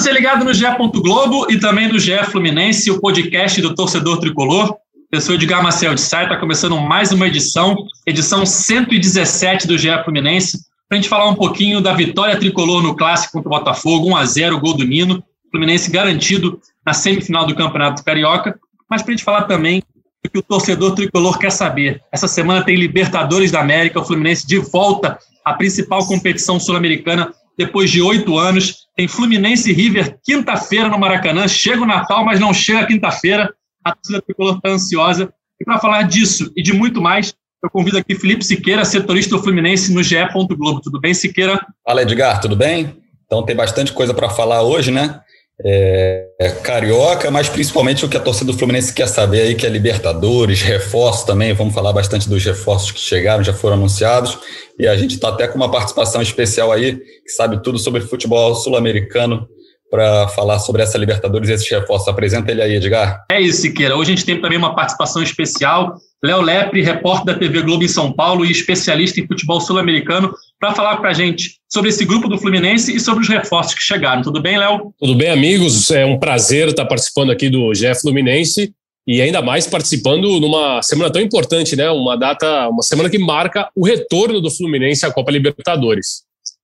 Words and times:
Você 0.00 0.12
ligado 0.12 0.46
no 0.46 0.54
GE. 0.54 0.64
Globo 0.94 1.52
e 1.52 1.60
também 1.60 1.86
no 1.86 1.98
GE 1.98 2.24
Fluminense, 2.30 2.90
o 2.90 2.98
podcast 2.98 3.60
do 3.60 3.74
torcedor 3.74 4.18
tricolor. 4.18 4.74
Eu 5.12 5.20
sou 5.20 5.34
Edgar 5.34 5.62
Marcel 5.62 5.94
de 5.94 6.00
Sá, 6.00 6.22
está 6.22 6.38
começando 6.38 6.80
mais 6.80 7.12
uma 7.12 7.26
edição, 7.26 7.76
edição 8.06 8.46
117 8.46 9.66
do 9.66 9.76
GE 9.76 9.90
Fluminense, 10.02 10.64
para 10.88 10.96
a 10.96 11.00
gente 11.02 11.10
falar 11.10 11.28
um 11.28 11.34
pouquinho 11.34 11.82
da 11.82 11.92
vitória 11.92 12.38
tricolor 12.38 12.82
no 12.82 12.96
clássico 12.96 13.34
contra 13.34 13.48
o 13.50 13.58
Botafogo, 13.58 14.08
1 14.08 14.16
a 14.16 14.24
0 14.24 14.58
gol 14.58 14.74
do 14.74 14.84
Nino, 14.84 15.22
Fluminense 15.50 15.90
garantido 15.90 16.58
na 16.86 16.94
semifinal 16.94 17.46
do 17.46 17.54
Campeonato 17.54 18.02
Carioca, 18.02 18.58
mas 18.88 19.02
para 19.02 19.12
a 19.12 19.16
gente 19.16 19.24
falar 19.24 19.42
também 19.42 19.82
do 20.24 20.30
que 20.30 20.38
o 20.38 20.42
torcedor 20.42 20.94
tricolor 20.94 21.38
quer 21.38 21.52
saber. 21.52 22.00
Essa 22.10 22.26
semana 22.26 22.64
tem 22.64 22.74
Libertadores 22.74 23.50
da 23.50 23.60
América, 23.60 24.00
o 24.00 24.04
Fluminense 24.04 24.46
de 24.46 24.56
volta 24.56 25.18
à 25.44 25.52
principal 25.52 26.06
competição 26.06 26.58
sul-americana 26.58 27.34
depois 27.60 27.90
de 27.90 28.00
oito 28.00 28.38
anos. 28.38 28.88
Tem 29.00 29.08
Fluminense 29.08 29.70
e 29.70 29.72
River 29.72 30.18
quinta-feira 30.22 30.86
no 30.86 30.98
Maracanã. 30.98 31.48
Chega 31.48 31.80
o 31.80 31.86
Natal, 31.86 32.22
mas 32.22 32.38
não 32.38 32.52
chega 32.52 32.86
quinta-feira. 32.86 33.50
A 33.82 33.94
torcida 33.94 34.20
tricolor 34.20 34.56
está 34.56 34.68
ansiosa. 34.68 35.32
E 35.58 35.64
para 35.64 35.78
falar 35.78 36.02
disso 36.02 36.52
e 36.54 36.62
de 36.62 36.74
muito 36.74 37.00
mais, 37.00 37.32
eu 37.64 37.70
convido 37.70 37.96
aqui 37.96 38.14
Felipe 38.14 38.44
Siqueira, 38.44 38.84
setorista 38.84 39.34
do 39.34 39.42
Fluminense 39.42 39.90
no 39.90 40.02
GE. 40.02 40.16
Globo. 40.50 40.82
Tudo 40.82 41.00
bem, 41.00 41.14
Siqueira? 41.14 41.66
Fala, 41.82 42.02
Edgar, 42.02 42.42
tudo 42.42 42.54
bem? 42.54 42.94
Então 43.24 43.42
tem 43.42 43.56
bastante 43.56 43.90
coisa 43.94 44.12
para 44.12 44.28
falar 44.28 44.60
hoje, 44.60 44.90
né? 44.90 45.22
É, 45.62 46.30
carioca, 46.62 47.30
mas 47.30 47.48
principalmente 47.48 48.04
o 48.04 48.08
que 48.08 48.16
a 48.16 48.20
torcida 48.20 48.50
do 48.50 48.56
Fluminense 48.56 48.94
quer 48.94 49.06
saber 49.06 49.42
aí, 49.42 49.54
que 49.54 49.66
é 49.66 49.68
Libertadores, 49.68 50.62
reforços 50.62 51.24
também, 51.24 51.52
vamos 51.52 51.74
falar 51.74 51.92
bastante 51.92 52.28
dos 52.28 52.42
reforços 52.42 52.90
que 52.92 53.00
chegaram, 53.00 53.44
já 53.44 53.52
foram 53.52 53.76
anunciados, 53.76 54.38
e 54.78 54.86
a 54.86 54.96
gente 54.96 55.16
está 55.16 55.28
até 55.28 55.46
com 55.46 55.56
uma 55.56 55.70
participação 55.70 56.22
especial 56.22 56.72
aí, 56.72 56.96
que 56.96 57.30
sabe 57.30 57.62
tudo 57.62 57.78
sobre 57.78 58.00
futebol 58.00 58.54
sul-americano, 58.54 59.46
para 59.90 60.28
falar 60.28 60.60
sobre 60.60 60.82
essa 60.82 60.96
Libertadores 60.96 61.48
e 61.48 61.52
esses 61.52 61.68
reforços. 61.68 62.08
Apresenta 62.08 62.50
ele 62.52 62.62
aí, 62.62 62.76
Edgar. 62.76 63.24
É 63.30 63.40
isso, 63.40 63.62
Siqueira. 63.62 63.96
Hoje 63.96 64.12
a 64.12 64.14
gente 64.14 64.24
tem 64.24 64.40
também 64.40 64.56
uma 64.56 64.74
participação 64.74 65.22
especial. 65.22 65.96
Léo 66.22 66.40
Lepre, 66.42 66.82
repórter 66.82 67.34
da 67.34 67.38
TV 67.38 67.62
Globo 67.62 67.82
em 67.82 67.88
São 67.88 68.12
Paulo 68.12 68.44
e 68.44 68.50
especialista 68.50 69.20
em 69.20 69.26
futebol 69.26 69.60
sul-americano, 69.60 70.32
para 70.60 70.74
falar 70.74 70.98
para 70.98 71.10
a 71.10 71.14
gente 71.14 71.58
sobre 71.68 71.88
esse 71.88 72.04
grupo 72.04 72.28
do 72.28 72.38
Fluminense 72.38 72.94
e 72.94 73.00
sobre 73.00 73.22
os 73.22 73.28
reforços 73.28 73.74
que 73.74 73.82
chegaram. 73.82 74.22
Tudo 74.22 74.40
bem, 74.40 74.58
Léo? 74.58 74.92
Tudo 74.98 75.14
bem, 75.14 75.30
amigos. 75.30 75.90
É 75.90 76.04
um 76.04 76.18
prazer 76.18 76.68
estar 76.68 76.84
participando 76.84 77.32
aqui 77.32 77.48
do 77.48 77.74
GE 77.74 77.94
Fluminense 78.00 78.72
e 79.08 79.22
ainda 79.22 79.40
mais 79.40 79.66
participando 79.66 80.38
numa 80.38 80.82
semana 80.82 81.10
tão 81.10 81.22
importante, 81.22 81.74
né? 81.74 81.90
Uma 81.90 82.16
data, 82.16 82.68
uma 82.68 82.82
semana 82.82 83.08
que 83.08 83.18
marca 83.18 83.68
o 83.74 83.84
retorno 83.84 84.40
do 84.40 84.50
Fluminense 84.50 85.06
à 85.06 85.10
Copa 85.10 85.32
Libertadores. 85.32 86.22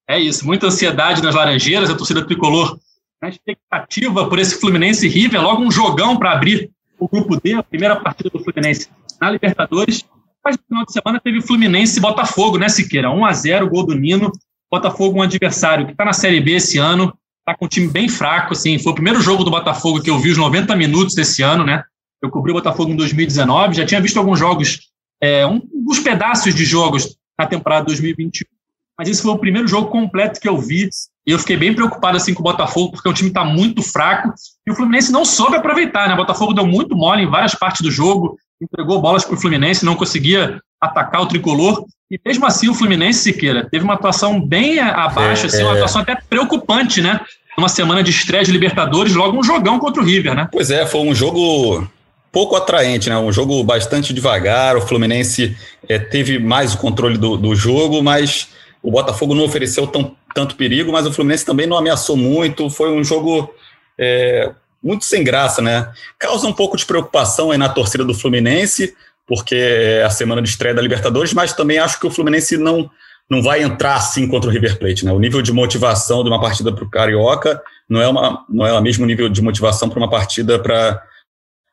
É 0.08 0.20
isso, 0.20 0.46
muita 0.46 0.66
ansiedade 0.66 1.22
nas 1.22 1.34
Laranjeiras, 1.34 1.90
a 1.90 1.94
torcida 1.96 2.24
tricolor 2.24 2.78
na 3.22 3.28
expectativa 3.28 4.28
por 4.28 4.38
esse 4.38 4.60
Fluminense 4.60 5.08
River, 5.08 5.42
logo 5.42 5.62
um 5.62 5.70
jogão 5.70 6.16
para 6.16 6.32
abrir 6.32 6.70
o 6.98 7.08
grupo 7.08 7.40
D, 7.40 7.54
a 7.54 7.62
primeira 7.62 7.96
partida 7.96 8.30
do 8.30 8.42
Fluminense 8.42 8.88
na 9.20 9.30
Libertadores. 9.30 10.04
Mas 10.44 10.56
no 10.56 10.64
final 10.68 10.84
de 10.84 10.92
semana 10.92 11.20
teve 11.20 11.40
Fluminense 11.40 11.98
e 11.98 12.02
Botafogo, 12.02 12.58
né, 12.58 12.68
Siqueira? 12.68 13.10
1 13.10 13.24
a 13.24 13.32
0 13.32 13.68
gol 13.68 13.86
do 13.86 13.94
Nino. 13.94 14.30
Botafogo, 14.70 15.18
um 15.18 15.22
adversário 15.22 15.86
que 15.86 15.92
está 15.92 16.04
na 16.04 16.12
Série 16.12 16.40
B 16.40 16.52
esse 16.52 16.78
ano, 16.78 17.16
está 17.40 17.56
com 17.56 17.66
um 17.66 17.68
time 17.68 17.88
bem 17.88 18.08
fraco, 18.08 18.52
assim. 18.52 18.78
Foi 18.78 18.92
o 18.92 18.94
primeiro 18.94 19.20
jogo 19.20 19.44
do 19.44 19.50
Botafogo 19.50 20.02
que 20.02 20.10
eu 20.10 20.18
vi 20.18 20.30
os 20.30 20.38
90 20.38 20.74
minutos 20.76 21.14
desse 21.14 21.42
ano, 21.42 21.64
né? 21.64 21.82
Eu 22.20 22.30
cobri 22.30 22.50
o 22.50 22.54
Botafogo 22.54 22.90
em 22.90 22.96
2019, 22.96 23.74
já 23.74 23.86
tinha 23.86 24.00
visto 24.00 24.18
alguns 24.18 24.38
jogos, 24.38 24.90
é, 25.20 25.46
um, 25.46 25.60
alguns 25.74 26.00
pedaços 26.00 26.54
de 26.54 26.64
jogos 26.64 27.16
na 27.38 27.46
temporada 27.46 27.86
2021 27.86 28.56
mas 28.98 29.08
esse 29.08 29.22
foi 29.22 29.32
o 29.32 29.38
primeiro 29.38 29.68
jogo 29.68 29.90
completo 29.90 30.40
que 30.40 30.48
eu 30.48 30.58
vi. 30.58 30.88
E 31.26 31.32
eu 31.32 31.38
fiquei 31.38 31.56
bem 31.56 31.74
preocupado 31.74 32.16
assim 32.16 32.32
com 32.32 32.40
o 32.40 32.44
Botafogo, 32.44 32.92
porque 32.92 33.08
o 33.08 33.12
time 33.12 33.30
está 33.30 33.44
muito 33.44 33.82
fraco. 33.82 34.32
E 34.66 34.70
o 34.70 34.74
Fluminense 34.74 35.10
não 35.10 35.24
soube 35.24 35.56
aproveitar, 35.56 36.08
né? 36.08 36.14
O 36.14 36.18
Botafogo 36.18 36.52
deu 36.52 36.64
muito 36.64 36.94
mole 36.96 37.24
em 37.24 37.30
várias 37.30 37.54
partes 37.54 37.80
do 37.80 37.90
jogo, 37.90 38.38
entregou 38.62 39.00
bolas 39.00 39.24
para 39.24 39.34
o 39.34 39.40
Fluminense, 39.40 39.84
não 39.84 39.96
conseguia 39.96 40.60
atacar 40.80 41.22
o 41.22 41.26
tricolor. 41.26 41.84
E 42.10 42.20
mesmo 42.24 42.46
assim, 42.46 42.68
o 42.68 42.74
Fluminense, 42.74 43.18
Siqueira, 43.18 43.68
teve 43.68 43.84
uma 43.84 43.94
atuação 43.94 44.40
bem 44.40 44.78
abaixo, 44.78 45.44
é, 45.44 45.46
assim, 45.46 45.62
uma 45.62 45.72
é. 45.72 45.76
atuação 45.76 46.02
até 46.02 46.14
preocupante, 46.14 47.00
né? 47.00 47.20
Uma 47.58 47.68
semana 47.68 48.02
de 48.02 48.10
estreia 48.10 48.44
de 48.44 48.52
Libertadores, 48.52 49.14
logo 49.14 49.36
um 49.36 49.42
jogão 49.42 49.78
contra 49.80 50.00
o 50.00 50.04
River, 50.04 50.34
né? 50.34 50.48
Pois 50.52 50.70
é, 50.70 50.86
foi 50.86 51.00
um 51.00 51.14
jogo 51.14 51.88
pouco 52.30 52.54
atraente, 52.54 53.08
né? 53.08 53.18
Um 53.18 53.32
jogo 53.32 53.64
bastante 53.64 54.12
devagar. 54.12 54.76
O 54.76 54.82
Fluminense 54.82 55.56
é, 55.88 55.98
teve 55.98 56.38
mais 56.38 56.74
o 56.74 56.78
controle 56.78 57.18
do, 57.18 57.36
do 57.36 57.56
jogo, 57.56 58.02
mas 58.02 58.48
o 58.82 58.90
Botafogo 58.90 59.34
não 59.34 59.44
ofereceu 59.44 59.86
tão, 59.86 60.14
tanto 60.36 60.54
perigo, 60.54 60.92
mas 60.92 61.06
o 61.06 61.12
Fluminense 61.12 61.46
também 61.46 61.66
não 61.66 61.78
ameaçou 61.78 62.14
muito. 62.14 62.68
Foi 62.68 62.90
um 62.90 63.02
jogo 63.02 63.50
é, 63.98 64.52
muito 64.82 65.06
sem 65.06 65.24
graça, 65.24 65.62
né? 65.62 65.90
Causa 66.18 66.46
um 66.46 66.52
pouco 66.52 66.76
de 66.76 66.84
preocupação 66.84 67.50
aí 67.50 67.56
na 67.56 67.70
torcida 67.70 68.04
do 68.04 68.12
Fluminense, 68.12 68.94
porque 69.26 69.54
é 69.54 70.02
a 70.02 70.10
semana 70.10 70.42
de 70.42 70.50
estreia 70.50 70.74
da 70.74 70.82
Libertadores, 70.82 71.32
mas 71.32 71.54
também 71.54 71.78
acho 71.78 71.98
que 71.98 72.06
o 72.06 72.10
Fluminense 72.10 72.58
não, 72.58 72.90
não 73.30 73.42
vai 73.42 73.62
entrar 73.62 73.94
assim 73.94 74.28
contra 74.28 74.50
o 74.50 74.52
River 74.52 74.78
Plate, 74.78 75.06
né? 75.06 75.12
O 75.12 75.18
nível 75.18 75.40
de 75.40 75.54
motivação 75.54 76.22
de 76.22 76.28
uma 76.28 76.40
partida 76.40 76.70
para 76.70 76.84
o 76.84 76.90
Carioca 76.90 77.62
não 77.88 78.02
é, 78.02 78.06
uma, 78.06 78.44
não 78.46 78.66
é 78.66 78.74
o 78.74 78.82
mesmo 78.82 79.06
nível 79.06 79.30
de 79.30 79.40
motivação 79.40 79.88
para 79.88 79.98
uma 79.98 80.10
partida 80.10 80.58
para 80.58 81.02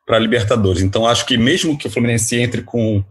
para 0.06 0.18
Libertadores. 0.18 0.82
Então 0.82 1.06
acho 1.06 1.24
que 1.24 1.36
mesmo 1.36 1.78
que 1.78 1.86
o 1.86 1.90
Fluminense 1.90 2.36
entre 2.36 2.60
com 2.60 3.02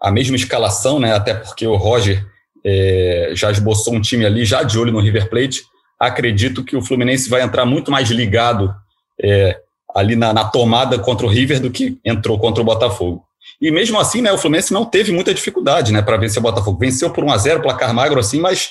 a 0.00 0.10
mesma 0.10 0.34
escalação, 0.34 0.98
né? 0.98 1.12
Até 1.12 1.34
porque 1.34 1.64
o 1.66 1.76
Roger 1.76 2.26
é, 2.64 3.32
já 3.34 3.50
esboçou 3.50 3.94
um 3.94 4.00
time 4.00 4.24
ali, 4.24 4.44
já 4.44 4.62
de 4.62 4.78
olho 4.78 4.92
no 4.92 5.00
River 5.00 5.28
Plate. 5.28 5.62
Acredito 5.98 6.64
que 6.64 6.76
o 6.76 6.82
Fluminense 6.82 7.28
vai 7.28 7.42
entrar 7.42 7.64
muito 7.64 7.90
mais 7.90 8.10
ligado 8.10 8.74
é, 9.22 9.60
ali 9.94 10.16
na, 10.16 10.32
na, 10.32 10.44
tomada 10.44 10.98
contra 10.98 11.26
o 11.26 11.28
River 11.28 11.60
do 11.60 11.70
que 11.70 11.98
entrou 12.04 12.38
contra 12.38 12.62
o 12.62 12.64
Botafogo. 12.64 13.24
E 13.60 13.70
mesmo 13.70 13.98
assim, 13.98 14.20
né, 14.20 14.32
o 14.32 14.38
Fluminense 14.38 14.72
não 14.72 14.84
teve 14.84 15.12
muita 15.12 15.34
dificuldade 15.34 15.92
né, 15.92 16.02
para 16.02 16.16
vencer 16.16 16.38
o 16.38 16.42
Botafogo. 16.42 16.78
Venceu 16.78 17.10
por 17.10 17.24
1 17.24 17.30
a 17.30 17.38
0 17.38 17.62
placar 17.62 17.94
magro 17.94 18.18
assim, 18.18 18.40
mas 18.40 18.70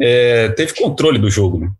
é, 0.00 0.50
teve 0.50 0.74
controle 0.74 1.18
do 1.18 1.30
jogo. 1.30 1.58
Né? 1.58 1.70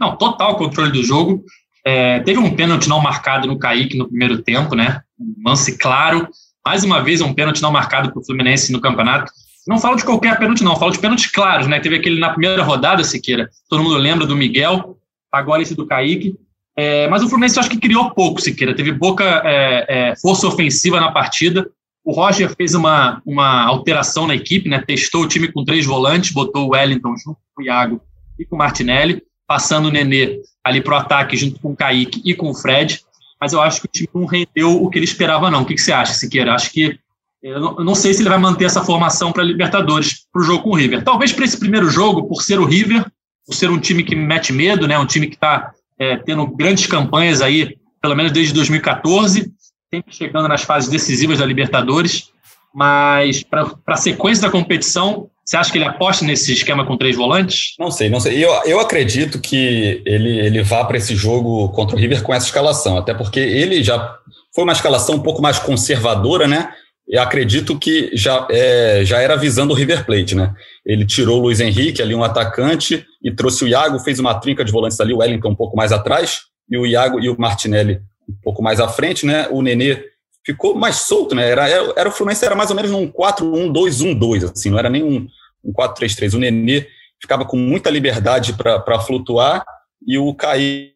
Não, 0.00 0.16
total 0.16 0.56
controle 0.56 0.90
do 0.90 1.02
jogo. 1.02 1.44
É, 1.84 2.20
teve 2.20 2.38
um 2.38 2.54
pênalti 2.54 2.88
não 2.88 3.00
marcado 3.00 3.46
no 3.46 3.58
Kaique 3.58 3.96
no 3.96 4.08
primeiro 4.08 4.42
tempo, 4.42 4.74
né? 4.74 5.00
Um 5.18 5.48
lance 5.48 5.76
claro. 5.78 6.28
Mais 6.64 6.84
uma 6.84 7.02
vez, 7.02 7.20
um 7.20 7.34
pênalti 7.34 7.60
não 7.60 7.72
marcado 7.72 8.10
para 8.10 8.20
o 8.20 8.24
Fluminense 8.24 8.72
no 8.72 8.80
campeonato. 8.80 9.32
Não 9.66 9.78
falo 9.78 9.96
de 9.96 10.04
qualquer 10.04 10.38
pênalti, 10.38 10.64
não. 10.64 10.76
Falo 10.76 10.92
de 10.92 10.98
pênaltis 10.98 11.30
claros, 11.30 11.66
né? 11.66 11.78
Teve 11.78 11.96
aquele 11.96 12.18
na 12.18 12.30
primeira 12.30 12.62
rodada, 12.62 13.04
Siqueira. 13.04 13.48
Todo 13.68 13.82
mundo 13.82 13.96
lembra 13.96 14.26
do 14.26 14.36
Miguel, 14.36 14.98
agora 15.30 15.62
esse 15.62 15.74
do 15.74 15.86
Kaique. 15.86 16.34
É, 16.76 17.06
mas 17.08 17.22
o 17.22 17.28
Fluminense 17.28 17.56
eu 17.56 17.60
acho 17.60 17.70
que 17.70 17.78
criou 17.78 18.10
pouco, 18.10 18.40
Siqueira. 18.40 18.74
Teve 18.74 18.94
pouca 18.94 19.42
é, 19.44 19.86
é, 19.88 20.16
força 20.16 20.46
ofensiva 20.46 21.00
na 21.00 21.12
partida. 21.12 21.70
O 22.04 22.12
Roger 22.12 22.52
fez 22.56 22.74
uma, 22.74 23.22
uma 23.24 23.64
alteração 23.64 24.26
na 24.26 24.34
equipe, 24.34 24.68
né? 24.68 24.82
Testou 24.84 25.22
o 25.22 25.28
time 25.28 25.52
com 25.52 25.64
três 25.64 25.86
volantes, 25.86 26.32
botou 26.32 26.66
o 26.66 26.70
Wellington 26.72 27.14
junto 27.16 27.38
com 27.54 27.62
o 27.62 27.64
Iago 27.64 28.00
e 28.38 28.44
com 28.44 28.56
o 28.56 28.58
Martinelli, 28.58 29.22
passando 29.46 29.86
o 29.86 29.90
Nenê 29.90 30.40
ali 30.64 30.80
para 30.80 30.94
o 30.94 30.96
ataque 30.96 31.36
junto 31.36 31.60
com 31.60 31.70
o 31.72 31.76
Kaique 31.76 32.20
e 32.24 32.34
com 32.34 32.50
o 32.50 32.54
Fred. 32.54 33.00
Mas 33.40 33.52
eu 33.52 33.60
acho 33.60 33.80
que 33.80 33.86
o 33.86 33.90
time 33.90 34.08
não 34.14 34.24
rendeu 34.24 34.82
o 34.82 34.88
que 34.88 34.98
ele 34.98 35.04
esperava, 35.04 35.50
não. 35.50 35.62
O 35.62 35.64
que, 35.64 35.74
que 35.74 35.80
você 35.80 35.92
acha, 35.92 36.14
Siqueira? 36.14 36.54
Acho 36.54 36.72
que 36.72 36.98
eu 37.42 37.60
não, 37.60 37.78
eu 37.78 37.84
não 37.84 37.94
sei 37.94 38.14
se 38.14 38.22
ele 38.22 38.28
vai 38.28 38.38
manter 38.38 38.66
essa 38.66 38.84
formação 38.84 39.32
para 39.32 39.42
Libertadores, 39.42 40.26
para 40.32 40.40
o 40.40 40.44
jogo 40.44 40.62
com 40.62 40.70
o 40.70 40.76
River. 40.76 41.02
Talvez 41.02 41.32
para 41.32 41.44
esse 41.44 41.58
primeiro 41.58 41.90
jogo, 41.90 42.28
por 42.28 42.42
ser 42.42 42.60
o 42.60 42.64
River, 42.64 43.04
por 43.44 43.54
ser 43.54 43.68
um 43.68 43.80
time 43.80 44.04
que 44.04 44.14
mete 44.14 44.52
medo, 44.52 44.86
né, 44.86 44.96
um 44.96 45.06
time 45.06 45.26
que 45.26 45.34
está 45.34 45.72
é, 45.98 46.16
tendo 46.16 46.46
grandes 46.46 46.86
campanhas 46.86 47.42
aí, 47.42 47.76
pelo 48.00 48.14
menos 48.14 48.30
desde 48.30 48.54
2014, 48.54 49.50
sempre 49.92 50.14
chegando 50.14 50.48
nas 50.48 50.62
fases 50.62 50.88
decisivas 50.88 51.38
da 51.38 51.46
Libertadores. 51.46 52.30
Mas 52.72 53.42
para 53.42 53.68
a 53.86 53.96
sequência 53.96 54.42
da 54.42 54.50
competição, 54.50 55.28
você 55.44 55.56
acha 55.56 55.70
que 55.70 55.78
ele 55.78 55.84
aposta 55.84 56.24
nesse 56.24 56.52
esquema 56.52 56.86
com 56.86 56.96
três 56.96 57.16
volantes? 57.16 57.74
Não 57.78 57.90
sei, 57.90 58.08
não 58.08 58.20
sei. 58.20 58.42
Eu, 58.42 58.50
eu 58.64 58.80
acredito 58.80 59.40
que 59.40 60.00
ele, 60.06 60.38
ele 60.38 60.62
vá 60.62 60.84
para 60.84 60.96
esse 60.96 61.14
jogo 61.16 61.68
contra 61.70 61.96
o 61.96 61.98
River 61.98 62.22
com 62.22 62.32
essa 62.32 62.46
escalação, 62.46 62.96
até 62.96 63.12
porque 63.12 63.40
ele 63.40 63.82
já 63.82 64.16
foi 64.54 64.64
uma 64.64 64.72
escalação 64.72 65.16
um 65.16 65.22
pouco 65.22 65.42
mais 65.42 65.58
conservadora, 65.58 66.46
né? 66.46 66.72
Eu 67.12 67.20
acredito 67.20 67.78
que 67.78 68.10
já, 68.14 68.46
é, 68.50 69.04
já 69.04 69.20
era 69.20 69.36
visando 69.36 69.74
o 69.74 69.76
River 69.76 70.06
Plate, 70.06 70.34
né? 70.34 70.54
Ele 70.84 71.04
tirou 71.04 71.38
o 71.38 71.42
Luiz 71.42 71.60
Henrique, 71.60 72.00
ali 72.00 72.14
um 72.14 72.24
atacante, 72.24 73.06
e 73.22 73.30
trouxe 73.30 73.64
o 73.64 73.68
Iago, 73.68 73.98
fez 73.98 74.18
uma 74.18 74.34
trinca 74.40 74.64
de 74.64 74.72
volantes 74.72 74.98
ali, 74.98 75.12
o 75.12 75.18
Wellington 75.18 75.50
um 75.50 75.54
pouco 75.54 75.76
mais 75.76 75.92
atrás, 75.92 76.44
e 76.70 76.78
o 76.78 76.86
Iago 76.86 77.20
e 77.20 77.28
o 77.28 77.38
Martinelli 77.38 78.00
um 78.26 78.34
pouco 78.42 78.62
mais 78.62 78.80
à 78.80 78.88
frente, 78.88 79.26
né? 79.26 79.46
O 79.50 79.60
Nenê 79.60 80.02
ficou 80.42 80.74
mais 80.74 80.96
solto, 80.96 81.34
né? 81.34 81.50
Era, 81.50 81.68
era, 81.68 81.92
era 81.96 82.08
o 82.08 82.12
Fluminense 82.12 82.46
era 82.46 82.56
mais 82.56 82.70
ou 82.70 82.76
menos 82.76 82.90
um 82.90 83.06
4-1-2-1-2, 83.12 84.50
assim, 84.50 84.70
não 84.70 84.78
era 84.78 84.88
nem 84.88 85.02
um, 85.02 85.28
um 85.62 85.70
4-3-3. 85.70 86.32
O 86.32 86.38
Nenê 86.38 86.86
ficava 87.20 87.44
com 87.44 87.58
muita 87.58 87.90
liberdade 87.90 88.54
para 88.54 89.00
flutuar 89.00 89.62
e 90.06 90.16
o 90.16 90.34
Kaique 90.34 90.94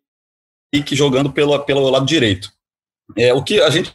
jogando 0.93 1.31
pelo, 1.31 1.59
pelo 1.59 1.91
lado 1.91 2.07
direito. 2.07 2.51
É, 3.19 3.35
o 3.35 3.43
que 3.43 3.61
a 3.61 3.69
gente 3.69 3.95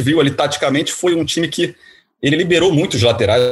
viu 0.00 0.20
ali 0.20 0.30
taticamente 0.30 0.92
foi 0.92 1.14
um 1.14 1.24
time 1.24 1.48
que 1.48 1.74
ele 2.22 2.36
liberou 2.36 2.72
muito 2.72 2.94
os 2.94 3.02
laterais. 3.02 3.42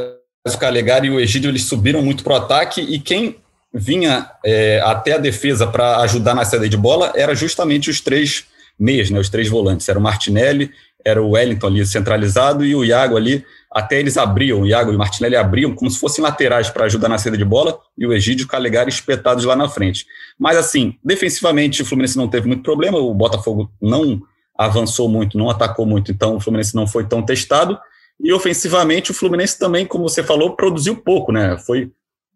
O 0.46 0.58
Calegari 0.58 1.06
e 1.06 1.10
o 1.10 1.20
Egídio 1.20 1.50
eles 1.50 1.64
subiram 1.64 2.02
muito 2.02 2.24
para 2.24 2.32
o 2.32 2.36
ataque 2.36 2.80
e 2.80 2.98
quem 2.98 3.36
vinha 3.72 4.30
é, 4.44 4.80
até 4.84 5.12
a 5.12 5.18
defesa 5.18 5.66
para 5.66 5.98
ajudar 5.98 6.34
na 6.34 6.44
saída 6.44 6.68
de 6.68 6.76
bola 6.76 7.12
era 7.14 7.34
justamente 7.34 7.88
os 7.88 8.00
três 8.00 8.44
meias, 8.78 9.10
né, 9.10 9.18
os 9.18 9.28
três 9.28 9.48
volantes. 9.48 9.88
Era 9.88 9.98
o 9.98 10.02
Martinelli, 10.02 10.70
era 11.04 11.22
o 11.22 11.30
Wellington 11.30 11.66
ali 11.68 11.86
centralizado 11.86 12.64
e 12.64 12.74
o 12.74 12.84
Iago 12.84 13.16
ali. 13.16 13.44
Até 13.70 13.98
eles 13.98 14.18
abriam, 14.18 14.60
o 14.60 14.66
Iago 14.66 14.92
e 14.92 14.96
o 14.96 14.98
Martinelli 14.98 15.36
abriam 15.36 15.74
como 15.74 15.90
se 15.90 15.98
fossem 15.98 16.22
laterais 16.22 16.68
para 16.68 16.84
ajudar 16.84 17.08
na 17.08 17.18
saída 17.18 17.38
de 17.38 17.44
bola 17.44 17.78
e 17.96 18.06
o 18.06 18.12
Egídio 18.12 18.44
e 18.44 18.46
o 18.46 18.48
Calegari 18.48 18.90
espetados 18.90 19.44
lá 19.44 19.56
na 19.56 19.68
frente. 19.68 20.06
Mas 20.38 20.56
assim, 20.56 20.96
defensivamente 21.02 21.82
o 21.82 21.86
Fluminense 21.86 22.16
não 22.16 22.28
teve 22.28 22.46
muito 22.46 22.62
problema, 22.62 22.98
o 22.98 23.14
Botafogo 23.14 23.70
não 23.80 24.22
avançou 24.64 25.08
muito, 25.08 25.38
não 25.38 25.50
atacou 25.50 25.86
muito, 25.86 26.10
então 26.10 26.36
o 26.36 26.40
Fluminense 26.40 26.74
não 26.74 26.86
foi 26.86 27.04
tão 27.04 27.22
testado. 27.22 27.78
E 28.20 28.32
ofensivamente 28.32 29.10
o 29.10 29.14
Fluminense 29.14 29.58
também, 29.58 29.86
como 29.86 30.08
você 30.08 30.22
falou, 30.22 30.54
produziu 30.54 30.96
pouco, 30.96 31.32
né? 31.32 31.56
Foi 31.58 31.90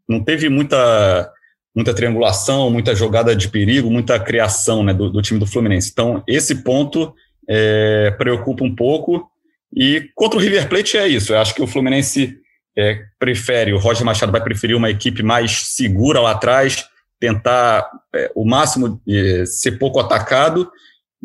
não 0.09 0.23
teve 0.23 0.49
muita 0.49 1.33
muita 1.75 1.93
triangulação, 1.93 2.71
muita 2.71 2.95
jogada 2.95 3.37
de 3.37 3.49
perigo, 3.49 3.91
muita 3.91 4.19
criação 4.19 4.83
né, 4.83 4.95
do, 4.95 5.11
do 5.11 5.21
time 5.21 5.39
do 5.39 5.47
Fluminense. 5.47 5.91
Então, 5.93 6.25
esse 6.27 6.63
ponto 6.63 7.15
é, 7.47 8.15
preocupa 8.17 8.65
um 8.65 8.75
pouco. 8.75 9.31
E 9.75 10.09
contra 10.15 10.39
o 10.39 10.43
River 10.43 10.71
Plate 10.71 10.97
é 10.97 11.07
isso. 11.07 11.35
Eu 11.35 11.39
acho 11.39 11.55
que 11.55 11.61
o 11.61 11.67
Fluminense 11.67 12.39
é, 12.77 13.03
prefere, 13.19 13.75
o 13.75 13.79
Roger 13.79 14.07
Machado 14.07 14.33
vai 14.33 14.43
preferir 14.43 14.75
uma 14.75 14.89
equipe 14.89 15.23
mais 15.23 15.75
segura 15.75 16.19
lá 16.19 16.31
atrás, 16.31 16.87
tentar 17.21 17.87
é, 18.15 18.31
o 18.35 18.47
máximo 18.47 18.99
é, 19.07 19.45
ser 19.45 19.73
pouco 19.73 20.01
atacado. 20.01 20.71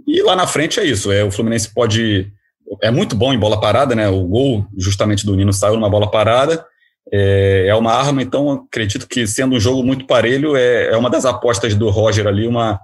E 0.07 0.21
lá 0.21 0.35
na 0.35 0.47
frente 0.47 0.79
é 0.79 0.85
isso. 0.85 1.11
É, 1.11 1.23
o 1.23 1.31
Fluminense 1.31 1.73
pode. 1.73 2.31
É 2.81 2.89
muito 2.89 3.15
bom 3.15 3.33
em 3.33 3.39
bola 3.39 3.59
parada, 3.59 3.93
né? 3.95 4.07
O 4.07 4.23
gol 4.23 4.65
justamente 4.77 5.25
do 5.25 5.35
Nino 5.35 5.51
saiu 5.51 5.73
numa 5.73 5.89
bola 5.89 6.09
parada 6.09 6.65
é, 7.11 7.65
é 7.67 7.75
uma 7.75 7.93
arma, 7.93 8.21
então 8.21 8.51
acredito 8.51 9.07
que 9.07 9.27
sendo 9.27 9.55
um 9.55 9.59
jogo 9.59 9.83
muito 9.83 10.05
parelho, 10.05 10.55
é, 10.55 10.91
é 10.91 10.97
uma 10.97 11.09
das 11.09 11.25
apostas 11.25 11.75
do 11.75 11.89
Roger 11.89 12.27
ali, 12.27 12.47
uma 12.47 12.79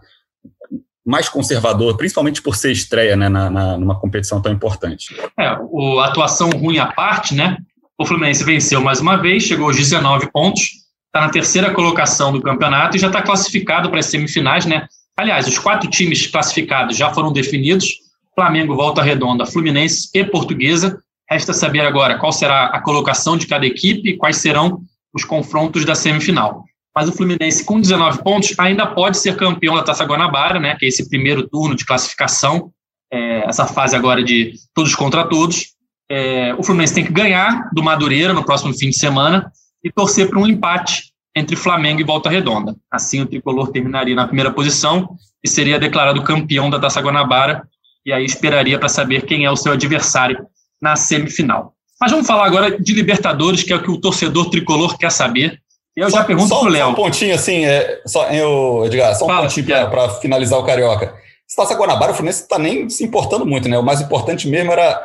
mais 1.06 1.30
conservador, 1.30 1.96
principalmente 1.96 2.42
por 2.42 2.56
ser 2.56 2.72
estreia 2.74 3.16
né, 3.16 3.30
na, 3.30 3.50
na, 3.50 3.78
numa 3.78 3.98
competição 3.98 4.42
tão 4.42 4.52
importante. 4.52 5.16
É, 5.40 5.58
o, 5.62 6.02
atuação 6.02 6.50
ruim 6.50 6.80
à 6.80 6.88
parte, 6.88 7.34
né? 7.34 7.58
O 7.98 8.06
Fluminense 8.06 8.44
venceu 8.44 8.82
mais 8.82 9.00
uma 9.00 9.16
vez, 9.16 9.44
chegou 9.44 9.68
aos 9.68 9.78
19 9.78 10.30
pontos, 10.32 10.64
está 11.06 11.22
na 11.22 11.30
terceira 11.30 11.74
colocação 11.74 12.34
do 12.34 12.42
campeonato 12.42 12.98
e 12.98 13.00
já 13.00 13.08
está 13.08 13.22
classificado 13.22 13.90
para 13.90 14.00
as 14.00 14.08
semifinais, 14.08 14.66
né? 14.66 14.86
Aliás, 15.18 15.48
os 15.48 15.58
quatro 15.58 15.90
times 15.90 16.28
classificados 16.28 16.96
já 16.96 17.12
foram 17.12 17.34
definidos: 17.34 17.88
Flamengo, 18.36 18.76
Volta 18.76 19.02
Redonda, 19.02 19.46
Fluminense 19.46 20.10
e 20.14 20.24
Portuguesa. 20.24 21.02
Resta 21.30 21.54
saber 21.54 21.82
agora 21.82 22.18
qual 22.20 22.32
será 22.32 22.68
a 22.68 22.80
colocação 22.80 23.36
de 23.36 23.48
cada 23.48 23.66
equipe 23.66 24.12
e 24.12 24.18
quais 24.18 24.38
serão 24.38 24.82
os 25.14 25.26
confrontos 25.26 25.84
da 25.84 25.96
semifinal. 25.96 26.64
Mas 26.96 27.10
o 27.10 27.12
Fluminense, 27.12 27.66
com 27.66 27.82
19 27.82 28.24
pontos, 28.24 28.58
ainda 28.58 28.86
pode 28.88 29.18
ser 29.18 29.36
campeão 29.36 29.76
da 29.76 29.84
Taça 29.84 30.06
Guanabara, 30.06 30.60
né, 30.60 30.76
que 30.76 30.86
é 30.86 30.88
esse 30.88 31.10
primeiro 31.10 31.48
turno 31.48 31.76
de 31.76 31.86
classificação, 31.86 32.72
é, 33.12 33.48
essa 33.48 33.68
fase 33.68 33.96
agora 33.96 34.24
de 34.24 34.54
todos 34.74 34.96
contra 34.96 35.26
todos. 35.26 35.74
É, 36.10 36.56
o 36.56 36.64
Fluminense 36.64 36.94
tem 36.94 37.06
que 37.06 37.12
ganhar 37.12 37.70
do 37.74 37.84
Madureira 37.84 38.34
no 38.34 38.46
próximo 38.46 38.74
fim 38.74 38.90
de 38.90 38.98
semana 38.98 39.52
e 39.84 39.92
torcer 39.92 40.30
para 40.30 40.40
um 40.40 40.48
empate 40.48 41.12
entre 41.38 41.56
Flamengo 41.56 42.02
e 42.02 42.04
Volta 42.04 42.30
Redonda. 42.30 42.76
Assim, 42.92 43.22
o 43.22 43.26
tricolor 43.26 43.72
terminaria 43.72 44.16
na 44.16 44.26
primeira 44.26 44.52
posição 44.52 45.10
e 45.44 45.48
seria 45.48 45.80
declarado 45.80 46.24
campeão 46.24 46.70
da 46.70 46.80
Taça 46.80 47.00
Guanabara, 47.00 47.68
e 48.06 48.12
aí 48.12 48.26
esperaria 48.26 48.80
para 48.80 48.90
saber 48.90 49.26
quem 49.26 49.46
é 49.46 49.52
o 49.52 49.56
seu 49.56 49.74
adversário 49.74 50.46
na 50.82 50.96
semifinal. 50.96 51.74
Mas 52.00 52.12
vamos 52.12 52.28
falar 52.28 52.46
agora 52.46 52.80
de 52.80 52.94
Libertadores, 52.94 53.64
que 53.64 53.74
é 53.74 53.76
o 53.76 53.82
que 53.82 53.92
o 53.92 54.00
torcedor 54.00 54.50
tricolor 54.50 54.98
quer 54.98 55.12
saber. 55.12 55.60
E 55.96 56.00
eu 56.00 56.10
só, 56.10 56.18
já 56.18 56.24
pergunto 56.24 56.50
para 56.50 56.58
o 56.58 56.70
Léo. 56.70 56.86
Só 56.86 56.92
um 56.92 56.96
pontinho 56.96 57.36
assim, 57.36 57.66
é, 57.66 58.02
só, 58.06 58.30
eu, 58.30 58.84
Edgar, 58.86 59.16
só 59.16 59.26
um 59.26 59.28
Fala, 59.28 59.42
pontinho 59.44 59.66
para 59.66 60.10
finalizar 60.10 60.60
o 60.60 60.64
Carioca. 60.64 61.16
Taça 61.56 61.76
Guanabara, 61.76 62.12
o 62.12 62.16
Fluminense 62.16 62.44
está 62.44 62.60
nem 62.60 62.90
se 62.90 63.04
importando 63.04 63.46
muito, 63.46 63.68
né? 63.68 63.78
O 63.78 63.84
mais 63.84 64.02
importante 64.02 64.48
mesmo 64.48 64.72
era 64.72 65.02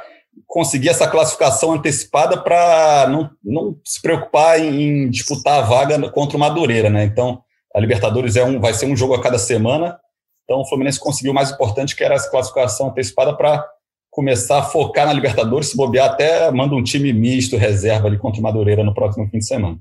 conseguir 0.46 0.88
essa 0.88 1.08
classificação 1.08 1.72
antecipada 1.72 2.36
para 2.36 3.06
não, 3.08 3.30
não 3.42 3.76
se 3.84 4.00
preocupar 4.00 4.60
em, 4.60 5.08
disputar 5.08 5.60
a 5.60 5.62
vaga 5.62 6.10
contra 6.10 6.36
o 6.36 6.40
Madureira, 6.40 6.90
né? 6.90 7.04
Então, 7.04 7.42
a 7.74 7.80
Libertadores 7.80 8.36
é 8.36 8.44
um, 8.44 8.60
vai 8.60 8.74
ser 8.74 8.86
um 8.86 8.96
jogo 8.96 9.14
a 9.14 9.22
cada 9.22 9.38
semana. 9.38 9.98
Então, 10.44 10.60
o 10.60 10.68
Fluminense 10.68 11.00
conseguiu 11.00 11.32
o 11.32 11.34
mais 11.34 11.50
importante, 11.50 11.96
que 11.96 12.04
era 12.04 12.14
essa 12.14 12.30
classificação 12.30 12.88
antecipada 12.88 13.34
para 13.34 13.64
começar 14.10 14.58
a 14.58 14.62
focar 14.62 15.06
na 15.06 15.12
Libertadores, 15.12 15.70
se 15.70 15.76
bobear 15.76 16.10
até 16.10 16.50
manda 16.50 16.74
um 16.74 16.82
time 16.82 17.12
misto, 17.14 17.56
reserva 17.56 18.08
ali 18.08 18.18
contra 18.18 18.40
o 18.40 18.42
Madureira 18.42 18.84
no 18.84 18.92
próximo 18.92 19.26
fim 19.30 19.38
de 19.38 19.46
semana. 19.46 19.78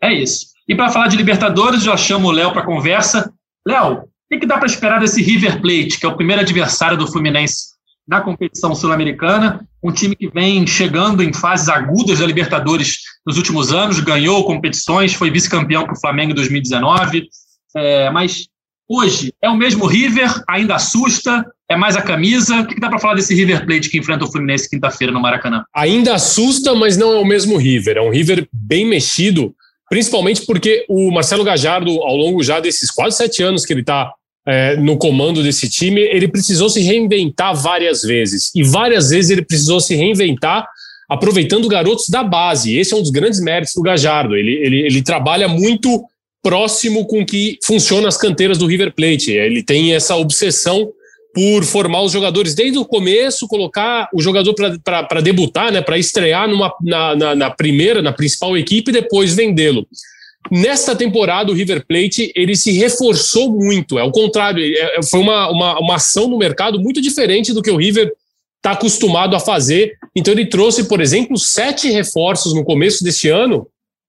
É 0.00 0.12
isso. 0.12 0.46
E 0.68 0.74
para 0.74 0.90
falar 0.90 1.08
de 1.08 1.16
Libertadores, 1.16 1.82
já 1.82 1.96
chamo 1.96 2.28
o 2.28 2.30
Léo 2.30 2.52
para 2.52 2.64
conversa. 2.64 3.32
Léo, 3.66 4.04
o 4.32 4.38
que 4.38 4.46
dá 4.46 4.56
para 4.56 4.66
esperar 4.66 5.00
desse 5.00 5.20
River 5.20 5.60
Plate, 5.60 5.98
que 5.98 6.06
é 6.06 6.08
o 6.08 6.16
primeiro 6.16 6.42
adversário 6.42 6.96
do 6.96 7.10
Fluminense 7.10 7.70
na 8.06 8.20
competição 8.20 8.74
sul-americana? 8.74 9.66
Um 9.82 9.92
time 9.92 10.14
que 10.14 10.28
vem 10.28 10.66
chegando 10.66 11.22
em 11.22 11.32
fases 11.32 11.68
agudas 11.68 12.18
da 12.18 12.26
Libertadores 12.26 12.98
nos 13.26 13.36
últimos 13.36 13.72
anos, 13.72 14.00
ganhou 14.00 14.44
competições, 14.44 15.14
foi 15.14 15.30
vice-campeão 15.30 15.84
para 15.84 15.94
o 15.94 16.00
Flamengo 16.00 16.32
em 16.32 16.34
2019. 16.34 17.28
É, 17.76 18.10
mas 18.10 18.48
hoje 18.88 19.32
é 19.42 19.48
o 19.48 19.56
mesmo 19.56 19.86
River, 19.86 20.28
ainda 20.48 20.74
assusta, 20.74 21.44
é 21.70 21.76
mais 21.76 21.96
a 21.96 22.02
camisa? 22.02 22.60
O 22.60 22.66
que, 22.66 22.80
dá 22.80 22.88
para 22.88 22.98
falar 22.98 23.14
desse 23.14 23.32
River 23.32 23.64
Plate 23.64 23.88
que 23.88 23.98
enfrenta 23.98 24.24
o 24.24 24.30
Fluminense 24.30 24.68
quinta-feira 24.68 25.12
no 25.12 25.20
Maracanã? 25.20 25.64
Ainda 25.72 26.14
assusta, 26.14 26.74
mas 26.74 26.96
não 26.96 27.12
é 27.12 27.18
o 27.18 27.24
mesmo 27.24 27.56
River. 27.56 27.96
É 27.96 28.02
um 28.02 28.10
River 28.10 28.48
bem 28.52 28.84
mexido, 28.84 29.54
principalmente 29.88 30.44
porque 30.44 30.84
o 30.88 31.12
Marcelo 31.12 31.44
Gajardo, 31.44 31.90
ao 32.02 32.16
longo 32.16 32.42
já 32.42 32.58
desses 32.58 32.90
quase 32.90 33.16
sete 33.16 33.40
anos 33.42 33.64
que 33.64 33.72
ele 33.72 33.82
está 33.82 34.12
é, 34.46 34.76
no 34.76 34.96
comando 34.96 35.42
desse 35.42 35.68
time, 35.68 36.00
ele 36.00 36.28
precisou 36.28 36.68
se 36.68 36.80
reinventar 36.80 37.54
várias 37.54 38.02
vezes. 38.02 38.50
E 38.54 38.62
várias 38.62 39.10
vezes 39.10 39.30
ele 39.30 39.42
precisou 39.42 39.80
se 39.80 39.94
reinventar 39.94 40.66
aproveitando 41.08 41.68
garotos 41.68 42.08
da 42.08 42.22
base. 42.22 42.76
Esse 42.76 42.94
é 42.94 42.96
um 42.96 43.02
dos 43.02 43.10
grandes 43.10 43.40
méritos 43.40 43.74
do 43.74 43.82
Gajardo. 43.82 44.36
Ele, 44.36 44.52
ele, 44.52 44.80
ele 44.86 45.02
trabalha 45.02 45.48
muito 45.48 46.04
próximo 46.42 47.06
com 47.06 47.24
que 47.26 47.58
funcionam 47.64 48.08
as 48.08 48.16
canteiras 48.16 48.58
do 48.58 48.66
River 48.66 48.94
Plate. 48.94 49.32
Ele 49.32 49.62
tem 49.62 49.94
essa 49.94 50.16
obsessão 50.16 50.90
por 51.34 51.64
formar 51.64 52.02
os 52.02 52.12
jogadores 52.12 52.54
desde 52.54 52.78
o 52.78 52.84
começo, 52.84 53.46
colocar 53.46 54.08
o 54.12 54.20
jogador 54.20 54.54
para 54.82 55.20
debutar, 55.20 55.72
né, 55.72 55.80
para 55.80 55.98
estrear 55.98 56.48
numa, 56.48 56.72
na, 56.82 57.14
na, 57.14 57.34
na, 57.34 57.50
primeira, 57.50 58.02
na 58.02 58.12
principal 58.12 58.56
equipe 58.56 58.90
e 58.90 58.94
depois 58.94 59.34
vendê-lo. 59.34 59.86
Nesta 60.50 60.96
temporada, 60.96 61.50
o 61.50 61.54
River 61.54 61.84
Plate 61.86 62.32
ele 62.34 62.56
se 62.56 62.72
reforçou 62.72 63.52
muito, 63.52 63.98
é 63.98 64.02
o 64.02 64.10
contrário, 64.10 64.64
é, 64.64 64.98
é, 64.98 65.02
foi 65.02 65.20
uma, 65.20 65.50
uma, 65.50 65.78
uma 65.78 65.96
ação 65.96 66.28
no 66.28 66.38
mercado 66.38 66.80
muito 66.80 67.00
diferente 67.00 67.52
do 67.52 67.62
que 67.62 67.70
o 67.70 67.76
River 67.76 68.12
está 68.56 68.72
acostumado 68.72 69.34
a 69.34 69.40
fazer. 69.40 69.96
Então, 70.14 70.32
ele 70.32 70.46
trouxe, 70.46 70.84
por 70.84 71.00
exemplo, 71.00 71.36
sete 71.36 71.90
reforços 71.90 72.54
no 72.54 72.64
começo 72.64 73.04
deste 73.04 73.28
ano, 73.28 73.66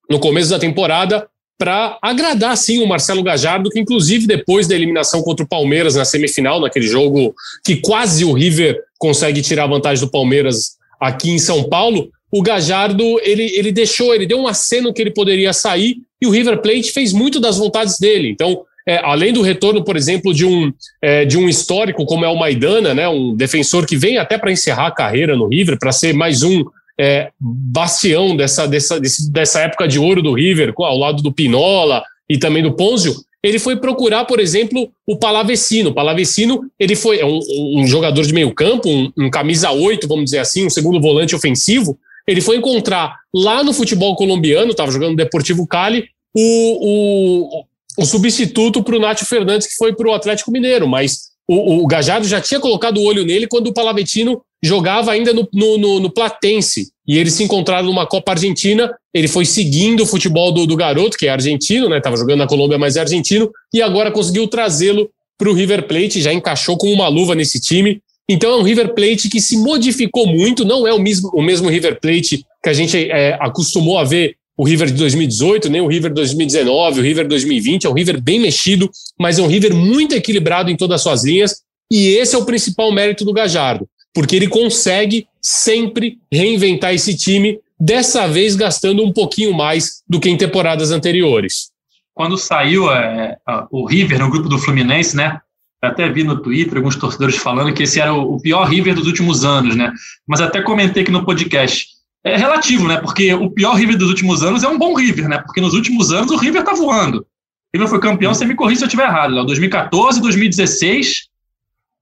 no 0.09 0.19
começo 0.19 0.49
da 0.49 0.59
temporada, 0.59 1.27
para 1.57 1.99
agradar 2.01 2.57
sim 2.57 2.81
o 2.81 2.87
Marcelo 2.87 3.21
Gajardo, 3.21 3.69
que 3.69 3.79
inclusive 3.79 4.25
depois 4.25 4.67
da 4.67 4.73
eliminação 4.73 5.21
contra 5.21 5.45
o 5.45 5.47
Palmeiras 5.47 5.93
na 5.93 6.03
semifinal, 6.03 6.59
naquele 6.59 6.87
jogo 6.87 7.35
que 7.63 7.75
quase 7.75 8.25
o 8.25 8.33
River 8.33 8.81
consegue 8.97 9.43
tirar 9.43 9.67
vantagem 9.67 10.03
do 10.03 10.09
Palmeiras 10.09 10.71
aqui 10.99 11.29
em 11.29 11.37
São 11.37 11.69
Paulo, 11.69 12.09
o 12.31 12.41
Gajardo 12.41 13.19
ele, 13.21 13.43
ele 13.55 13.71
deixou, 13.71 14.15
ele 14.15 14.25
deu 14.25 14.39
um 14.39 14.47
aceno 14.47 14.93
que 14.93 15.01
ele 15.01 15.11
poderia 15.11 15.51
sair 15.51 15.97
e 16.21 16.25
o 16.25 16.29
River 16.29 16.61
Plate 16.61 16.91
fez 16.91 17.11
muito 17.11 17.39
das 17.39 17.57
vontades 17.57 17.99
dele. 17.99 18.29
Então, 18.29 18.63
é, 18.87 18.97
além 19.03 19.33
do 19.33 19.41
retorno, 19.41 19.83
por 19.83 19.97
exemplo, 19.97 20.33
de 20.33 20.45
um, 20.45 20.71
é, 21.01 21.25
de 21.25 21.37
um 21.37 21.49
histórico 21.49 22.05
como 22.05 22.25
é 22.25 22.29
o 22.29 22.37
Maidana, 22.37 22.93
né, 22.93 23.07
um 23.07 23.35
defensor 23.35 23.85
que 23.85 23.97
vem 23.97 24.17
até 24.17 24.37
para 24.37 24.51
encerrar 24.51 24.87
a 24.87 24.91
carreira 24.91 25.35
no 25.35 25.47
River, 25.47 25.77
para 25.77 25.91
ser 25.91 26.13
mais 26.13 26.41
um 26.41 26.63
é, 26.99 27.29
bastião 27.39 28.35
dessa, 28.35 28.67
dessa, 28.67 28.99
dessa 29.31 29.61
época 29.61 29.87
de 29.87 29.99
ouro 29.99 30.21
do 30.21 30.33
River, 30.33 30.73
ao 30.77 30.97
lado 30.97 31.21
do 31.21 31.31
Pinola 31.31 32.03
e 32.29 32.37
também 32.37 32.63
do 32.63 32.73
Ponzio, 32.73 33.15
ele 33.43 33.57
foi 33.57 33.75
procurar, 33.75 34.25
por 34.25 34.39
exemplo, 34.39 34.89
o 35.07 35.17
Palavecino. 35.17 35.89
O 35.89 35.93
Palavecino 35.93 36.61
ele 36.79 36.95
foi 36.95 37.19
é 37.19 37.25
um, 37.25 37.39
um 37.75 37.87
jogador 37.87 38.21
de 38.23 38.33
meio 38.33 38.53
campo, 38.53 38.87
um, 38.87 39.11
um 39.17 39.29
camisa 39.29 39.71
8, 39.71 40.07
vamos 40.07 40.25
dizer 40.25 40.39
assim, 40.39 40.65
um 40.65 40.69
segundo 40.69 41.01
volante 41.01 41.35
ofensivo. 41.35 41.97
Ele 42.27 42.41
foi 42.41 42.57
encontrar 42.57 43.15
lá 43.33 43.63
no 43.63 43.73
futebol 43.73 44.15
colombiano, 44.15 44.71
estava 44.71 44.91
jogando 44.91 45.11
no 45.11 45.17
Deportivo 45.17 45.67
Cali, 45.67 46.05
o, 46.35 46.39
o, 46.39 47.65
o 47.97 48.05
substituto 48.05 48.83
para 48.83 48.95
o 48.95 48.99
Nátio 48.99 49.25
Fernandes, 49.25 49.67
que 49.67 49.75
foi 49.75 49.93
para 49.93 50.07
o 50.07 50.13
Atlético 50.13 50.51
Mineiro, 50.51 50.87
mas 50.87 51.31
o, 51.47 51.83
o 51.83 51.87
Gajardo 51.87 52.27
já 52.27 52.39
tinha 52.39 52.59
colocado 52.59 52.97
o 52.97 53.03
olho 53.03 53.25
nele 53.25 53.47
quando 53.47 53.67
o 53.67 53.73
Palavecino 53.73 54.41
jogava 54.63 55.11
ainda 55.11 55.33
no, 55.33 55.47
no, 55.53 55.77
no, 55.77 55.99
no, 55.99 56.09
Platense. 56.09 56.89
E 57.07 57.17
eles 57.17 57.33
se 57.33 57.43
encontraram 57.43 57.87
numa 57.87 58.05
Copa 58.05 58.31
Argentina. 58.31 58.93
Ele 59.13 59.27
foi 59.27 59.43
seguindo 59.43 60.03
o 60.03 60.05
futebol 60.05 60.51
do, 60.51 60.65
do 60.65 60.75
garoto, 60.75 61.17
que 61.17 61.25
é 61.25 61.29
argentino, 61.29 61.89
né? 61.89 61.97
Estava 61.97 62.15
jogando 62.15 62.39
na 62.39 62.47
Colômbia, 62.47 62.77
mas 62.77 62.95
é 62.95 63.01
argentino, 63.01 63.51
e 63.73 63.81
agora 63.81 64.11
conseguiu 64.11 64.47
trazê-lo 64.47 65.09
para 65.37 65.49
o 65.49 65.53
River 65.53 65.87
Plate, 65.87 66.21
já 66.21 66.31
encaixou 66.31 66.77
com 66.77 66.93
uma 66.93 67.07
luva 67.07 67.33
nesse 67.33 67.59
time. 67.59 67.99
Então 68.31 68.51
é 68.51 68.57
um 68.57 68.63
River 68.63 68.93
Plate 68.93 69.29
que 69.29 69.41
se 69.41 69.57
modificou 69.57 70.25
muito, 70.25 70.63
não 70.63 70.87
é 70.87 70.93
o 70.93 70.99
mesmo, 70.99 71.29
o 71.33 71.41
mesmo 71.41 71.69
River 71.69 71.99
Plate 71.99 72.45
que 72.63 72.69
a 72.69 72.73
gente 72.73 73.09
é, 73.09 73.37
acostumou 73.41 73.97
a 73.97 74.03
ver 74.03 74.35
o 74.57 74.63
River 74.63 74.87
de 74.87 74.93
2018, 74.93 75.69
nem 75.69 75.81
o 75.81 75.87
River 75.87 76.13
2019, 76.13 76.99
o 76.99 77.03
River 77.03 77.27
2020, 77.27 77.85
é 77.85 77.89
um 77.89 77.93
River 77.93 78.21
bem 78.21 78.39
mexido, 78.39 78.89
mas 79.19 79.39
é 79.39 79.41
um 79.41 79.47
River 79.47 79.73
muito 79.75 80.13
equilibrado 80.13 80.69
em 80.69 80.77
todas 80.77 80.95
as 80.95 81.01
suas 81.01 81.25
linhas, 81.25 81.61
e 81.91 82.09
esse 82.09 82.35
é 82.35 82.37
o 82.37 82.45
principal 82.45 82.91
mérito 82.91 83.25
do 83.25 83.33
Gajardo, 83.33 83.87
porque 84.13 84.35
ele 84.35 84.47
consegue 84.47 85.27
sempre 85.41 86.19
reinventar 86.31 86.93
esse 86.93 87.17
time, 87.17 87.59
dessa 87.79 88.27
vez 88.27 88.55
gastando 88.55 89.03
um 89.03 89.11
pouquinho 89.11 89.53
mais 89.53 90.03
do 90.07 90.19
que 90.19 90.29
em 90.29 90.37
temporadas 90.37 90.91
anteriores. 90.91 91.71
Quando 92.13 92.37
saiu 92.37 92.91
é, 92.91 93.37
o 93.71 93.87
River 93.87 94.19
no 94.19 94.29
grupo 94.29 94.47
do 94.47 94.59
Fluminense, 94.59 95.15
né? 95.15 95.39
Até 95.81 96.07
vi 96.09 96.23
no 96.23 96.39
Twitter 96.39 96.77
alguns 96.77 96.95
torcedores 96.95 97.37
falando 97.37 97.73
que 97.73 97.83
esse 97.83 97.99
era 97.99 98.13
o 98.13 98.39
pior 98.39 98.65
River 98.67 98.93
dos 98.93 99.07
últimos 99.07 99.43
anos, 99.43 99.75
né? 99.75 99.91
Mas 100.27 100.39
até 100.39 100.61
comentei 100.61 101.01
aqui 101.01 101.11
no 101.11 101.25
podcast 101.25 101.87
é 102.23 102.37
relativo, 102.37 102.87
né? 102.87 102.97
Porque 102.97 103.33
o 103.33 103.49
pior 103.49 103.73
River 103.73 103.97
dos 103.97 104.09
últimos 104.09 104.43
anos 104.43 104.63
é 104.63 104.67
um 104.67 104.77
bom 104.77 104.93
River, 104.93 105.27
né? 105.27 105.39
Porque 105.39 105.59
nos 105.59 105.73
últimos 105.73 106.11
anos 106.11 106.31
o 106.31 106.37
River 106.37 106.63
tá 106.63 106.73
voando. 106.73 107.19
O 107.19 107.77
River 107.77 107.89
foi 107.89 107.99
campeão, 107.99 108.33
você 108.33 108.45
me 108.45 108.55
corrija 108.55 108.79
se 108.79 108.83
eu 108.83 108.87
estiver 108.87 109.07
errado, 109.07 109.33
Léo. 109.33 109.45
2014, 109.45 110.21
2016, 110.21 111.29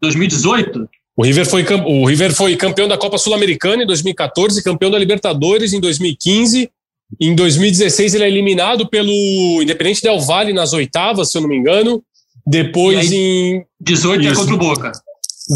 2018. 0.01 0.89
O 1.15 1.23
River, 1.23 1.45
foi, 1.45 1.65
o 1.85 2.05
River 2.05 2.33
foi 2.33 2.55
campeão 2.55 2.87
da 2.87 2.97
Copa 2.97 3.17
Sul-Americana 3.17 3.83
em 3.83 3.87
2014, 3.87 4.63
campeão 4.63 4.89
da 4.89 4.97
Libertadores 4.97 5.73
em 5.73 5.79
2015. 5.79 6.69
Em 7.19 7.35
2016 7.35 8.13
ele 8.13 8.23
é 8.23 8.27
eliminado 8.27 8.87
pelo 8.87 9.11
Independente 9.61 10.01
Del 10.01 10.19
Valle 10.19 10.53
nas 10.53 10.73
oitavas, 10.73 11.31
se 11.31 11.37
eu 11.37 11.41
não 11.41 11.49
me 11.49 11.57
engano. 11.57 12.03
Depois 12.45 13.11
aí, 13.11 13.15
em 13.15 13.65
18 13.79 14.27
é 14.27 14.33
contra 14.33 14.55
o 14.55 14.57
Boca. 14.57 14.91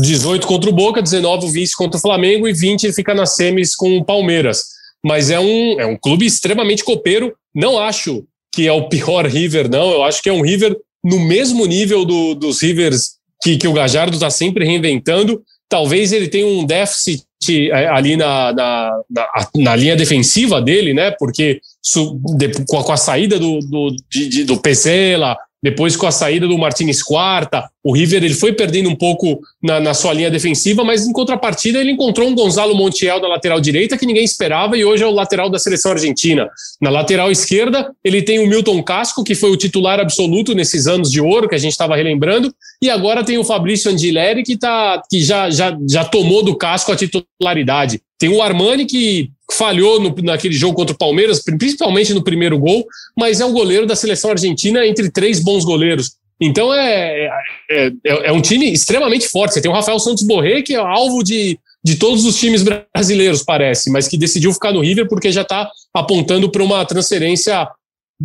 18 0.02 0.48
contra 0.48 0.70
o 0.70 0.74
Boca, 0.74 1.02
19 1.02 1.46
o 1.46 1.52
vice 1.52 1.75
contra 1.75 1.98
o 1.98 2.02
Flamengo 2.02 2.48
e 2.48 2.54
20 2.54 2.86
ele 2.86 2.94
fica 2.94 3.13
nas 3.13 3.36
semis 3.36 3.75
com 3.75 3.98
o 3.98 4.04
Palmeiras. 4.04 4.66
Mas 5.04 5.30
é 5.30 5.40
um, 5.40 5.80
é 5.80 5.86
um 5.86 5.98
clube 5.98 6.25
extremamente 6.25 6.84
copeiro. 6.84 7.34
Não 7.54 7.78
acho 7.78 8.24
que 8.52 8.68
é 8.68 8.72
o 8.72 8.88
pior 8.88 9.25
River, 9.25 9.70
não. 9.70 9.92
Eu 9.92 10.04
acho 10.04 10.22
que 10.22 10.30
é 10.30 10.34
um 10.34 10.42
River 10.42 10.75
no 11.04 11.20
mesmo 11.20 11.66
nível 11.66 12.06
do, 12.06 12.34
dos 12.34 12.62
Rivers 12.62 13.16
que, 13.42 13.58
que 13.58 13.68
o 13.68 13.74
Gajardo 13.74 14.16
está 14.16 14.30
sempre 14.30 14.66
reinventando. 14.66 15.44
Talvez 15.68 16.13
ele 16.13 16.28
tenha 16.28 16.48
um 16.48 16.66
déficit 16.66 17.25
é, 17.50 17.88
ali 17.88 18.16
na, 18.16 18.54
na, 18.54 18.92
na, 19.10 19.50
na 19.58 19.75
linha 19.75 19.96
defensiva 19.96 20.62
dele, 20.62 20.94
né? 20.94 21.12
Porque 21.12 21.60
su, 21.82 22.20
de, 22.38 22.50
com, 22.66 22.78
a, 22.78 22.84
com, 22.84 22.92
a, 22.92 22.98
saída 22.98 23.38
do, 23.38 23.60
do, 23.60 23.96
de, 24.10 24.30
de, 24.30 24.44
do 24.46 24.58
Pesela, 24.58 25.38
depois, 25.63 25.96
com 25.96 26.05
a 26.05 26.12
saída 26.12 26.46
do 26.46 26.58
Martinez 26.58 27.01
Quarta, 27.01 27.70
o 27.82 27.93
River 27.93 28.22
ele 28.22 28.34
foi 28.34 28.51
perdendo 28.51 28.89
um 28.89 28.96
pouco 28.96 29.39
na, 29.63 29.79
na, 29.79 29.93
sua 29.93 30.13
linha 30.13 30.29
defensiva, 30.29 30.84
mas 30.84 31.08
em 31.08 31.13
contrapartida 31.13 31.79
ele 31.79 31.91
encontrou 31.91 32.27
um 32.27 32.36
Gonzalo 32.36 32.75
Montiel 32.75 33.22
na 33.22 33.29
lateral 33.29 33.62
direita 33.62 33.98
que 33.98 34.05
ninguém 34.05 34.25
esperava 34.25 34.77
e 34.77 34.84
hoje 34.84 35.03
é 35.03 35.08
o 35.08 35.12
lateral 35.12 35.50
da 35.50 35.58
seleção 35.58 35.93
argentina. 35.93 36.50
Na 36.82 36.89
lateral 36.89 37.32
esquerda, 37.32 37.89
ele 38.03 38.22
tem 38.22 38.39
o 38.39 38.48
Milton 38.48 38.84
Casco, 38.84 39.24
que 39.24 39.36
foi 39.36 39.51
o 39.51 39.58
titular 39.58 40.01
absoluto 40.01 40.53
nesses 40.53 40.86
anos 40.86 41.10
de 41.10 41.22
ouro 41.22 41.48
que 41.48 41.55
a 41.55 41.60
gente 41.60 41.72
estava 41.72 41.96
relembrando, 41.96 42.53
e 42.82 42.89
agora 42.89 43.24
tem 43.24 43.38
o 43.38 43.43
Fabrício 43.46 43.89
Angileri, 43.89 44.43
que, 44.43 44.58
tá, 44.58 45.01
que 45.10 45.22
já, 45.22 45.50
já, 45.50 45.77
já 45.89 46.03
tomou 46.03 46.43
do 46.43 46.58
Casco 46.58 46.91
a 46.91 46.96
titularidade. 46.98 48.01
Tem 48.20 48.29
o 48.29 48.41
Armani, 48.41 48.86
que 48.86 49.32
falhou 49.52 50.00
no, 50.00 50.16
naquele 50.24 50.54
jogo 50.54 50.76
contra 50.76 50.96
o 50.96 50.98
Palmeiras, 50.98 51.42
principalmente 51.44 52.14
no 52.14 52.24
primeiro 52.24 52.58
gol, 52.58 52.86
mas 53.18 53.40
é 53.40 53.46
o 53.46 53.52
goleiro 53.52 53.86
da 53.86 53.96
seleção 53.96 54.32
argentina 54.32 54.86
entre 54.86 55.12
três 55.12 55.40
bons 55.40 55.64
goleiros. 55.66 56.12
Então 56.42 56.74
é, 56.74 57.30
é, 57.70 57.88
é, 57.88 57.92
é 58.06 58.32
um 58.32 58.42
time 58.42 58.72
extremamente 58.72 59.28
forte. 59.28 59.54
Você 59.54 59.62
tem 59.62 59.72
o 59.72 59.74
Rafael 59.74 60.00
Santos 60.00 60.24
Borré, 60.24 60.62
que 60.62 60.74
é 60.74 60.78
alvo 60.78 61.24
de, 61.24 61.58
de 61.84 61.96
todos 61.96 62.26
os 62.26 62.40
times 62.40 62.64
brasileiros, 62.64 63.44
parece, 63.44 63.90
mas 63.92 64.08
que 64.08 64.18
decidiu 64.18 64.54
ficar 64.54 64.72
no 64.72 64.82
River 64.82 65.08
porque 65.08 65.32
já 65.32 65.42
está 65.42 65.70
apontando 65.94 66.50
para 66.50 66.64
uma 66.64 66.84
transferência 66.86 67.68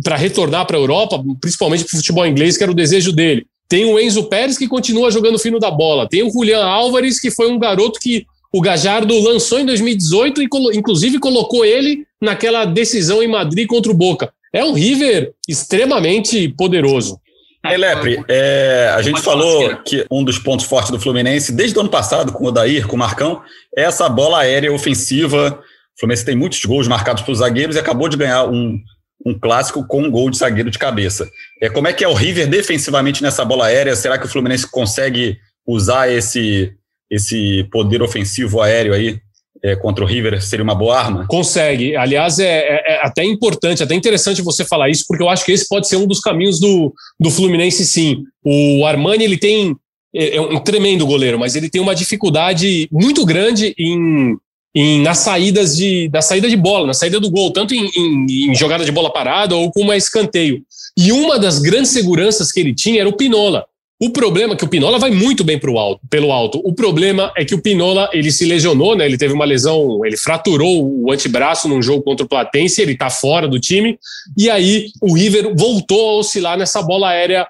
para 0.03 0.15
retornar 0.15 0.65
para 0.65 0.77
a 0.77 0.79
Europa, 0.79 1.21
principalmente 1.41 1.83
para 1.83 1.95
o 1.95 1.97
futebol 1.97 2.25
inglês, 2.25 2.57
que 2.57 2.63
era 2.63 2.71
o 2.71 2.75
desejo 2.75 3.11
dele. 3.11 3.45
Tem 3.67 3.85
o 3.85 3.99
Enzo 3.99 4.23
Pérez, 4.23 4.57
que 4.57 4.67
continua 4.67 5.11
jogando 5.11 5.37
fino 5.37 5.59
da 5.59 5.69
bola. 5.69 6.07
Tem 6.07 6.23
o 6.23 6.31
Julian 6.31 6.63
Álvares, 6.63 7.19
que 7.19 7.29
foi 7.29 7.51
um 7.51 7.59
garoto 7.59 7.99
que 7.99 8.25
o 8.51 8.61
Gajardo 8.61 9.19
lançou 9.19 9.59
em 9.59 9.65
2018 9.65 10.41
e, 10.41 10.49
inclusive, 10.73 11.19
colocou 11.19 11.63
ele 11.63 12.05
naquela 12.21 12.65
decisão 12.65 13.21
em 13.21 13.27
Madrid 13.27 13.67
contra 13.67 13.91
o 13.91 13.95
Boca. 13.95 14.33
É 14.51 14.63
um 14.63 14.73
River 14.73 15.33
extremamente 15.47 16.49
poderoso. 16.49 17.19
Hey, 17.63 17.77
Lepre, 17.77 18.23
é, 18.29 18.91
a 18.95 19.01
gente 19.01 19.21
falou 19.21 19.75
que 19.83 20.05
um 20.09 20.23
dos 20.23 20.39
pontos 20.39 20.65
fortes 20.65 20.91
do 20.91 20.99
Fluminense, 20.99 21.51
desde 21.51 21.77
o 21.77 21.81
ano 21.81 21.89
passado, 21.89 22.31
com 22.31 22.45
o 22.45 22.51
Dair, 22.51 22.87
com 22.87 22.95
o 22.95 22.99
Marcão, 22.99 23.41
é 23.75 23.83
essa 23.83 24.07
bola 24.07 24.39
aérea 24.39 24.73
ofensiva. 24.73 25.59
O 25.95 25.99
Fluminense 25.99 26.25
tem 26.25 26.35
muitos 26.35 26.63
gols 26.63 26.87
marcados 26.87 27.21
pelos 27.21 27.39
zagueiros 27.39 27.75
e 27.75 27.79
acabou 27.79 28.07
de 28.07 28.17
ganhar 28.17 28.45
um, 28.45 28.79
um 29.25 29.37
clássico 29.37 29.85
com 29.85 30.03
um 30.03 30.09
gol 30.09 30.29
de 30.29 30.37
zagueiro 30.37 30.71
de 30.71 30.79
cabeça. 30.79 31.29
É, 31.61 31.69
como 31.69 31.87
é 31.87 31.93
que 31.93 32.03
é 32.03 32.07
o 32.07 32.13
River 32.13 32.47
defensivamente 32.47 33.21
nessa 33.21 33.43
bola 33.43 33.65
aérea? 33.65 33.95
Será 33.95 34.17
que 34.17 34.25
o 34.25 34.29
Fluminense 34.29 34.69
consegue 34.71 35.37
usar 35.67 36.09
esse, 36.09 36.73
esse 37.09 37.67
poder 37.71 38.01
ofensivo 38.01 38.61
aéreo 38.61 38.93
aí 38.93 39.19
é, 39.63 39.75
contra 39.75 40.03
o 40.03 40.07
River 40.07 40.41
seria 40.41 40.63
uma 40.63 40.75
boa 40.75 40.97
arma? 40.97 41.25
Consegue. 41.27 41.95
Aliás, 41.95 42.39
é, 42.39 42.45
é, 42.45 42.93
é, 42.93 42.99
até 43.05 43.23
importante, 43.23 43.83
até 43.83 43.93
interessante 43.95 44.41
você 44.41 44.63
falar 44.63 44.89
isso, 44.89 45.05
porque 45.07 45.23
eu 45.23 45.29
acho 45.29 45.45
que 45.45 45.51
esse 45.51 45.67
pode 45.67 45.87
ser 45.87 45.97
um 45.97 46.07
dos 46.07 46.19
caminhos 46.19 46.59
do, 46.59 46.93
do 47.19 47.29
Fluminense, 47.29 47.85
sim. 47.85 48.23
O 48.43 48.85
Armani, 48.85 49.23
ele 49.23 49.37
tem. 49.37 49.75
É, 50.15 50.37
é 50.37 50.41
um 50.41 50.59
tremendo 50.59 51.05
goleiro, 51.05 51.37
mas 51.37 51.55
ele 51.55 51.69
tem 51.69 51.81
uma 51.81 51.93
dificuldade 51.93 52.87
muito 52.91 53.23
grande 53.25 53.75
em, 53.77 54.35
em 54.73 55.01
nas 55.01 55.19
saídas 55.19 55.77
de, 55.77 56.07
da 56.09 56.21
saída 56.21 56.49
de 56.49 56.55
bola, 56.55 56.87
na 56.87 56.93
saída 56.93 57.19
do 57.19 57.29
gol, 57.29 57.51
tanto 57.51 57.75
em, 57.75 57.87
em, 57.95 58.49
em 58.49 58.55
jogada 58.55 58.83
de 58.83 58.91
bola 58.91 59.13
parada 59.13 59.55
ou 59.55 59.71
com 59.71 59.81
uma 59.81 59.95
escanteio. 59.95 60.63
E 60.97 61.11
uma 61.11 61.37
das 61.37 61.59
grandes 61.59 61.91
seguranças 61.91 62.51
que 62.51 62.59
ele 62.59 62.73
tinha 62.73 63.01
era 63.01 63.09
o 63.09 63.15
Pinola. 63.15 63.65
O 64.01 64.11
problema 64.11 64.53
é 64.53 64.55
que 64.55 64.63
o 64.63 64.67
Pinola 64.69 64.97
vai 64.97 65.11
muito 65.11 65.43
bem 65.43 65.59
pro 65.59 65.77
alto, 65.77 65.99
pelo 66.09 66.31
alto. 66.31 66.61
O 66.63 66.73
problema 66.73 67.33
é 67.35 67.43
que 67.43 67.53
o 67.53 67.61
Pinola 67.61 68.09
ele 68.13 68.31
se 68.31 68.45
lesionou, 68.45 68.95
né? 68.95 69.05
Ele 69.05 69.17
teve 69.17 69.33
uma 69.33 69.43
lesão, 69.43 70.05
ele 70.05 70.15
fraturou 70.15 70.89
o 71.03 71.11
antebraço 71.11 71.67
num 71.67 71.81
jogo 71.81 72.03
contra 72.03 72.25
o 72.25 72.29
Platense, 72.29 72.81
ele 72.81 72.95
tá 72.95 73.09
fora 73.09 73.45
do 73.45 73.59
time. 73.59 73.99
E 74.37 74.49
aí 74.49 74.87
o 75.01 75.13
River 75.13 75.53
voltou 75.53 76.11
a 76.11 76.13
oscilar 76.19 76.57
nessa 76.57 76.81
bola 76.81 77.09
aérea 77.09 77.45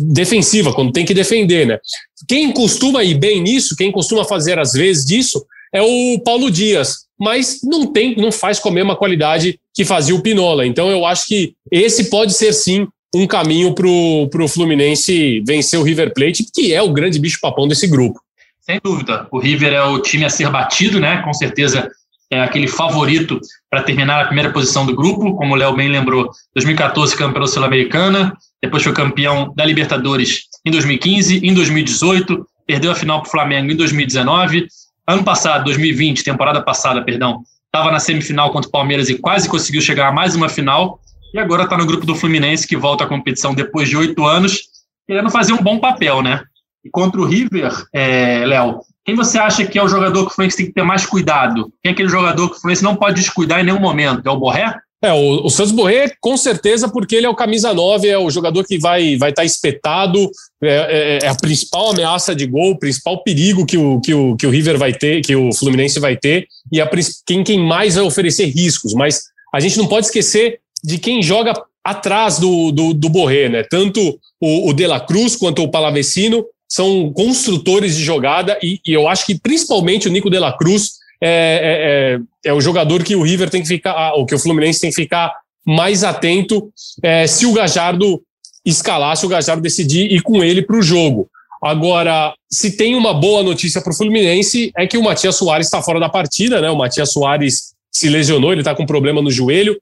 defensiva, 0.00 0.72
quando 0.72 0.92
tem 0.92 1.04
que 1.04 1.14
defender, 1.14 1.66
né? 1.66 1.78
Quem 2.26 2.52
costuma 2.52 3.04
ir 3.04 3.14
bem 3.14 3.42
nisso, 3.42 3.76
quem 3.76 3.92
costuma 3.92 4.24
fazer 4.24 4.58
às 4.58 4.72
vezes 4.72 5.04
disso, 5.04 5.44
é 5.74 5.82
o 5.82 6.18
Paulo 6.20 6.50
Dias, 6.50 7.06
mas 7.18 7.60
não 7.62 7.86
tem, 7.86 8.16
não 8.16 8.32
faz 8.32 8.58
com 8.58 8.68
a 8.68 8.72
mesma 8.72 8.96
qualidade 8.96 9.58
que 9.74 9.84
fazia 9.84 10.14
o 10.14 10.22
Pinola. 10.22 10.66
Então 10.66 10.90
eu 10.90 11.04
acho 11.04 11.26
que 11.26 11.54
esse 11.70 12.10
pode 12.10 12.34
ser 12.34 12.52
sim 12.52 12.86
um 13.14 13.26
caminho 13.26 13.74
para 13.74 13.86
o 13.86 14.48
Fluminense 14.48 15.42
vencer 15.46 15.78
o 15.78 15.82
River 15.82 16.12
Plate, 16.14 16.46
que 16.52 16.72
é 16.72 16.80
o 16.80 16.92
grande 16.92 17.18
bicho-papão 17.18 17.68
desse 17.68 17.86
grupo. 17.86 18.20
Sem 18.60 18.80
dúvida. 18.82 19.26
O 19.30 19.38
River 19.38 19.72
é 19.72 19.82
o 19.82 19.98
time 20.00 20.24
a 20.24 20.30
ser 20.30 20.48
batido, 20.48 21.00
né? 21.00 21.20
Com 21.22 21.34
certeza 21.34 21.90
é 22.30 22.40
aquele 22.40 22.66
favorito 22.66 23.38
para 23.68 23.82
terminar 23.82 24.22
a 24.22 24.24
primeira 24.24 24.50
posição 24.50 24.86
do 24.86 24.94
grupo, 24.94 25.36
como 25.36 25.52
o 25.52 25.56
Léo 25.56 25.76
bem 25.76 25.88
lembrou, 25.88 26.30
2014 26.54 27.14
campeão 27.14 27.46
sul-americana, 27.46 28.34
depois 28.62 28.82
foi 28.82 28.92
campeão 28.94 29.52
da 29.54 29.66
Libertadores 29.66 30.44
em 30.64 30.70
2015, 30.70 31.46
em 31.46 31.52
2018, 31.52 32.46
perdeu 32.66 32.90
a 32.90 32.94
final 32.94 33.20
para 33.20 33.28
o 33.28 33.30
Flamengo 33.30 33.70
em 33.72 33.76
2019, 33.76 34.66
ano 35.06 35.24
passado, 35.24 35.64
2020, 35.64 36.24
temporada 36.24 36.62
passada, 36.62 37.02
perdão, 37.02 37.42
estava 37.66 37.90
na 37.90 37.98
semifinal 37.98 38.50
contra 38.50 38.68
o 38.68 38.72
Palmeiras 38.72 39.10
e 39.10 39.18
quase 39.18 39.46
conseguiu 39.46 39.82
chegar 39.82 40.08
a 40.08 40.12
mais 40.12 40.34
uma 40.34 40.48
final, 40.48 41.00
e 41.32 41.38
agora 41.38 41.64
está 41.64 41.76
no 41.76 41.86
grupo 41.86 42.04
do 42.04 42.14
Fluminense, 42.14 42.66
que 42.66 42.76
volta 42.76 43.04
à 43.04 43.06
competição 43.06 43.54
depois 43.54 43.88
de 43.88 43.96
oito 43.96 44.24
anos, 44.24 44.60
querendo 45.06 45.30
fazer 45.30 45.52
um 45.52 45.62
bom 45.62 45.78
papel, 45.78 46.22
né? 46.22 46.42
E 46.84 46.90
contra 46.90 47.20
o 47.20 47.24
River, 47.24 47.72
é, 47.92 48.44
Léo, 48.44 48.80
quem 49.04 49.14
você 49.14 49.38
acha 49.38 49.64
que 49.64 49.78
é 49.78 49.82
o 49.82 49.88
jogador 49.88 50.26
que 50.26 50.32
o 50.32 50.34
Fluminense 50.34 50.56
tem 50.56 50.66
que 50.66 50.72
ter 50.72 50.82
mais 50.82 51.06
cuidado? 51.06 51.72
Quem 51.82 51.90
é 51.90 51.92
aquele 51.92 52.08
jogador 52.08 52.48
que 52.48 52.56
o 52.56 52.60
Fluminense 52.60 52.84
não 52.84 52.96
pode 52.96 53.20
descuidar 53.20 53.60
em 53.60 53.64
nenhum 53.64 53.80
momento? 53.80 54.26
É 54.26 54.30
o 54.30 54.38
Borré? 54.38 54.74
É, 55.04 55.12
o, 55.12 55.46
o 55.46 55.50
Santos 55.50 55.72
Borré, 55.72 56.12
com 56.20 56.36
certeza, 56.36 56.88
porque 56.88 57.16
ele 57.16 57.26
é 57.26 57.28
o 57.28 57.34
camisa 57.34 57.74
9, 57.74 58.08
é 58.08 58.16
o 58.16 58.30
jogador 58.30 58.64
que 58.64 58.78
vai 58.78 59.16
vai 59.16 59.30
estar 59.30 59.42
tá 59.42 59.46
espetado, 59.46 60.30
é, 60.62 60.68
é, 60.68 61.18
é, 61.24 61.28
a 61.28 61.34
principal 61.34 61.90
ameaça 61.90 62.36
de 62.36 62.46
gol, 62.46 62.70
o 62.70 62.78
principal 62.78 63.20
perigo 63.24 63.66
que 63.66 63.76
o, 63.76 64.00
que, 64.00 64.14
o, 64.14 64.36
que 64.36 64.46
o 64.46 64.50
River 64.50 64.78
vai 64.78 64.92
ter, 64.92 65.20
que 65.20 65.34
o 65.34 65.52
Fluminense 65.52 65.98
vai 65.98 66.16
ter, 66.16 66.46
e 66.70 66.80
a, 66.80 66.88
quem, 67.26 67.42
quem 67.42 67.58
mais 67.58 67.96
vai 67.96 68.04
oferecer 68.04 68.46
riscos. 68.46 68.94
Mas 68.94 69.22
a 69.52 69.58
gente 69.58 69.76
não 69.76 69.88
pode 69.88 70.06
esquecer 70.06 70.60
de 70.82 70.98
quem 70.98 71.22
joga 71.22 71.52
atrás 71.84 72.38
do, 72.38 72.70
do, 72.72 72.94
do 72.94 73.08
Borré, 73.08 73.48
né? 73.48 73.62
Tanto 73.64 74.18
o, 74.40 74.68
o 74.68 74.72
De 74.72 74.86
La 74.86 75.00
Cruz 75.00 75.36
quanto 75.36 75.62
o 75.62 75.70
Palavecino 75.70 76.44
são 76.68 77.12
construtores 77.12 77.96
de 77.96 78.02
jogada 78.02 78.58
e, 78.62 78.80
e 78.86 78.92
eu 78.92 79.06
acho 79.06 79.26
que 79.26 79.38
principalmente 79.38 80.08
o 80.08 80.10
Nico 80.10 80.30
De 80.30 80.38
La 80.38 80.56
Cruz 80.56 80.92
é, 81.22 81.28
é, 81.28 82.48
é, 82.48 82.50
é 82.50 82.52
o 82.52 82.60
jogador 82.60 83.04
que 83.04 83.14
o 83.14 83.22
River 83.22 83.50
tem 83.50 83.62
que 83.62 83.68
ficar, 83.68 84.14
ou 84.14 84.26
que 84.26 84.34
o 84.34 84.38
Fluminense 84.38 84.80
tem 84.80 84.90
que 84.90 84.96
ficar 84.96 85.32
mais 85.64 86.02
atento 86.02 86.72
é, 87.02 87.26
se 87.26 87.46
o 87.46 87.52
Gajardo 87.52 88.20
escalar, 88.64 89.16
se 89.16 89.26
o 89.26 89.28
Gajardo 89.28 89.62
decidir 89.62 90.10
ir 90.10 90.22
com 90.22 90.42
ele 90.42 90.62
para 90.62 90.76
o 90.76 90.82
jogo. 90.82 91.28
Agora, 91.62 92.34
se 92.50 92.76
tem 92.76 92.96
uma 92.96 93.14
boa 93.14 93.42
notícia 93.42 93.80
para 93.80 93.92
o 93.92 93.96
Fluminense, 93.96 94.72
é 94.76 94.84
que 94.84 94.98
o 94.98 95.02
Matias 95.02 95.36
Soares 95.36 95.68
está 95.68 95.80
fora 95.80 96.00
da 96.00 96.08
partida, 96.08 96.60
né? 96.60 96.68
O 96.68 96.76
Matias 96.76 97.12
Soares 97.12 97.72
se 97.90 98.08
lesionou, 98.08 98.50
ele 98.50 98.62
está 98.62 98.74
com 98.74 98.84
problema 98.84 99.22
no 99.22 99.30
joelho. 99.30 99.78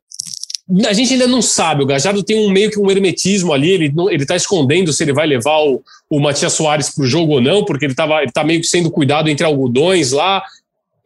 A 0.86 0.92
gente 0.92 1.14
ainda 1.14 1.26
não 1.26 1.42
sabe, 1.42 1.82
o 1.82 1.86
Gajardo 1.86 2.22
tem 2.22 2.38
um 2.38 2.50
meio 2.50 2.70
que 2.70 2.78
um 2.78 2.90
hermetismo 2.90 3.52
ali, 3.52 3.70
ele 3.70 3.92
ele 4.10 4.22
está 4.22 4.36
escondendo 4.36 4.92
se 4.92 5.02
ele 5.02 5.12
vai 5.12 5.26
levar 5.26 5.58
o, 5.58 5.82
o 6.08 6.20
Matias 6.20 6.52
Soares 6.52 6.94
para 6.94 7.02
o 7.02 7.06
jogo 7.06 7.34
ou 7.34 7.40
não, 7.40 7.64
porque 7.64 7.86
ele 7.86 7.92
estava 7.92 8.22
ele 8.22 8.30
tá 8.30 8.44
meio 8.44 8.60
que 8.60 8.66
sendo 8.66 8.90
cuidado 8.90 9.28
entre 9.28 9.44
algodões 9.44 10.12
lá, 10.12 10.42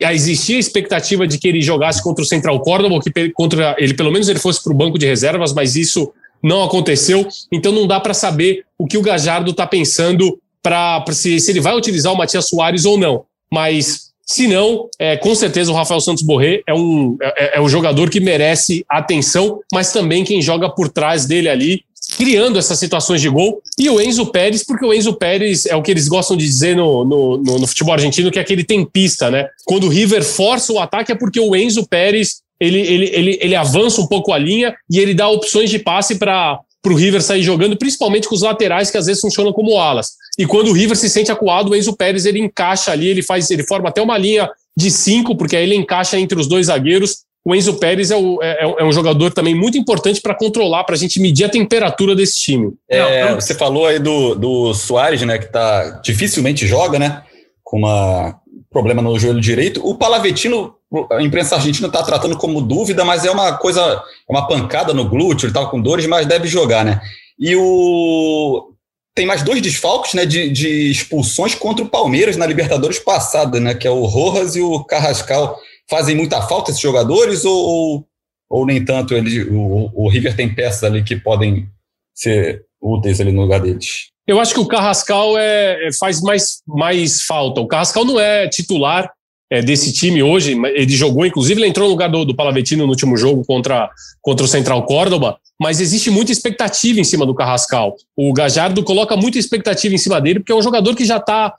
existia 0.00 0.56
a 0.56 0.61
expectativa 0.61 1.26
de 1.26 1.38
que 1.38 1.49
ele 1.49 1.62
jogasse 1.62 2.02
contra 2.02 2.23
o 2.23 2.26
Central 2.26 2.61
Córdoba, 2.61 3.00
que 3.00 3.30
contra 3.30 3.75
ele 3.78 3.94
pelo 3.94 4.12
menos 4.12 4.28
ele 4.28 4.38
fosse 4.38 4.62
para 4.62 4.73
o 4.73 4.76
banco 4.76 4.99
de 4.99 5.06
reservas, 5.06 5.52
mas 5.52 5.76
isso 5.76 6.12
não 6.42 6.62
aconteceu. 6.62 7.26
Então 7.50 7.73
não 7.73 7.87
dá 7.87 7.99
para 7.99 8.12
saber 8.12 8.64
o 8.78 8.87
que 8.87 8.99
o 8.99 9.02
Gajardo 9.02 9.50
está 9.50 9.66
pensando 9.66 10.38
para 10.62 11.04
se, 11.12 11.40
se 11.40 11.52
ele 11.52 11.61
vai 11.61 11.76
utilizar 11.76 12.12
o 12.12 12.16
Matias 12.16 12.49
Soares 12.49 12.85
ou 12.85 12.99
não. 12.99 13.25
Mas 13.52 14.12
se 14.26 14.47
não, 14.47 14.88
é, 14.99 15.16
com 15.16 15.35
certeza 15.35 15.71
o 15.71 15.75
Rafael 15.75 16.00
Santos 16.00 16.23
Borré 16.23 16.62
é 16.66 16.75
um, 16.75 17.16
é, 17.21 17.59
é 17.59 17.61
um 17.61 17.69
jogador 17.69 18.09
que 18.09 18.21
merece 18.21 18.85
atenção, 18.88 19.61
mas 19.73 19.93
também 19.93 20.25
quem 20.25 20.40
joga 20.40 20.69
por 20.69 20.88
trás 20.88 21.26
dele 21.26 21.49
ali 21.49 21.85
criando 22.16 22.59
essas 22.59 22.78
situações 22.78 23.21
de 23.21 23.28
gol. 23.28 23.62
E 23.78 23.88
o 23.88 24.00
Enzo 24.00 24.26
Pérez, 24.26 24.64
porque 24.64 24.85
o 24.85 24.93
Enzo 24.93 25.14
Pérez 25.14 25.66
é 25.66 25.75
o 25.75 25.83
que 25.83 25.90
eles 25.90 26.09
gostam 26.09 26.37
de 26.37 26.45
dizer 26.45 26.76
no, 26.76 27.04
no, 27.04 27.37
no, 27.38 27.59
no 27.59 27.66
futebol 27.66 27.95
argentino, 27.95 28.31
que 28.31 28.38
é 28.38 28.43
aquele 28.43 28.64
tem 28.64 28.85
pista, 28.85 29.31
né? 29.31 29.49
Quando 29.64 29.85
o 29.85 29.88
River 29.88 30.23
força 30.23 30.73
o 30.73 30.78
ataque 30.78 31.12
é 31.12 31.14
porque 31.14 31.40
o 31.40 31.57
Enzo 31.57 31.87
Pérez 31.87 32.43
ele, 32.61 32.81
ele, 32.81 33.11
ele, 33.12 33.38
ele 33.43 33.57
avança 33.57 34.00
um 34.00 34.07
pouco 34.07 34.33
a 34.33 34.38
linha 34.38 34.75
e 34.90 34.99
ele 34.99 35.12
dá 35.12 35.28
opções 35.28 35.71
de 35.71 35.78
passe 35.78 36.16
para 36.16 36.61
o 36.92 36.96
River 36.96 37.22
sair 37.22 37.42
jogando, 37.42 37.76
principalmente 37.76 38.28
com 38.28 38.34
os 38.34 38.42
laterais 38.42 38.90
que 38.90 38.98
às 38.98 39.06
vezes 39.06 39.20
funcionam 39.20 39.52
como 39.52 39.78
alas. 39.78 40.12
E 40.38 40.46
quando 40.46 40.68
o 40.68 40.72
River 40.72 40.96
se 40.96 41.08
sente 41.08 41.30
acuado, 41.30 41.70
o 41.70 41.76
Enzo 41.76 41.96
Pérez 41.96 42.26
ele 42.26 42.38
encaixa 42.38 42.92
ali, 42.92 43.08
ele 43.08 43.22
faz, 43.22 43.50
ele 43.50 43.64
forma 43.64 43.88
até 43.88 44.02
uma 44.02 44.18
linha 44.18 44.50
de 44.76 44.90
cinco, 44.90 45.36
porque 45.36 45.56
aí 45.56 45.62
ele 45.62 45.76
encaixa 45.76 46.18
entre 46.18 46.38
os 46.38 46.46
dois 46.46 46.66
zagueiros 46.66 47.24
o 47.44 47.54
Enzo 47.54 47.74
Pérez 47.74 48.10
é, 48.10 48.16
o, 48.16 48.42
é, 48.42 48.58
é 48.62 48.84
um 48.84 48.90
jogador 48.90 49.30
também 49.30 49.54
muito 49.54 49.76
importante 49.76 50.20
para 50.20 50.34
controlar, 50.34 50.82
para 50.84 50.94
a 50.94 50.98
gente 50.98 51.20
medir 51.20 51.44
a 51.44 51.48
temperatura 51.48 52.16
desse 52.16 52.36
time. 52.38 52.72
É, 52.88 53.34
você 53.34 53.54
falou 53.54 53.86
aí 53.86 53.98
do, 53.98 54.34
do 54.34 54.72
Soares, 54.72 55.20
né, 55.22 55.36
que 55.36 55.52
tá, 55.52 56.00
dificilmente 56.02 56.66
joga, 56.66 56.98
né, 56.98 57.22
com 57.62 57.78
uma 57.78 58.40
problema 58.70 59.02
no 59.02 59.16
joelho 59.18 59.40
direito. 59.40 59.86
O 59.86 59.94
Palavetino, 59.94 60.74
a 61.10 61.22
imprensa 61.22 61.56
argentina 61.56 61.86
está 61.86 62.02
tratando 62.02 62.36
como 62.36 62.60
dúvida, 62.60 63.04
mas 63.04 63.24
é 63.24 63.30
uma 63.30 63.56
coisa, 63.56 63.80
é 63.80 64.32
uma 64.32 64.46
pancada 64.46 64.92
no 64.92 65.08
glúteo, 65.08 65.46
ele 65.46 65.50
estava 65.50 65.68
com 65.68 65.80
dores, 65.80 66.06
mas 66.06 66.26
deve 66.26 66.48
jogar, 66.48 66.84
né. 66.84 67.00
E 67.38 67.54
o 67.56 68.70
tem 69.14 69.26
mais 69.26 69.42
dois 69.42 69.62
desfalques 69.62 70.14
né, 70.14 70.26
de, 70.26 70.50
de 70.50 70.90
expulsões 70.90 71.54
contra 71.54 71.84
o 71.84 71.88
Palmeiras 71.88 72.36
na 72.36 72.46
Libertadores 72.46 72.98
passada, 72.98 73.60
né, 73.60 73.72
que 73.72 73.86
é 73.86 73.90
o 73.90 74.04
Rojas 74.06 74.56
e 74.56 74.60
o 74.60 74.82
Carrascal 74.84 75.56
fazem 75.88 76.16
muita 76.16 76.42
falta 76.42 76.70
esses 76.70 76.82
jogadores 76.82 77.44
ou, 77.44 77.56
ou, 77.56 78.06
ou 78.50 78.66
nem 78.66 78.84
tanto 78.84 79.14
ele, 79.14 79.44
o, 79.44 79.90
o 79.94 80.08
River 80.08 80.34
tem 80.34 80.52
peças 80.52 80.82
ali 80.82 81.04
que 81.04 81.14
podem 81.14 81.68
ser 82.12 82.64
úteis 82.82 83.20
ali 83.20 83.30
no 83.30 83.42
lugar 83.42 83.60
deles? 83.60 84.08
Eu 84.26 84.40
acho 84.40 84.54
que 84.54 84.60
o 84.60 84.66
Carrascal 84.66 85.36
é, 85.36 85.86
é, 85.86 85.90
faz 85.98 86.20
mais, 86.20 86.62
mais 86.66 87.23
falta. 87.23 87.60
O 87.60 87.69
Carrascal 87.69 88.04
não 88.04 88.19
é 88.19 88.49
titular 88.49 89.12
é, 89.50 89.63
desse 89.63 89.93
time 89.93 90.23
hoje. 90.23 90.57
Ele 90.75 90.93
jogou, 90.95 91.26
inclusive, 91.26 91.61
ele 91.61 91.69
entrou 91.69 91.87
no 91.87 91.93
lugar 91.93 92.11
do, 92.11 92.25
do 92.25 92.35
Palavetino 92.35 92.85
no 92.85 92.91
último 92.91 93.17
jogo 93.17 93.45
contra, 93.45 93.89
contra 94.21 94.45
o 94.45 94.49
Central 94.49 94.85
Córdoba. 94.85 95.39
Mas 95.61 95.80
existe 95.80 96.11
muita 96.11 96.33
expectativa 96.33 96.99
em 96.99 97.04
cima 97.04 97.25
do 97.25 97.35
Carrascal. 97.35 97.95
O 98.17 98.33
Gajardo 98.33 98.83
coloca 98.83 99.17
muita 99.17 99.39
expectativa 99.39 99.95
em 99.95 99.99
cima 99.99 100.21
dele, 100.21 100.41
porque 100.41 100.52
é 100.52 100.57
um 100.57 100.63
jogador 100.63 100.95
que 100.95 101.04
já 101.04 101.19
está 101.19 101.54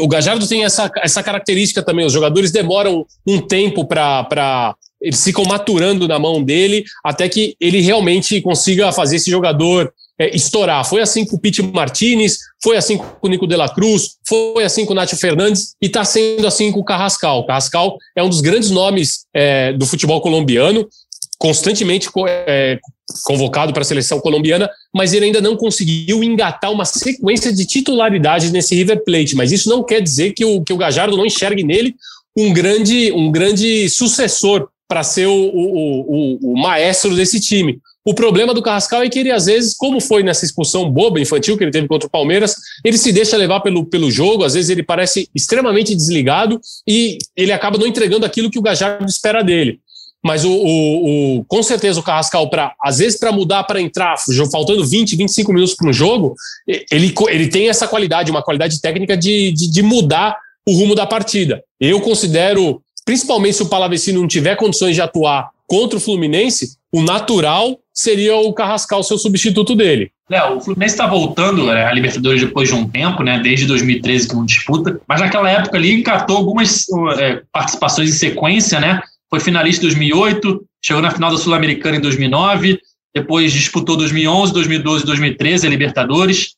o 0.00 0.08
Gajardo 0.08 0.46
tem 0.46 0.64
essa, 0.64 0.90
essa 0.98 1.22
característica 1.22 1.82
também. 1.82 2.04
Os 2.04 2.12
jogadores 2.12 2.50
demoram 2.50 3.06
um 3.26 3.40
tempo 3.40 3.86
para. 3.86 4.76
Eles 5.00 5.24
ficam 5.24 5.44
maturando 5.44 6.06
na 6.06 6.18
mão 6.18 6.42
dele 6.42 6.84
até 7.02 7.26
que 7.26 7.56
ele 7.58 7.80
realmente 7.80 8.38
consiga 8.42 8.92
fazer 8.92 9.16
esse 9.16 9.30
jogador 9.30 9.90
é, 10.20 10.36
estourar. 10.36 10.84
Foi 10.84 11.00
assim 11.00 11.24
com 11.24 11.36
o 11.36 11.40
Pete 11.40 11.62
Martinez, 11.62 12.38
foi 12.62 12.76
assim 12.76 12.98
com 12.98 13.26
o 13.26 13.28
Nico 13.28 13.46
de 13.46 13.56
la 13.56 13.68
Cruz, 13.68 14.16
foi 14.28 14.62
assim 14.62 14.84
com 14.84 14.92
o 14.92 14.96
Nacho 14.96 15.16
Fernandes 15.16 15.74
e 15.80 15.86
está 15.86 16.04
sendo 16.04 16.46
assim 16.46 16.70
com 16.70 16.80
o 16.80 16.84
Carrascal. 16.84 17.40
O 17.40 17.46
Carrascal 17.46 17.96
é 18.14 18.22
um 18.22 18.28
dos 18.28 18.42
grandes 18.42 18.70
nomes 18.70 19.24
é, 19.34 19.72
do 19.72 19.86
futebol 19.86 20.20
colombiano 20.20 20.86
constantemente 21.40 22.06
é, 22.28 22.78
convocado 23.24 23.72
para 23.72 23.80
a 23.80 23.84
seleção 23.84 24.20
colombiana, 24.20 24.68
mas 24.94 25.14
ele 25.14 25.24
ainda 25.24 25.40
não 25.40 25.56
conseguiu 25.56 26.22
engatar 26.22 26.70
uma 26.70 26.84
sequência 26.84 27.50
de 27.50 27.64
titularidade 27.64 28.52
nesse 28.52 28.74
River 28.74 29.02
Plate. 29.02 29.34
Mas 29.34 29.50
isso 29.50 29.66
não 29.66 29.82
quer 29.82 30.02
dizer 30.02 30.34
que 30.34 30.44
o, 30.44 30.62
que 30.62 30.72
o 30.72 30.76
Gajardo 30.76 31.16
não 31.16 31.24
enxergue 31.24 31.64
nele 31.64 31.94
um 32.36 32.52
grande, 32.52 33.10
um 33.12 33.32
grande 33.32 33.88
sucessor 33.88 34.68
para 34.86 35.02
ser 35.02 35.28
o, 35.28 35.32
o, 35.32 36.00
o, 36.00 36.52
o, 36.52 36.60
maestro 36.60 37.16
desse 37.16 37.40
time. 37.40 37.78
O 38.04 38.14
problema 38.14 38.54
do 38.54 38.62
Carrascal 38.62 39.02
é 39.02 39.08
que 39.10 39.18
ele, 39.18 39.30
às 39.30 39.44
vezes, 39.46 39.76
como 39.76 40.00
foi 40.00 40.22
nessa 40.22 40.44
expulsão 40.44 40.90
boba, 40.90 41.20
infantil, 41.20 41.56
que 41.56 41.64
ele 41.64 41.70
teve 41.70 41.86
contra 41.86 42.06
o 42.08 42.10
Palmeiras, 42.10 42.54
ele 42.82 42.96
se 42.96 43.12
deixa 43.12 43.36
levar 43.36 43.60
pelo, 43.60 43.84
pelo 43.84 44.10
jogo, 44.10 44.42
às 44.42 44.54
vezes 44.54 44.70
ele 44.70 44.82
parece 44.82 45.28
extremamente 45.34 45.94
desligado 45.94 46.58
e 46.88 47.18
ele 47.36 47.52
acaba 47.52 47.76
não 47.76 47.86
entregando 47.86 48.24
aquilo 48.24 48.50
que 48.50 48.58
o 48.58 48.62
Gajardo 48.62 49.06
espera 49.06 49.42
dele. 49.42 49.80
Mas 50.22 50.44
o, 50.44 50.50
o, 50.50 51.38
o, 51.38 51.44
com 51.44 51.62
certeza 51.62 52.00
o 52.00 52.02
Carrascal, 52.02 52.48
pra, 52.48 52.74
às 52.82 52.98
vezes, 52.98 53.18
para 53.18 53.32
mudar, 53.32 53.64
para 53.64 53.80
entrar, 53.80 54.16
faltando 54.50 54.86
20, 54.86 55.16
25 55.16 55.52
minutos 55.52 55.74
para 55.74 55.88
um 55.88 55.92
jogo, 55.92 56.34
ele, 56.66 57.14
ele 57.28 57.48
tem 57.48 57.68
essa 57.68 57.88
qualidade, 57.88 58.30
uma 58.30 58.42
qualidade 58.42 58.80
técnica 58.80 59.16
de, 59.16 59.52
de, 59.52 59.70
de, 59.70 59.82
mudar 59.82 60.36
o 60.66 60.72
rumo 60.72 60.94
da 60.94 61.06
partida. 61.06 61.62
Eu 61.80 62.00
considero, 62.00 62.82
principalmente 63.04 63.56
se 63.56 63.62
o 63.62 63.68
Palavecino 63.68 64.20
não 64.20 64.28
tiver 64.28 64.56
condições 64.56 64.94
de 64.94 65.00
atuar 65.00 65.50
contra 65.66 65.96
o 65.96 66.00
Fluminense, 66.00 66.76
o 66.92 67.02
natural 67.02 67.78
seria 67.94 68.36
o 68.36 68.52
Carrascal 68.52 69.02
ser 69.02 69.14
o 69.14 69.18
substituto 69.18 69.74
dele. 69.74 70.10
Léo, 70.28 70.56
o 70.56 70.60
Fluminense 70.60 70.94
está 70.94 71.06
voltando 71.06 71.66
né, 71.66 71.84
a 71.84 71.92
Libertadores 71.92 72.40
depois 72.40 72.68
de 72.68 72.74
um 72.74 72.88
tempo, 72.88 73.22
né, 73.22 73.40
desde 73.40 73.66
2013 73.66 74.28
que 74.28 74.34
não 74.34 74.44
disputa, 74.44 75.00
mas 75.08 75.20
naquela 75.20 75.50
época 75.50 75.76
ali 75.76 75.92
encatou 75.92 76.36
algumas 76.36 76.86
é, 77.18 77.42
participações 77.52 78.10
em 78.10 78.12
sequência, 78.12 78.78
né? 78.80 79.00
foi 79.30 79.38
finalista 79.38 79.84
em 79.84 79.88
2008, 79.88 80.64
chegou 80.84 81.00
na 81.00 81.10
final 81.10 81.30
da 81.30 81.38
Sul-Americana 81.38 81.96
em 81.96 82.00
2009, 82.00 82.80
depois 83.14 83.52
disputou 83.52 83.96
2011, 83.96 84.52
2012 84.52 85.04
e 85.04 85.06
2013 85.06 85.66
a 85.66 85.70
Libertadores. 85.70 86.54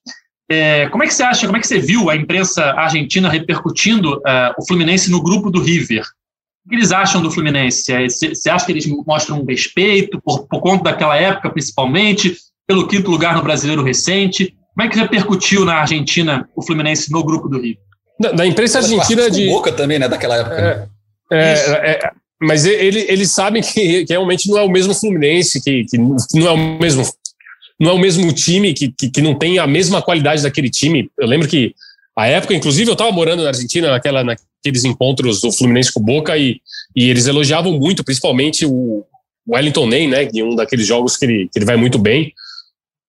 É, 0.51 0.88
como 0.88 1.05
é 1.05 1.07
que 1.07 1.14
você 1.14 1.23
acha, 1.23 1.47
como 1.47 1.59
é 1.59 1.61
que 1.61 1.66
você 1.66 1.79
viu 1.79 2.09
a 2.09 2.16
imprensa 2.16 2.73
argentina 2.73 3.29
repercutindo 3.29 4.14
uh, 4.16 4.53
o 4.59 4.66
Fluminense 4.66 5.11
no 5.11 5.23
grupo 5.23 5.51
do 5.51 5.62
River? 5.62 6.03
O 6.64 6.68
que 6.68 6.77
eles 6.77 6.92
acham 6.92 7.20
do 7.20 7.31
Fluminense? 7.31 7.92
É, 7.92 8.09
você 8.09 8.48
acha 8.48 8.64
que 8.64 8.72
eles 8.72 8.87
mostram 8.87 9.40
um 9.40 9.44
respeito 9.44 10.20
por, 10.20 10.46
por 10.46 10.61
conta 10.61 10.85
daquela 10.85 11.16
época, 11.16 11.51
principalmente, 11.51 12.37
pelo 12.66 12.87
quinto 12.87 13.11
lugar 13.11 13.35
no 13.35 13.42
Brasileiro 13.42 13.83
recente? 13.83 14.55
Como 14.75 14.87
é 14.87 14.90
que 14.90 14.98
repercutiu 14.98 15.64
na 15.64 15.75
Argentina 15.75 16.48
o 16.57 16.62
Fluminense 16.62 17.11
no 17.11 17.25
grupo 17.25 17.48
do 17.48 17.61
River? 17.61 17.83
Da, 18.18 18.33
da 18.33 18.46
imprensa 18.46 18.79
argentina 18.79 19.31
de. 19.31 19.46
Boca 19.48 19.72
também, 19.72 19.98
né, 19.98 20.09
daquela 20.09 20.37
época. 20.37 20.55
É, 20.55 20.77
né? 20.77 20.88
é, 21.33 21.90
é, 21.90 22.11
mas 22.40 22.64
ele, 22.64 23.05
eles 23.09 23.31
sabem 23.31 23.62
que, 23.62 24.05
que, 24.05 24.12
realmente 24.12 24.48
não 24.48 24.59
é 24.59 24.62
o 24.62 24.70
mesmo 24.70 24.94
Fluminense, 24.94 25.61
que, 25.62 25.85
que 25.85 25.98
não 25.98 26.46
é 26.46 26.51
o 26.51 26.79
mesmo 26.79 27.05
não 27.81 27.90
é 27.90 27.94
o 27.94 27.98
mesmo 27.98 28.33
time, 28.33 28.72
que, 28.72 28.92
que, 28.96 29.11
que, 29.11 29.20
não 29.20 29.37
tem 29.37 29.59
a 29.59 29.66
mesma 29.66 30.01
qualidade 30.01 30.42
daquele 30.42 30.70
time. 30.70 31.11
Eu 31.18 31.27
lembro 31.27 31.48
que 31.48 31.75
a 32.16 32.29
época, 32.29 32.55
inclusive, 32.55 32.88
eu 32.88 32.92
estava 32.92 33.11
morando 33.11 33.42
na 33.42 33.48
Argentina 33.48 33.90
naquela, 33.90 34.22
naqueles 34.62 34.85
encontros 34.85 35.40
do 35.40 35.53
Fluminense 35.53 35.92
com 35.92 36.01
o 36.01 36.05
Boca 36.05 36.37
e, 36.37 36.61
e 36.94 37.11
eles 37.11 37.27
elogiavam 37.27 37.79
muito, 37.79 38.05
principalmente 38.05 38.64
o 38.64 39.05
Wellington 39.48 39.87
Ney, 39.87 40.07
né, 40.07 40.29
em 40.33 40.42
um 40.42 40.55
daqueles 40.55 40.87
jogos 40.87 41.16
que 41.16 41.25
ele, 41.25 41.48
que 41.53 41.59
ele 41.59 41.66
vai 41.66 41.77
muito 41.77 41.98
bem. 41.98 42.33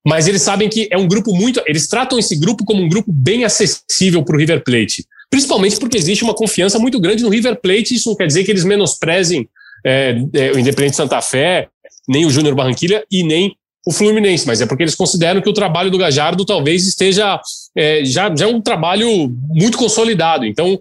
Mas 0.06 0.28
eles 0.28 0.42
sabem 0.42 0.68
que 0.68 0.88
é 0.92 0.98
um 0.98 1.08
grupo 1.08 1.34
muito. 1.34 1.62
Eles 1.66 1.88
tratam 1.88 2.20
esse 2.20 2.36
grupo 2.36 2.66
como 2.66 2.82
um 2.82 2.90
grupo 2.90 3.12
bem 3.12 3.46
acessível 3.46 4.24
para 4.24 4.36
o 4.36 4.40
River 4.40 4.64
Plate 4.64 5.06
principalmente 5.34 5.80
porque 5.80 5.98
existe 5.98 6.24
uma 6.24 6.36
confiança 6.36 6.78
muito 6.78 7.00
grande 7.00 7.24
no 7.24 7.30
River 7.30 7.60
Plate. 7.60 7.96
Isso 7.96 8.08
não 8.08 8.16
quer 8.16 8.28
dizer 8.28 8.44
que 8.44 8.52
eles 8.52 8.64
menosprezem 8.64 9.50
é, 9.84 10.16
é, 10.32 10.52
o 10.52 10.60
Independente 10.60 10.96
Santa 10.96 11.20
Fé, 11.24 11.70
nem 12.08 12.24
o 12.24 12.30
Júnior 12.30 12.54
Barranquilha 12.54 13.04
e 13.12 13.24
nem 13.24 13.58
o 13.84 13.92
Fluminense, 13.92 14.46
mas 14.46 14.62
é 14.62 14.68
porque 14.68 14.84
eles 14.84 14.94
consideram 14.94 15.42
que 15.42 15.50
o 15.50 15.54
trabalho 15.54 15.90
do 15.90 15.98
Gajardo 15.98 16.46
talvez 16.46 16.86
esteja 16.86 17.42
é, 17.76 18.06
já, 18.06 18.34
já 18.36 18.46
é 18.46 18.48
um 18.48 18.62
trabalho 18.62 19.28
muito 19.50 19.76
consolidado. 19.76 20.46
Então, 20.46 20.80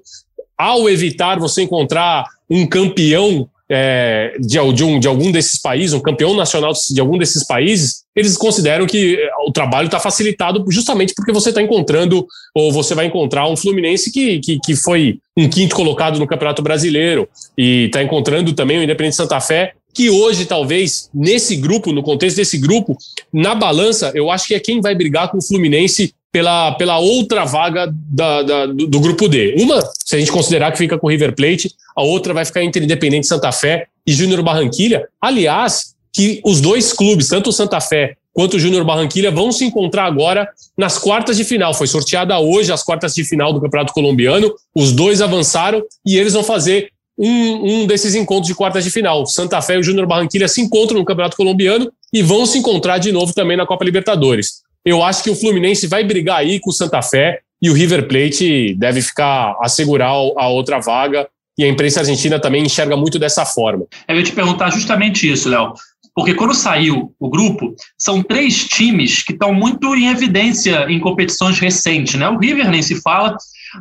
ao 0.56 0.88
evitar 0.88 1.38
você 1.38 1.62
encontrar 1.62 2.24
um 2.48 2.66
campeão 2.66 3.48
é, 3.74 4.34
de, 4.38 4.58
de, 4.74 4.84
um, 4.84 5.00
de 5.00 5.08
algum 5.08 5.32
desses 5.32 5.58
países, 5.58 5.94
um 5.94 6.00
campeão 6.00 6.34
nacional 6.34 6.72
de 6.90 7.00
algum 7.00 7.16
desses 7.16 7.46
países, 7.46 8.02
eles 8.14 8.36
consideram 8.36 8.86
que 8.86 9.14
eh, 9.14 9.30
o 9.46 9.50
trabalho 9.50 9.86
está 9.86 9.98
facilitado 9.98 10.62
justamente 10.68 11.14
porque 11.14 11.32
você 11.32 11.48
está 11.48 11.62
encontrando, 11.62 12.26
ou 12.54 12.70
você 12.70 12.94
vai 12.94 13.06
encontrar 13.06 13.48
um 13.48 13.56
Fluminense 13.56 14.12
que, 14.12 14.40
que, 14.40 14.58
que 14.58 14.76
foi 14.76 15.18
um 15.34 15.48
quinto 15.48 15.74
colocado 15.74 16.18
no 16.18 16.26
Campeonato 16.26 16.60
Brasileiro, 16.60 17.26
e 17.56 17.84
está 17.86 18.02
encontrando 18.02 18.52
também 18.52 18.78
o 18.78 18.82
Independente 18.82 19.16
Santa 19.16 19.40
Fé, 19.40 19.72
que 19.94 20.10
hoje, 20.10 20.44
talvez, 20.44 21.08
nesse 21.14 21.56
grupo, 21.56 21.92
no 21.92 22.02
contexto 22.02 22.36
desse 22.36 22.58
grupo, 22.58 22.96
na 23.32 23.54
balança, 23.54 24.12
eu 24.14 24.30
acho 24.30 24.46
que 24.46 24.54
é 24.54 24.60
quem 24.60 24.80
vai 24.80 24.94
brigar 24.94 25.30
com 25.30 25.38
o 25.38 25.42
Fluminense 25.42 26.14
pela, 26.32 26.72
pela 26.72 26.98
outra 26.98 27.44
vaga 27.44 27.92
da, 27.94 28.42
da, 28.42 28.66
do, 28.66 28.86
do, 28.86 29.00
grupo 29.00 29.28
D. 29.28 29.54
Uma, 29.58 29.80
se 30.02 30.16
a 30.16 30.18
gente 30.18 30.32
considerar 30.32 30.72
que 30.72 30.78
fica 30.78 30.98
com 30.98 31.06
o 31.06 31.10
River 31.10 31.34
Plate, 31.36 31.70
a 31.94 32.02
outra 32.02 32.32
vai 32.32 32.44
ficar 32.46 32.64
entre 32.64 32.82
Independente 32.82 33.26
Santa 33.26 33.52
Fé 33.52 33.86
e 34.06 34.12
Júnior 34.12 34.42
Barranquilha. 34.42 35.06
Aliás, 35.20 35.94
que 36.10 36.40
os 36.42 36.60
dois 36.60 36.92
clubes, 36.92 37.28
tanto 37.28 37.50
o 37.50 37.52
Santa 37.52 37.80
Fé 37.80 38.16
quanto 38.32 38.54
o 38.54 38.58
Júnior 38.58 38.82
Barranquilha, 38.82 39.30
vão 39.30 39.52
se 39.52 39.62
encontrar 39.64 40.06
agora 40.06 40.48
nas 40.76 40.98
quartas 40.98 41.36
de 41.36 41.44
final. 41.44 41.74
Foi 41.74 41.86
sorteada 41.86 42.38
hoje 42.38 42.72
as 42.72 42.82
quartas 42.82 43.14
de 43.14 43.24
final 43.24 43.52
do 43.52 43.60
Campeonato 43.60 43.92
Colombiano. 43.92 44.50
Os 44.74 44.90
dois 44.92 45.20
avançaram 45.20 45.82
e 46.04 46.16
eles 46.16 46.32
vão 46.32 46.42
fazer 46.42 46.90
um, 47.18 47.82
um 47.82 47.86
desses 47.86 48.14
encontros 48.14 48.46
de 48.46 48.54
quartas 48.54 48.84
de 48.84 48.90
final. 48.90 49.26
Santa 49.26 49.60
Fé 49.60 49.74
e 49.74 49.78
o 49.80 49.82
Júnior 49.82 50.06
Barranquilha 50.06 50.48
se 50.48 50.62
encontram 50.62 50.98
no 50.98 51.04
Campeonato 51.04 51.36
Colombiano 51.36 51.92
e 52.10 52.22
vão 52.22 52.46
se 52.46 52.56
encontrar 52.56 52.96
de 52.96 53.12
novo 53.12 53.34
também 53.34 53.56
na 53.56 53.66
Copa 53.66 53.84
Libertadores. 53.84 54.62
Eu 54.84 55.02
acho 55.02 55.22
que 55.22 55.30
o 55.30 55.36
Fluminense 55.36 55.86
vai 55.86 56.04
brigar 56.04 56.38
aí 56.38 56.58
com 56.60 56.70
o 56.70 56.72
Santa 56.72 57.00
Fé 57.02 57.40
e 57.60 57.70
o 57.70 57.74
River 57.74 58.08
Plate 58.08 58.74
deve 58.74 59.00
ficar 59.00 59.56
assegurar 59.62 60.10
a 60.10 60.48
outra 60.48 60.80
vaga. 60.80 61.28
E 61.56 61.64
a 61.64 61.68
imprensa 61.68 62.00
argentina 62.00 62.40
também 62.40 62.64
enxerga 62.64 62.96
muito 62.96 63.18
dessa 63.18 63.44
forma. 63.44 63.84
Eu 64.08 64.16
ia 64.16 64.22
te 64.22 64.32
perguntar 64.32 64.70
justamente 64.70 65.30
isso, 65.30 65.50
Léo. 65.50 65.74
Porque 66.14 66.34
quando 66.34 66.54
saiu 66.54 67.14
o 67.18 67.30
grupo, 67.30 67.74
são 67.96 68.22
três 68.22 68.66
times 68.66 69.22
que 69.22 69.32
estão 69.32 69.52
muito 69.52 69.94
em 69.94 70.08
evidência 70.08 70.86
em 70.90 70.98
competições 70.98 71.58
recentes. 71.58 72.14
Né? 72.14 72.28
O 72.28 72.38
River 72.38 72.70
nem 72.70 72.82
se 72.82 73.00
fala, 73.00 73.36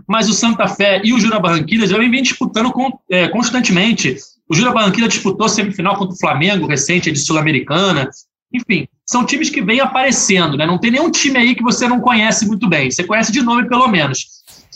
mas 0.08 0.30
o 0.30 0.34
Santa 0.34 0.68
Fé 0.68 1.02
e 1.04 1.14
o 1.14 1.20
Jura 1.20 1.40
Barranquilla 1.40 1.88
já 1.88 1.98
vem 1.98 2.22
disputando 2.22 2.72
é, 3.10 3.28
constantemente. 3.28 4.18
O 4.50 4.56
Jura 4.56 4.72
Barranquilla 4.72 5.08
disputou 5.08 5.50
semifinal 5.50 5.98
contra 5.98 6.14
o 6.14 6.20
Flamengo 6.20 6.68
recente, 6.68 7.12
de 7.12 7.20
Sul-Americana. 7.20 8.10
Enfim, 8.54 8.88
são 9.12 9.26
times 9.26 9.50
que 9.50 9.62
vêm 9.62 9.82
aparecendo, 9.82 10.56
né? 10.56 10.66
Não 10.66 10.78
tem 10.78 10.90
nenhum 10.90 11.12
time 11.12 11.38
aí 11.38 11.54
que 11.54 11.62
você 11.62 11.86
não 11.86 12.00
conhece 12.00 12.48
muito 12.48 12.70
bem. 12.70 12.90
Você 12.90 13.04
conhece 13.04 13.30
de 13.30 13.42
nome, 13.42 13.68
pelo 13.68 13.86
menos. 13.90 14.26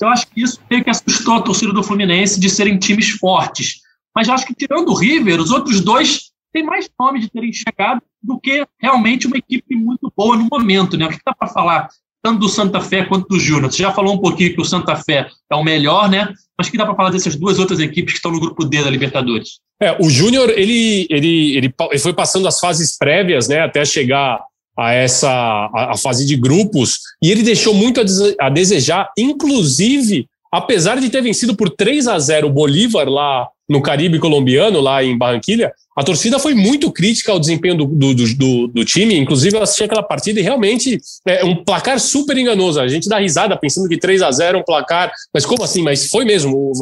Eu 0.01 0.09
acho 0.09 0.27
que 0.27 0.41
isso 0.41 0.59
meio 0.69 0.83
que 0.83 0.89
assustou 0.89 1.35
a 1.35 1.41
torcida 1.41 1.71
do 1.71 1.81
Fluminense 1.81 2.37
de 2.37 2.49
serem 2.49 2.77
times 2.77 3.11
fortes. 3.11 3.75
Mas 4.13 4.27
eu 4.27 4.33
acho 4.33 4.45
que, 4.45 4.53
tirando 4.53 4.89
o 4.89 4.93
River, 4.93 5.39
os 5.39 5.51
outros 5.51 5.79
dois 5.79 6.31
têm 6.51 6.65
mais 6.65 6.89
nome 6.99 7.21
de 7.21 7.29
terem 7.29 7.53
chegado 7.53 8.01
do 8.21 8.37
que 8.37 8.67
realmente 8.77 9.25
uma 9.25 9.37
equipe 9.37 9.73
muito 9.73 10.11
boa 10.13 10.35
no 10.35 10.49
momento, 10.51 10.97
né? 10.97 11.05
O 11.05 11.09
que 11.09 11.19
dá 11.25 11.33
para 11.33 11.47
falar 11.47 11.87
tanto 12.25 12.39
do 12.39 12.49
Santa 12.49 12.81
Fé 12.81 13.05
quanto 13.05 13.27
do 13.27 13.39
Júnior? 13.39 13.71
Você 13.71 13.83
já 13.83 13.91
falou 13.91 14.15
um 14.15 14.17
pouquinho 14.17 14.51
que 14.55 14.59
o 14.59 14.65
Santa 14.65 14.95
Fé 14.95 15.27
é 15.47 15.55
o 15.55 15.63
melhor, 15.63 16.09
né? 16.09 16.27
Mas 16.57 16.67
que 16.67 16.77
dá 16.77 16.83
para 16.83 16.95
falar 16.95 17.11
dessas 17.11 17.35
duas 17.35 17.59
outras 17.59 17.79
equipes 17.79 18.13
que 18.13 18.17
estão 18.17 18.31
no 18.31 18.39
grupo 18.39 18.65
D 18.65 18.83
da 18.83 18.89
Libertadores? 18.89 19.59
É, 19.79 19.95
o 20.03 20.09
Júnior, 20.09 20.49
ele, 20.49 21.05
ele, 21.11 21.55
ele, 21.55 21.73
ele 21.91 21.99
foi 21.99 22.13
passando 22.13 22.47
as 22.47 22.59
fases 22.59 22.97
prévias, 22.97 23.47
né, 23.47 23.59
até 23.59 23.85
chegar 23.85 24.39
a 24.75 24.91
essa 24.91 25.29
a, 25.29 25.91
a 25.91 25.97
fase 25.97 26.25
de 26.25 26.35
grupos, 26.35 26.97
e 27.21 27.29
ele 27.29 27.43
deixou 27.43 27.75
muito 27.75 28.01
a, 28.01 28.47
a, 28.47 28.49
desejar, 28.49 29.11
inclusive, 29.15 30.27
apesar 30.51 30.99
de 30.99 31.11
ter 31.11 31.21
vencido 31.21 31.55
por 31.55 31.69
3 31.69 32.07
a 32.07 32.17
0 32.17 32.47
o 32.47 32.51
Bolívar 32.51 33.07
lá 33.07 33.47
no 33.67 33.81
Caribe 33.81 34.19
colombiano, 34.19 34.79
lá 34.79 35.03
em 35.03 35.17
Barranquilha, 35.17 35.73
a 35.95 36.03
torcida 36.03 36.37
foi 36.37 36.53
muito 36.53 36.91
crítica 36.91 37.31
ao 37.31 37.39
desempenho 37.39 37.77
do, 37.77 37.85
do, 37.85 38.13
do, 38.13 38.67
do 38.67 38.85
time, 38.85 39.17
inclusive 39.17 39.55
eu 39.55 39.63
assisti 39.63 39.83
aquela 39.83 40.03
partida 40.03 40.39
e 40.39 40.43
realmente 40.43 40.99
é 41.25 41.43
um 41.45 41.63
placar 41.63 41.99
super 41.99 42.37
enganoso. 42.37 42.81
A 42.81 42.87
gente 42.87 43.07
dá 43.07 43.17
risada 43.17 43.57
pensando 43.57 43.87
que 43.87 43.97
3 43.97 44.21
a 44.21 44.31
0 44.31 44.57
é 44.57 44.61
um 44.61 44.63
placar, 44.63 45.11
mas 45.33 45.45
como 45.45 45.63
assim? 45.63 45.81
Mas 45.81 46.09
foi 46.09 46.25
mesmo. 46.25 46.73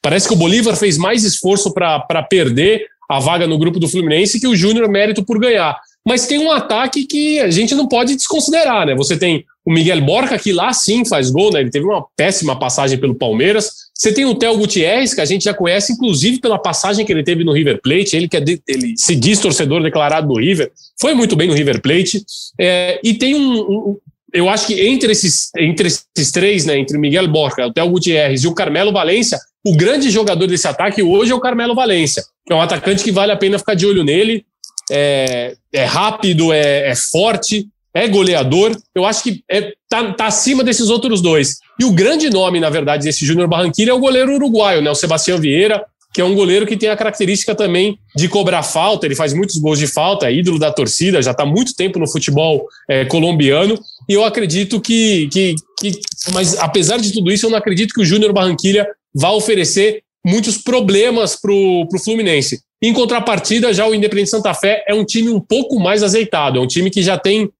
Parece 0.00 0.28
que 0.28 0.34
o 0.34 0.36
Bolívar 0.36 0.76
fez 0.76 0.96
mais 0.96 1.24
esforço 1.24 1.74
para 1.74 2.22
perder 2.22 2.86
a 3.10 3.18
vaga 3.18 3.44
no 3.44 3.58
grupo 3.58 3.80
do 3.80 3.88
Fluminense 3.88 4.38
que 4.38 4.46
o 4.46 4.54
Júnior 4.54 4.88
mérito 4.88 5.24
por 5.24 5.40
ganhar. 5.40 5.76
Mas 6.06 6.26
tem 6.26 6.38
um 6.38 6.50
ataque 6.50 7.04
que 7.04 7.40
a 7.40 7.50
gente 7.50 7.74
não 7.74 7.86
pode 7.86 8.16
desconsiderar, 8.16 8.86
né? 8.86 8.94
Você 8.94 9.18
tem 9.18 9.44
o 9.64 9.72
Miguel 9.72 10.00
Borca, 10.00 10.38
que 10.38 10.52
lá 10.52 10.72
sim 10.72 11.04
faz 11.04 11.30
gol, 11.30 11.52
né? 11.52 11.60
Ele 11.60 11.70
teve 11.70 11.84
uma 11.84 12.04
péssima 12.16 12.58
passagem 12.58 12.98
pelo 12.98 13.14
Palmeiras. 13.14 13.70
Você 13.94 14.12
tem 14.12 14.24
o 14.24 14.34
Theo 14.34 14.56
Gutierrez, 14.56 15.12
que 15.12 15.20
a 15.20 15.26
gente 15.26 15.44
já 15.44 15.52
conhece, 15.52 15.92
inclusive 15.92 16.40
pela 16.40 16.58
passagem 16.58 17.04
que 17.04 17.12
ele 17.12 17.22
teve 17.22 17.44
no 17.44 17.52
River 17.52 17.80
Plate. 17.82 18.16
Ele 18.16 18.28
que 18.28 18.36
é 18.36 18.40
de, 18.40 18.62
ele 18.66 18.94
se 18.96 19.14
diz 19.14 19.38
torcedor 19.38 19.82
declarado 19.82 20.26
do 20.26 20.40
River, 20.40 20.72
foi 20.98 21.12
muito 21.12 21.36
bem 21.36 21.48
no 21.48 21.54
River 21.54 21.82
Plate. 21.82 22.24
É, 22.58 22.98
e 23.04 23.12
tem 23.12 23.34
um, 23.34 23.60
um, 23.60 23.98
Eu 24.32 24.48
acho 24.48 24.66
que 24.66 24.80
entre 24.80 25.12
esses, 25.12 25.50
entre 25.58 25.88
esses 25.88 26.32
três, 26.32 26.64
né, 26.64 26.78
entre 26.78 26.96
o 26.96 27.00
Miguel 27.00 27.28
Borca, 27.28 27.66
o 27.66 27.72
Theo 27.72 27.90
Gutierrez 27.90 28.42
e 28.42 28.48
o 28.48 28.54
Carmelo 28.54 28.90
Valência, 28.90 29.38
o 29.62 29.76
grande 29.76 30.08
jogador 30.08 30.46
desse 30.46 30.66
ataque 30.66 31.02
hoje 31.02 31.32
é 31.32 31.34
o 31.34 31.40
Carmelo 31.40 31.74
Valência, 31.74 32.24
é 32.48 32.54
um 32.54 32.62
atacante 32.62 33.04
que 33.04 33.12
vale 33.12 33.32
a 33.32 33.36
pena 33.36 33.58
ficar 33.58 33.74
de 33.74 33.84
olho 33.84 34.02
nele. 34.02 34.46
É, 34.90 35.54
é 35.72 35.84
rápido, 35.84 36.52
é, 36.52 36.90
é 36.90 36.94
forte, 36.94 37.68
é 37.94 38.08
goleador. 38.08 38.76
Eu 38.94 39.04
acho 39.04 39.22
que 39.22 39.42
é, 39.50 39.72
tá, 39.88 40.12
tá 40.12 40.26
acima 40.26 40.64
desses 40.64 40.88
outros 40.90 41.20
dois. 41.20 41.58
E 41.78 41.84
o 41.84 41.92
grande 41.92 42.30
nome, 42.30 42.60
na 42.60 42.70
verdade, 42.70 43.04
desse 43.04 43.24
Júnior 43.24 43.48
Barranquilla 43.48 43.90
é 43.90 43.94
o 43.94 44.00
goleiro 44.00 44.34
uruguaio, 44.34 44.82
né? 44.82 44.90
O 44.90 44.94
Sebastião 44.94 45.38
Vieira, 45.38 45.84
que 46.12 46.20
é 46.20 46.24
um 46.24 46.34
goleiro 46.34 46.66
que 46.66 46.76
tem 46.76 46.88
a 46.88 46.96
característica 46.96 47.54
também 47.54 47.98
de 48.16 48.28
cobrar 48.28 48.62
falta. 48.62 49.06
Ele 49.06 49.14
faz 49.14 49.32
muitos 49.32 49.56
gols 49.58 49.78
de 49.78 49.86
falta, 49.86 50.26
é 50.26 50.34
ídolo 50.34 50.58
da 50.58 50.72
torcida, 50.72 51.22
já 51.22 51.30
está 51.30 51.46
muito 51.46 51.74
tempo 51.74 51.98
no 51.98 52.10
futebol 52.10 52.66
é, 52.88 53.04
colombiano. 53.04 53.78
E 54.08 54.12
eu 54.12 54.24
acredito 54.24 54.80
que, 54.80 55.28
que, 55.28 55.54
que. 55.78 55.92
Mas 56.32 56.58
apesar 56.58 56.98
de 56.98 57.12
tudo 57.12 57.30
isso, 57.30 57.46
eu 57.46 57.50
não 57.50 57.58
acredito 57.58 57.94
que 57.94 58.02
o 58.02 58.04
Júnior 58.04 58.32
Barranquilla 58.32 58.86
vá 59.14 59.30
oferecer 59.30 60.02
muitos 60.24 60.58
problemas 60.58 61.36
para 61.36 61.52
o 61.52 61.86
Fluminense. 62.04 62.60
Em 62.82 62.92
contrapartida, 62.92 63.74
já 63.74 63.86
o 63.86 63.94
Independente 63.94 64.30
Santa 64.30 64.54
Fé 64.54 64.84
é 64.88 64.94
um 64.94 65.04
time 65.04 65.30
um 65.30 65.40
pouco 65.40 65.78
mais 65.78 66.02
azeitado, 66.02 66.58
é 66.58 66.60
um 66.60 66.66
time 66.66 66.90
que 66.90 67.02
já 67.02 67.18
tem 67.18 67.50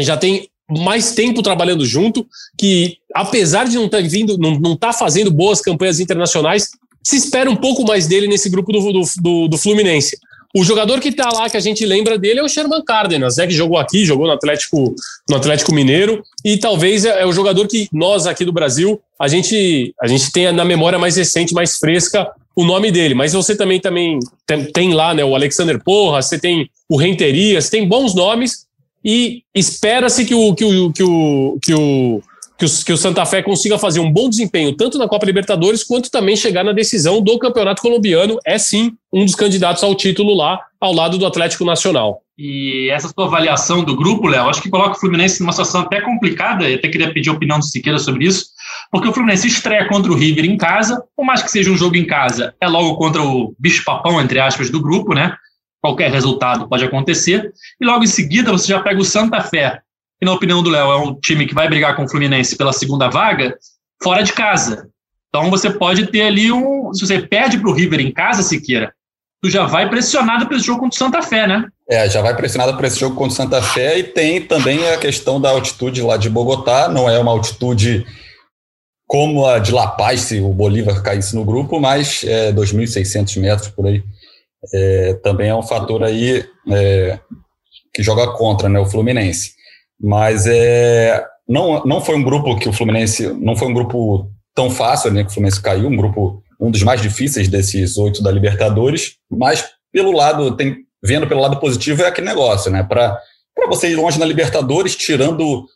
já 0.00 0.16
tem 0.16 0.48
mais 0.70 1.12
tempo 1.12 1.42
trabalhando 1.42 1.84
junto, 1.84 2.26
que 2.58 2.98
apesar 3.14 3.66
de 3.66 3.76
não 3.76 3.86
estar 3.86 4.02
tá 4.02 4.08
vindo, 4.08 4.36
não, 4.36 4.58
não 4.58 4.76
tá 4.76 4.92
fazendo 4.92 5.30
boas 5.30 5.60
campanhas 5.60 5.98
internacionais, 5.98 6.70
se 7.02 7.16
espera 7.16 7.50
um 7.50 7.56
pouco 7.56 7.84
mais 7.84 8.06
dele 8.06 8.28
nesse 8.28 8.50
grupo 8.50 8.70
do, 8.70 8.92
do, 8.92 9.02
do, 9.20 9.48
do 9.48 9.58
Fluminense. 9.58 10.18
O 10.54 10.64
jogador 10.64 11.00
que 11.00 11.08
está 11.08 11.30
lá, 11.30 11.48
que 11.48 11.56
a 11.56 11.60
gente 11.60 11.84
lembra 11.84 12.18
dele, 12.18 12.40
é 12.40 12.42
o 12.42 12.48
Sherman 12.48 12.82
Cárdenas, 12.82 13.36
né, 13.36 13.46
que 13.46 13.54
jogou 13.54 13.78
aqui, 13.78 14.04
jogou 14.04 14.26
no 14.26 14.32
Atlético, 14.32 14.94
no 15.28 15.36
Atlético 15.36 15.74
Mineiro, 15.74 16.22
e 16.44 16.56
talvez 16.56 17.04
é, 17.04 17.22
é 17.22 17.26
o 17.26 17.32
jogador 17.32 17.66
que 17.66 17.88
nós 17.92 18.26
aqui 18.26 18.44
do 18.44 18.52
Brasil, 18.52 19.00
a 19.18 19.28
gente, 19.28 19.94
a 20.00 20.06
gente 20.06 20.32
tenha 20.32 20.52
na 20.52 20.64
memória 20.64 20.98
mais 20.98 21.16
recente, 21.16 21.52
mais 21.52 21.76
fresca, 21.76 22.30
o 22.58 22.64
nome 22.64 22.90
dele. 22.90 23.14
Mas 23.14 23.34
você 23.34 23.56
também, 23.56 23.78
também 23.78 24.18
tem, 24.44 24.64
tem 24.64 24.92
lá 24.92 25.14
né, 25.14 25.24
o 25.24 25.36
Alexander 25.36 25.80
Porra, 25.80 26.20
você 26.20 26.36
tem 26.36 26.68
o 26.88 26.96
Renterias, 26.96 27.70
tem 27.70 27.86
bons 27.86 28.16
nomes, 28.16 28.66
e 29.04 29.44
espera-se 29.54 30.24
que 30.24 30.34
o, 30.34 30.52
que, 30.56 30.64
o, 30.64 30.92
que, 30.92 31.04
o, 31.04 31.58
que, 31.62 31.72
o, 31.72 32.20
que, 32.58 32.64
o, 32.64 32.84
que 32.84 32.92
o 32.92 32.96
Santa 32.96 33.24
Fé 33.24 33.42
consiga 33.42 33.78
fazer 33.78 34.00
um 34.00 34.10
bom 34.10 34.28
desempenho, 34.28 34.74
tanto 34.74 34.98
na 34.98 35.06
Copa 35.06 35.24
Libertadores, 35.24 35.84
quanto 35.84 36.10
também 36.10 36.34
chegar 36.34 36.64
na 36.64 36.72
decisão 36.72 37.22
do 37.22 37.38
Campeonato 37.38 37.80
Colombiano. 37.80 38.36
É 38.44 38.58
sim 38.58 38.90
um 39.12 39.24
dos 39.24 39.36
candidatos 39.36 39.84
ao 39.84 39.94
título 39.94 40.34
lá, 40.34 40.58
ao 40.80 40.92
lado 40.92 41.16
do 41.16 41.26
Atlético 41.26 41.64
Nacional. 41.64 42.22
E 42.36 42.90
essa 42.90 43.08
sua 43.08 43.26
avaliação 43.26 43.84
do 43.84 43.94
grupo, 43.94 44.26
Léo, 44.26 44.48
acho 44.48 44.62
que 44.62 44.68
coloca 44.68 44.96
o 44.96 45.00
Fluminense 45.00 45.40
numa 45.40 45.52
situação 45.52 45.82
até 45.82 46.00
complicada. 46.00 46.68
Eu 46.68 46.76
até 46.76 46.88
queria 46.88 47.12
pedir 47.12 47.30
a 47.30 47.34
opinião 47.34 47.60
do 47.60 47.64
Siqueira 47.64 48.00
sobre 48.00 48.26
isso, 48.26 48.46
porque 48.90 49.08
o 49.08 49.12
Fluminense 49.12 49.46
estreia 49.46 49.88
contra 49.88 50.10
o 50.10 50.14
River 50.14 50.44
em 50.44 50.56
casa, 50.56 51.02
por 51.16 51.24
mais 51.24 51.42
que 51.42 51.50
seja 51.50 51.70
um 51.70 51.76
jogo 51.76 51.96
em 51.96 52.06
casa, 52.06 52.54
é 52.60 52.66
logo 52.66 52.96
contra 52.96 53.22
o 53.22 53.54
bicho-papão, 53.58 54.20
entre 54.20 54.40
aspas, 54.40 54.70
do 54.70 54.80
grupo, 54.80 55.14
né? 55.14 55.36
qualquer 55.80 56.10
resultado 56.10 56.68
pode 56.68 56.84
acontecer. 56.84 57.52
E 57.80 57.84
logo 57.84 58.04
em 58.04 58.08
seguida 58.08 58.52
você 58.52 58.68
já 58.68 58.80
pega 58.80 59.00
o 59.00 59.04
Santa 59.04 59.40
Fé, 59.40 59.80
que 60.18 60.26
na 60.26 60.32
opinião 60.32 60.62
do 60.62 60.70
Léo 60.70 60.92
é 60.92 60.96
um 60.96 61.14
time 61.14 61.46
que 61.46 61.54
vai 61.54 61.68
brigar 61.68 61.96
com 61.96 62.04
o 62.04 62.08
Fluminense 62.08 62.56
pela 62.56 62.72
segunda 62.72 63.08
vaga, 63.08 63.56
fora 64.02 64.22
de 64.22 64.32
casa. 64.32 64.88
Então 65.28 65.50
você 65.50 65.70
pode 65.70 66.06
ter 66.08 66.22
ali 66.22 66.50
um. 66.50 66.92
Se 66.92 67.06
você 67.06 67.20
perde 67.20 67.58
para 67.58 67.70
o 67.70 67.72
River 67.72 68.00
em 68.00 68.12
casa, 68.12 68.42
Siqueira, 68.42 68.92
tu 69.42 69.50
já 69.50 69.66
vai 69.66 69.88
pressionado 69.88 70.46
para 70.46 70.56
esse 70.56 70.66
jogo 70.66 70.80
contra 70.80 70.96
o 70.96 70.98
Santa 70.98 71.22
Fé, 71.22 71.46
né? 71.46 71.66
É, 71.88 72.08
já 72.08 72.20
vai 72.20 72.34
pressionado 72.34 72.76
para 72.76 72.86
esse 72.86 72.98
jogo 72.98 73.14
contra 73.14 73.32
o 73.32 73.36
Santa 73.36 73.62
Fé 73.62 73.98
e 73.98 74.04
tem 74.04 74.42
também 74.42 74.88
a 74.90 74.98
questão 74.98 75.40
da 75.40 75.50
altitude 75.50 76.02
lá 76.02 76.16
de 76.16 76.28
Bogotá, 76.28 76.88
não 76.88 77.08
é 77.08 77.18
uma 77.18 77.30
altitude 77.30 78.06
como 79.08 79.44
a 79.46 79.58
de 79.58 79.72
La 79.72 79.88
Paz, 79.88 80.20
se 80.20 80.38
o 80.38 80.52
Bolívar 80.52 81.02
caísse 81.02 81.34
no 81.34 81.44
grupo, 81.44 81.80
mas 81.80 82.22
é 82.24 82.52
2.600 82.52 83.40
metros 83.40 83.68
por 83.68 83.86
aí 83.86 84.04
é, 84.72 85.14
também 85.22 85.48
é 85.48 85.54
um 85.54 85.62
fator 85.62 86.02
aí 86.02 86.44
é, 86.70 87.18
que 87.94 88.02
joga 88.02 88.32
contra 88.32 88.68
né, 88.68 88.78
o 88.78 88.86
Fluminense. 88.86 89.52
Mas 90.00 90.46
é, 90.46 91.24
não, 91.48 91.84
não 91.84 92.00
foi 92.00 92.16
um 92.16 92.22
grupo 92.22 92.56
que 92.56 92.68
o 92.68 92.72
Fluminense, 92.72 93.28
não 93.34 93.56
foi 93.56 93.68
um 93.68 93.74
grupo 93.74 94.30
tão 94.54 94.70
fácil, 94.70 95.12
né, 95.12 95.22
que 95.22 95.30
o 95.30 95.32
Fluminense 95.32 95.62
caiu, 95.62 95.88
um 95.88 95.96
grupo, 95.96 96.42
um 96.60 96.70
dos 96.70 96.82
mais 96.82 97.00
difíceis 97.00 97.48
desses 97.48 97.96
oito 97.96 98.22
da 98.22 98.30
Libertadores, 98.30 99.16
mas 99.30 99.64
pelo 99.92 100.12
lado, 100.12 100.56
tem, 100.56 100.78
vendo 101.02 101.26
pelo 101.26 101.40
lado 101.40 101.58
positivo 101.58 102.02
é 102.02 102.08
aquele 102.08 102.26
negócio, 102.26 102.70
né, 102.70 102.82
para 102.82 103.18
você 103.68 103.90
ir 103.90 103.96
longe 103.96 104.18
na 104.18 104.26
Libertadores, 104.26 104.96
tirando 104.96 105.66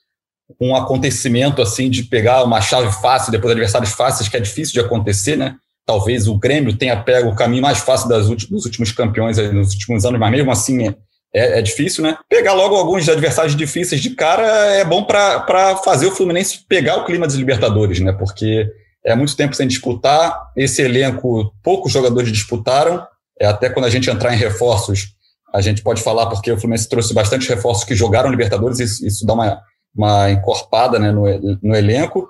um 0.61 0.75
acontecimento 0.77 1.63
assim 1.63 1.89
de 1.89 2.05
pegar 2.05 2.45
uma 2.45 2.61
chave 2.61 2.93
fácil 3.01 3.33
depois 3.33 3.49
de 3.49 3.61
adversários 3.61 3.93
fáceis, 3.93 4.29
que 4.29 4.37
é 4.37 4.41
difícil 4.41 4.75
de 4.75 4.81
acontecer, 4.81 5.37
né? 5.37 5.57
Talvez 5.85 6.29
o 6.29 6.39
Grêmio 6.39 6.77
tenha 6.77 6.97
pego 6.97 7.31
o 7.31 7.35
caminho 7.35 7.63
mais 7.63 7.79
fácil 7.79 8.09
das 8.09 8.29
últimos, 8.29 8.51
dos 8.51 8.65
últimos 8.67 8.93
campeões 8.93 9.37
nos 9.53 9.73
últimos 9.73 10.05
anos, 10.05 10.21
mas 10.21 10.31
mesmo 10.31 10.51
assim 10.51 10.87
é, 10.87 10.95
é, 11.35 11.59
é, 11.59 11.63
difícil, 11.63 12.05
né? 12.05 12.17
Pegar 12.29 12.53
logo 12.53 12.77
alguns 12.77 13.09
adversários 13.09 13.57
difíceis 13.57 14.01
de 14.01 14.11
cara 14.11 14.47
é 14.75 14.85
bom 14.85 15.03
para 15.03 15.77
fazer 15.85 16.07
o 16.07 16.13
Fluminense 16.13 16.65
pegar 16.69 16.97
o 16.99 17.05
clima 17.05 17.27
dos 17.27 17.37
Libertadores, 17.37 18.01
né? 18.01 18.13
Porque 18.13 18.69
é 19.05 19.15
muito 19.17 19.37
tempo 19.37 19.55
sem 19.55 19.67
disputar, 19.67 20.51
esse 20.57 20.83
elenco, 20.83 21.53
poucos 21.63 21.93
jogadores 21.93 22.31
disputaram, 22.31 23.05
é, 23.41 23.47
até 23.47 23.69
quando 23.69 23.87
a 23.87 23.91
gente 23.91 24.09
entrar 24.09 24.33
em 24.33 24.39
reforços, 24.39 25.15
a 25.53 25.61
gente 25.61 25.83
pode 25.83 26.01
falar 26.01 26.27
porque 26.27 26.51
o 26.53 26.57
Fluminense 26.57 26.89
trouxe 26.89 27.13
bastante 27.13 27.49
reforços 27.49 27.85
que 27.85 27.95
jogaram 27.95 28.31
Libertadores, 28.31 28.79
isso, 28.79 29.05
isso 29.05 29.27
dá 29.27 29.35
uma, 29.35 29.61
uma 29.95 30.31
encorpada 30.31 30.99
né, 30.99 31.11
no, 31.11 31.25
no 31.63 31.75
elenco. 31.75 32.29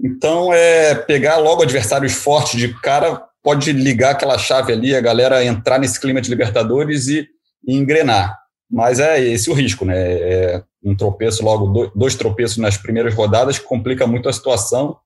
Então, 0.00 0.52
é 0.52 0.94
pegar 0.94 1.36
logo 1.36 1.62
adversários 1.62 2.12
fortes 2.12 2.58
de 2.58 2.72
cara 2.80 3.22
pode 3.42 3.72
ligar 3.72 4.12
aquela 4.12 4.38
chave 4.38 4.72
ali, 4.72 4.96
a 4.96 5.00
galera 5.00 5.44
entrar 5.44 5.78
nesse 5.78 6.00
clima 6.00 6.20
de 6.20 6.30
Libertadores 6.30 7.08
e, 7.08 7.28
e 7.66 7.76
engrenar. 7.76 8.38
Mas 8.70 8.98
é 8.98 9.20
esse 9.20 9.50
o 9.50 9.54
risco, 9.54 9.84
né? 9.84 9.94
É 9.96 10.62
um 10.82 10.96
tropeço 10.96 11.44
logo, 11.44 11.92
dois 11.94 12.14
tropeços 12.14 12.56
nas 12.56 12.76
primeiras 12.76 13.14
rodadas 13.14 13.58
complica 13.58 14.06
muito 14.06 14.28
a 14.28 14.32
situação. 14.32 14.96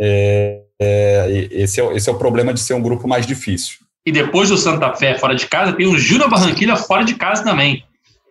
É, 0.00 0.62
é, 0.80 1.48
esse, 1.50 1.80
é, 1.80 1.94
esse 1.94 2.08
é 2.08 2.12
o 2.12 2.18
problema 2.18 2.54
de 2.54 2.60
ser 2.60 2.74
um 2.74 2.82
grupo 2.82 3.06
mais 3.06 3.26
difícil. 3.26 3.78
E 4.06 4.12
depois 4.12 4.48
do 4.48 4.56
Santa 4.56 4.94
Fé 4.94 5.18
fora 5.18 5.34
de 5.34 5.46
casa, 5.46 5.74
tem 5.74 5.86
o 5.86 5.98
Júnior 5.98 6.30
Barranquilla 6.30 6.76
fora 6.76 7.04
de 7.04 7.14
casa 7.14 7.44
também. 7.44 7.84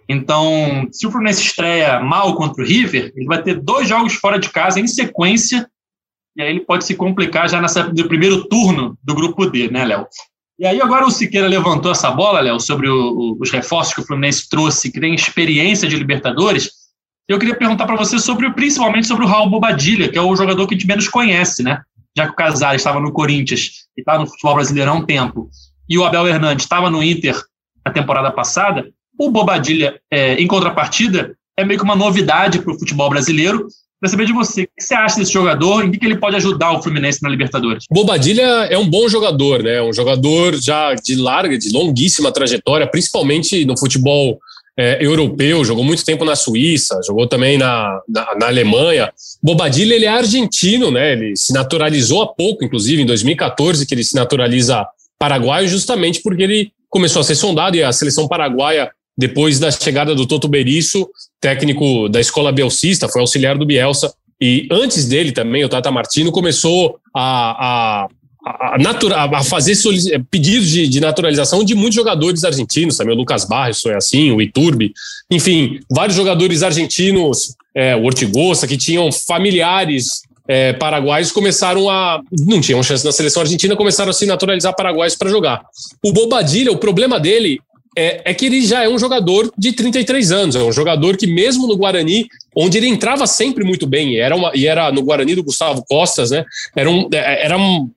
Então, 0.10 0.88
se 0.92 1.06
o 1.06 1.12
Fluminense 1.12 1.42
estreia 1.42 2.00
mal 2.00 2.36
contra 2.36 2.64
o 2.64 2.66
River, 2.66 3.12
ele 3.16 3.26
vai 3.26 3.42
ter 3.42 3.60
dois 3.60 3.90
jogos 3.90 4.14
fora 4.14 4.40
de 4.40 4.50
casa 4.50 4.80
em 4.80 4.88
sequência, 4.88 5.70
e 6.36 6.42
aí 6.42 6.50
ele 6.50 6.62
pode 6.62 6.86
se 6.86 6.96
complicar 6.96 7.50
já 7.50 7.60
nessa, 7.60 7.84
no 7.84 8.08
primeiro 8.08 8.46
turno 8.46 8.98
do 9.04 9.16
grupo 9.16 9.46
D, 9.48 9.70
né, 9.70 9.84
Léo? 9.84 10.08
E 10.60 10.66
aí 10.66 10.82
agora 10.82 11.06
o 11.06 11.12
Siqueira 11.12 11.48
levantou 11.48 11.92
essa 11.92 12.10
bola, 12.10 12.40
Léo, 12.40 12.60
sobre 12.60 12.88
o, 12.88 13.38
os 13.40 13.52
reforços 13.52 13.94
que 13.94 14.02
o 14.02 14.06
Fluminense 14.06 14.50
trouxe, 14.50 14.92
que 14.92 15.00
tem 15.00 15.14
experiência 15.14 15.88
de 15.88 15.96
Libertadores. 15.96 16.72
Eu 17.28 17.38
queria 17.38 17.56
perguntar 17.56 17.86
para 17.86 17.98
você 17.98 18.18
sobre, 18.18 18.50
principalmente 18.54 19.08
sobre 19.08 19.26
o 19.26 19.28
Raul 19.28 19.50
Bobadilha, 19.50 20.10
que 20.10 20.18
é 20.18 20.22
o 20.22 20.36
jogador 20.36 20.66
que 20.66 20.74
a 20.74 20.78
gente 20.78 20.88
menos 20.88 21.08
conhece, 21.10 21.62
né? 21.62 21.82
Já 22.16 22.26
que 22.26 22.32
o 22.32 22.36
Casares 22.36 22.82
estava 22.82 23.00
no 23.00 23.12
Corinthians 23.12 23.88
e 23.96 24.02
está 24.02 24.18
no 24.18 24.26
futebol 24.26 24.56
brasileiro 24.56 24.90
há 24.90 24.94
um 24.94 25.06
tempo, 25.06 25.50
e 25.90 25.98
o 25.98 26.06
Abel 26.06 26.28
Hernandes 26.28 26.66
estava 26.66 26.90
no 26.90 27.04
Inter 27.04 27.40
na 27.86 27.92
temporada 27.92 28.32
passada, 28.32 28.90
o 29.18 29.32
Bobadilha, 29.32 30.00
é, 30.12 30.36
em 30.36 30.48
contrapartida, 30.48 31.36
é 31.58 31.66
meio 31.66 31.80
que 31.80 31.86
uma 31.86 31.96
novidade 31.96 32.60
para 32.60 32.74
o 32.74 32.78
futebol 32.78 33.10
brasileiro. 33.10 33.68
Queria 34.00 34.12
saber 34.12 34.26
de 34.28 34.34
você, 34.34 34.64
o 34.64 34.68
que 34.78 34.84
você 34.84 34.94
acha 34.94 35.18
desse 35.18 35.34
jogador 35.34 35.84
em 35.84 35.92
que 35.92 36.06
ele 36.06 36.18
pode 36.18 36.36
ajudar 36.36 36.72
o 36.74 36.84
Fluminense 36.84 37.24
na 37.24 37.30
Libertadores? 37.30 37.86
Bobadilha 37.92 38.44
é 38.70 38.78
um 38.78 38.88
bom 38.88 39.10
jogador, 39.10 39.64
né? 39.64 39.82
Um 39.82 39.92
jogador 39.92 40.56
já 40.56 40.94
de 40.94 41.16
larga, 41.16 41.58
de 41.58 41.72
longuíssima 41.72 42.32
trajetória, 42.32 42.86
principalmente 42.86 43.66
no 43.66 43.76
futebol 43.76 44.38
é, 44.78 45.04
europeu, 45.04 45.66
jogou 45.66 45.84
muito 45.84 46.06
tempo 46.06 46.24
na 46.24 46.36
Suíça, 46.36 47.02
jogou 47.04 47.28
também 47.28 47.58
na, 47.58 48.00
na, 48.08 48.36
na, 48.36 48.46
Alemanha. 48.46 49.12
Bobadilha, 49.42 49.96
ele 49.96 50.06
é 50.06 50.10
argentino, 50.10 50.92
né? 50.92 51.14
Ele 51.14 51.36
se 51.36 51.52
naturalizou 51.52 52.22
há 52.22 52.28
pouco, 52.28 52.64
inclusive, 52.64 53.02
em 53.02 53.06
2014, 53.06 53.88
que 53.88 53.96
ele 53.96 54.04
se 54.04 54.14
naturaliza 54.14 54.86
paraguaio, 55.18 55.68
justamente 55.68 56.22
porque 56.22 56.44
ele 56.44 56.72
começou 56.88 57.22
a 57.22 57.24
ser 57.24 57.36
sondado 57.36 57.76
e 57.76 57.84
a 57.84 57.92
seleção 57.92 58.28
paraguaia 58.28 58.92
depois 59.18 59.60
da 59.60 59.72
chegada 59.72 60.14
do 60.14 60.28
Toto 60.28 60.48
Berisso, 60.48 61.10
técnico 61.42 62.08
da 62.08 62.20
escola 62.20 62.52
Bielcista, 62.52 63.10
foi 63.10 63.22
auxiliar 63.22 63.58
do 63.58 63.66
Bielsa, 63.66 64.14
e 64.40 64.68
antes 64.72 65.06
dele 65.08 65.32
também, 65.32 65.66
o 65.66 65.70
Tata 65.70 65.90
Martino 65.90 66.32
começou 66.32 67.00
a, 67.16 68.06
a, 68.06 68.08
a, 68.46 69.40
a 69.40 69.44
fazer 69.44 69.76
pedidos 70.30 70.70
de, 70.70 70.88
de, 70.88 71.00
naturalização 71.00 71.64
de 71.64 71.74
muitos 71.74 71.96
jogadores 71.96 72.44
argentinos, 72.44 72.98
também 72.98 73.16
o 73.16 73.18
Lucas 73.18 73.46
Barros 73.46 73.82
foi 73.82 73.96
assim, 73.96 74.32
o 74.32 74.40
Iturbe, 74.40 74.94
enfim, 75.32 75.80
vários 75.90 76.16
jogadores 76.16 76.62
argentinos, 76.62 77.56
é, 77.74 77.96
o 77.96 78.06
Ortigosa, 78.06 78.68
que 78.68 78.78
tinham 78.78 79.12
familiares 79.12 80.22
é, 80.48 80.72
paraguaios 80.72 81.32
começaram 81.32 81.90
a. 81.90 82.22
não 82.46 82.62
tinham 82.62 82.82
chance 82.82 83.04
na 83.04 83.12
seleção 83.12 83.42
argentina, 83.42 83.76
começaram 83.76 84.12
a 84.12 84.14
se 84.14 84.26
naturalizar 84.26 84.74
paraguaios 84.74 85.16
para 85.16 85.30
jogar. 85.30 85.62
O 86.02 86.14
Bobadilha, 86.14 86.72
o 86.72 86.78
problema 86.78 87.20
dele 87.20 87.60
é, 87.98 88.22
é, 88.26 88.34
que 88.36 88.46
ele 88.46 88.64
já 88.64 88.84
é 88.84 88.88
um 88.88 89.00
jogador 89.00 89.52
de 89.58 89.74
33 89.74 90.32
anos, 90.32 90.56
é 90.56 90.62
um 90.62 90.72
jogador 90.72 91.18
que, 91.18 91.26
mesmo 91.26 91.66
no 91.66 91.76
Guarani, 91.76 92.28
onde 92.56 92.78
ele 92.78 92.88
entrava 92.88 93.26
sempre 93.26 93.64
muito 93.64 93.88
bem, 93.88 94.14
e 94.14 94.20
era, 94.20 94.36
uma, 94.36 94.52
e 94.54 94.68
era 94.68 94.92
no 94.92 95.02
Guarani 95.02 95.34
do 95.34 95.44
Gustavo 95.44 95.84
Costas, 95.90 96.30
né? 96.30 96.46
Era, 96.76 96.88
um, 96.88 97.10
é, 97.12 97.46
era, 97.46 97.58
um, 97.58 97.90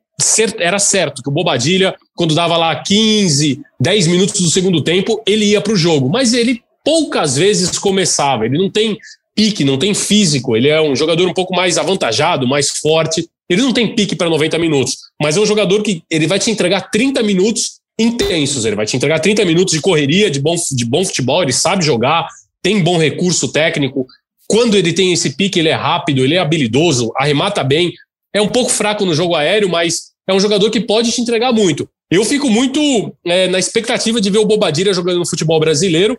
era 0.59 0.79
certo 0.79 1.23
que 1.23 1.29
o 1.29 1.33
Bobadilha, 1.33 1.95
quando 2.15 2.35
dava 2.35 2.57
lá 2.57 2.75
15, 2.75 3.61
10 3.79 4.07
minutos 4.07 4.41
do 4.41 4.51
segundo 4.51 4.83
tempo, 4.83 5.23
ele 5.27 5.45
ia 5.45 5.61
para 5.61 5.75
o 5.75 5.77
jogo, 5.77 6.09
mas 6.09 6.33
ele 6.33 6.63
poucas 6.83 7.37
vezes 7.37 7.79
começava, 7.79 8.47
ele 8.47 8.57
não 8.57 8.71
tem 8.71 8.97
pique, 9.35 9.65
não 9.65 9.79
tem 9.79 9.93
físico, 9.93 10.57
ele 10.57 10.69
é 10.69 10.81
um 10.81 10.97
jogador 10.97 11.29
um 11.29 11.35
pouco 11.35 11.55
mais 11.55 11.77
avantajado, 11.77 12.49
mais 12.49 12.71
forte. 12.71 13.29
Ele 13.51 13.63
não 13.63 13.73
tem 13.73 13.95
pique 13.95 14.15
para 14.15 14.31
90 14.31 14.59
minutos, 14.59 14.97
mas 15.21 15.37
é 15.37 15.41
um 15.41 15.47
jogador 15.47 15.83
que 15.83 16.03
ele 16.09 16.27
vai 16.27 16.39
te 16.39 16.51
entregar 16.51 16.91
30 16.91 17.23
minutos 17.23 17.80
intensos. 18.01 18.65
Ele 18.65 18.77
vai 18.77 18.87
te 18.87 18.97
entregar 18.97 19.19
30 19.19 19.45
minutos 19.45 19.75
de 19.75 19.81
correria, 19.81 20.31
de 20.31 20.41
bom, 20.41 20.57
de 20.73 20.85
bom 20.85 21.05
futebol, 21.05 21.43
ele 21.43 21.53
sabe 21.53 21.85
jogar, 21.85 22.27
tem 22.63 22.83
bom 22.83 22.99
recurso 22.99 23.53
técnico. 23.53 24.07
Quando 24.49 24.77
ele 24.77 24.93
tem 24.93 25.13
esse 25.13 25.31
pique, 25.37 25.59
ele 25.59 25.69
é 25.69 25.75
rápido, 25.75 26.25
ele 26.25 26.35
é 26.35 26.39
habilidoso, 26.39 27.13
arremata 27.17 27.63
bem. 27.63 27.93
É 28.35 28.41
um 28.41 28.49
pouco 28.49 28.71
fraco 28.71 29.05
no 29.05 29.15
jogo 29.15 29.35
aéreo, 29.35 29.69
mas 29.69 30.11
é 30.27 30.33
um 30.33 30.41
jogador 30.41 30.71
que 30.71 30.81
pode 30.81 31.13
te 31.13 31.21
entregar 31.21 31.53
muito. 31.53 31.89
Eu 32.11 32.25
fico 32.25 32.51
muito 32.51 32.81
é, 33.25 33.47
na 33.49 33.59
expectativa 33.59 34.21
de 34.21 34.31
ver 34.31 34.39
o 34.39 34.45
Bobadilha 34.45 34.93
jogando 34.93 35.19
no 35.19 35.29
futebol 35.29 35.61
brasileiro, 35.61 36.19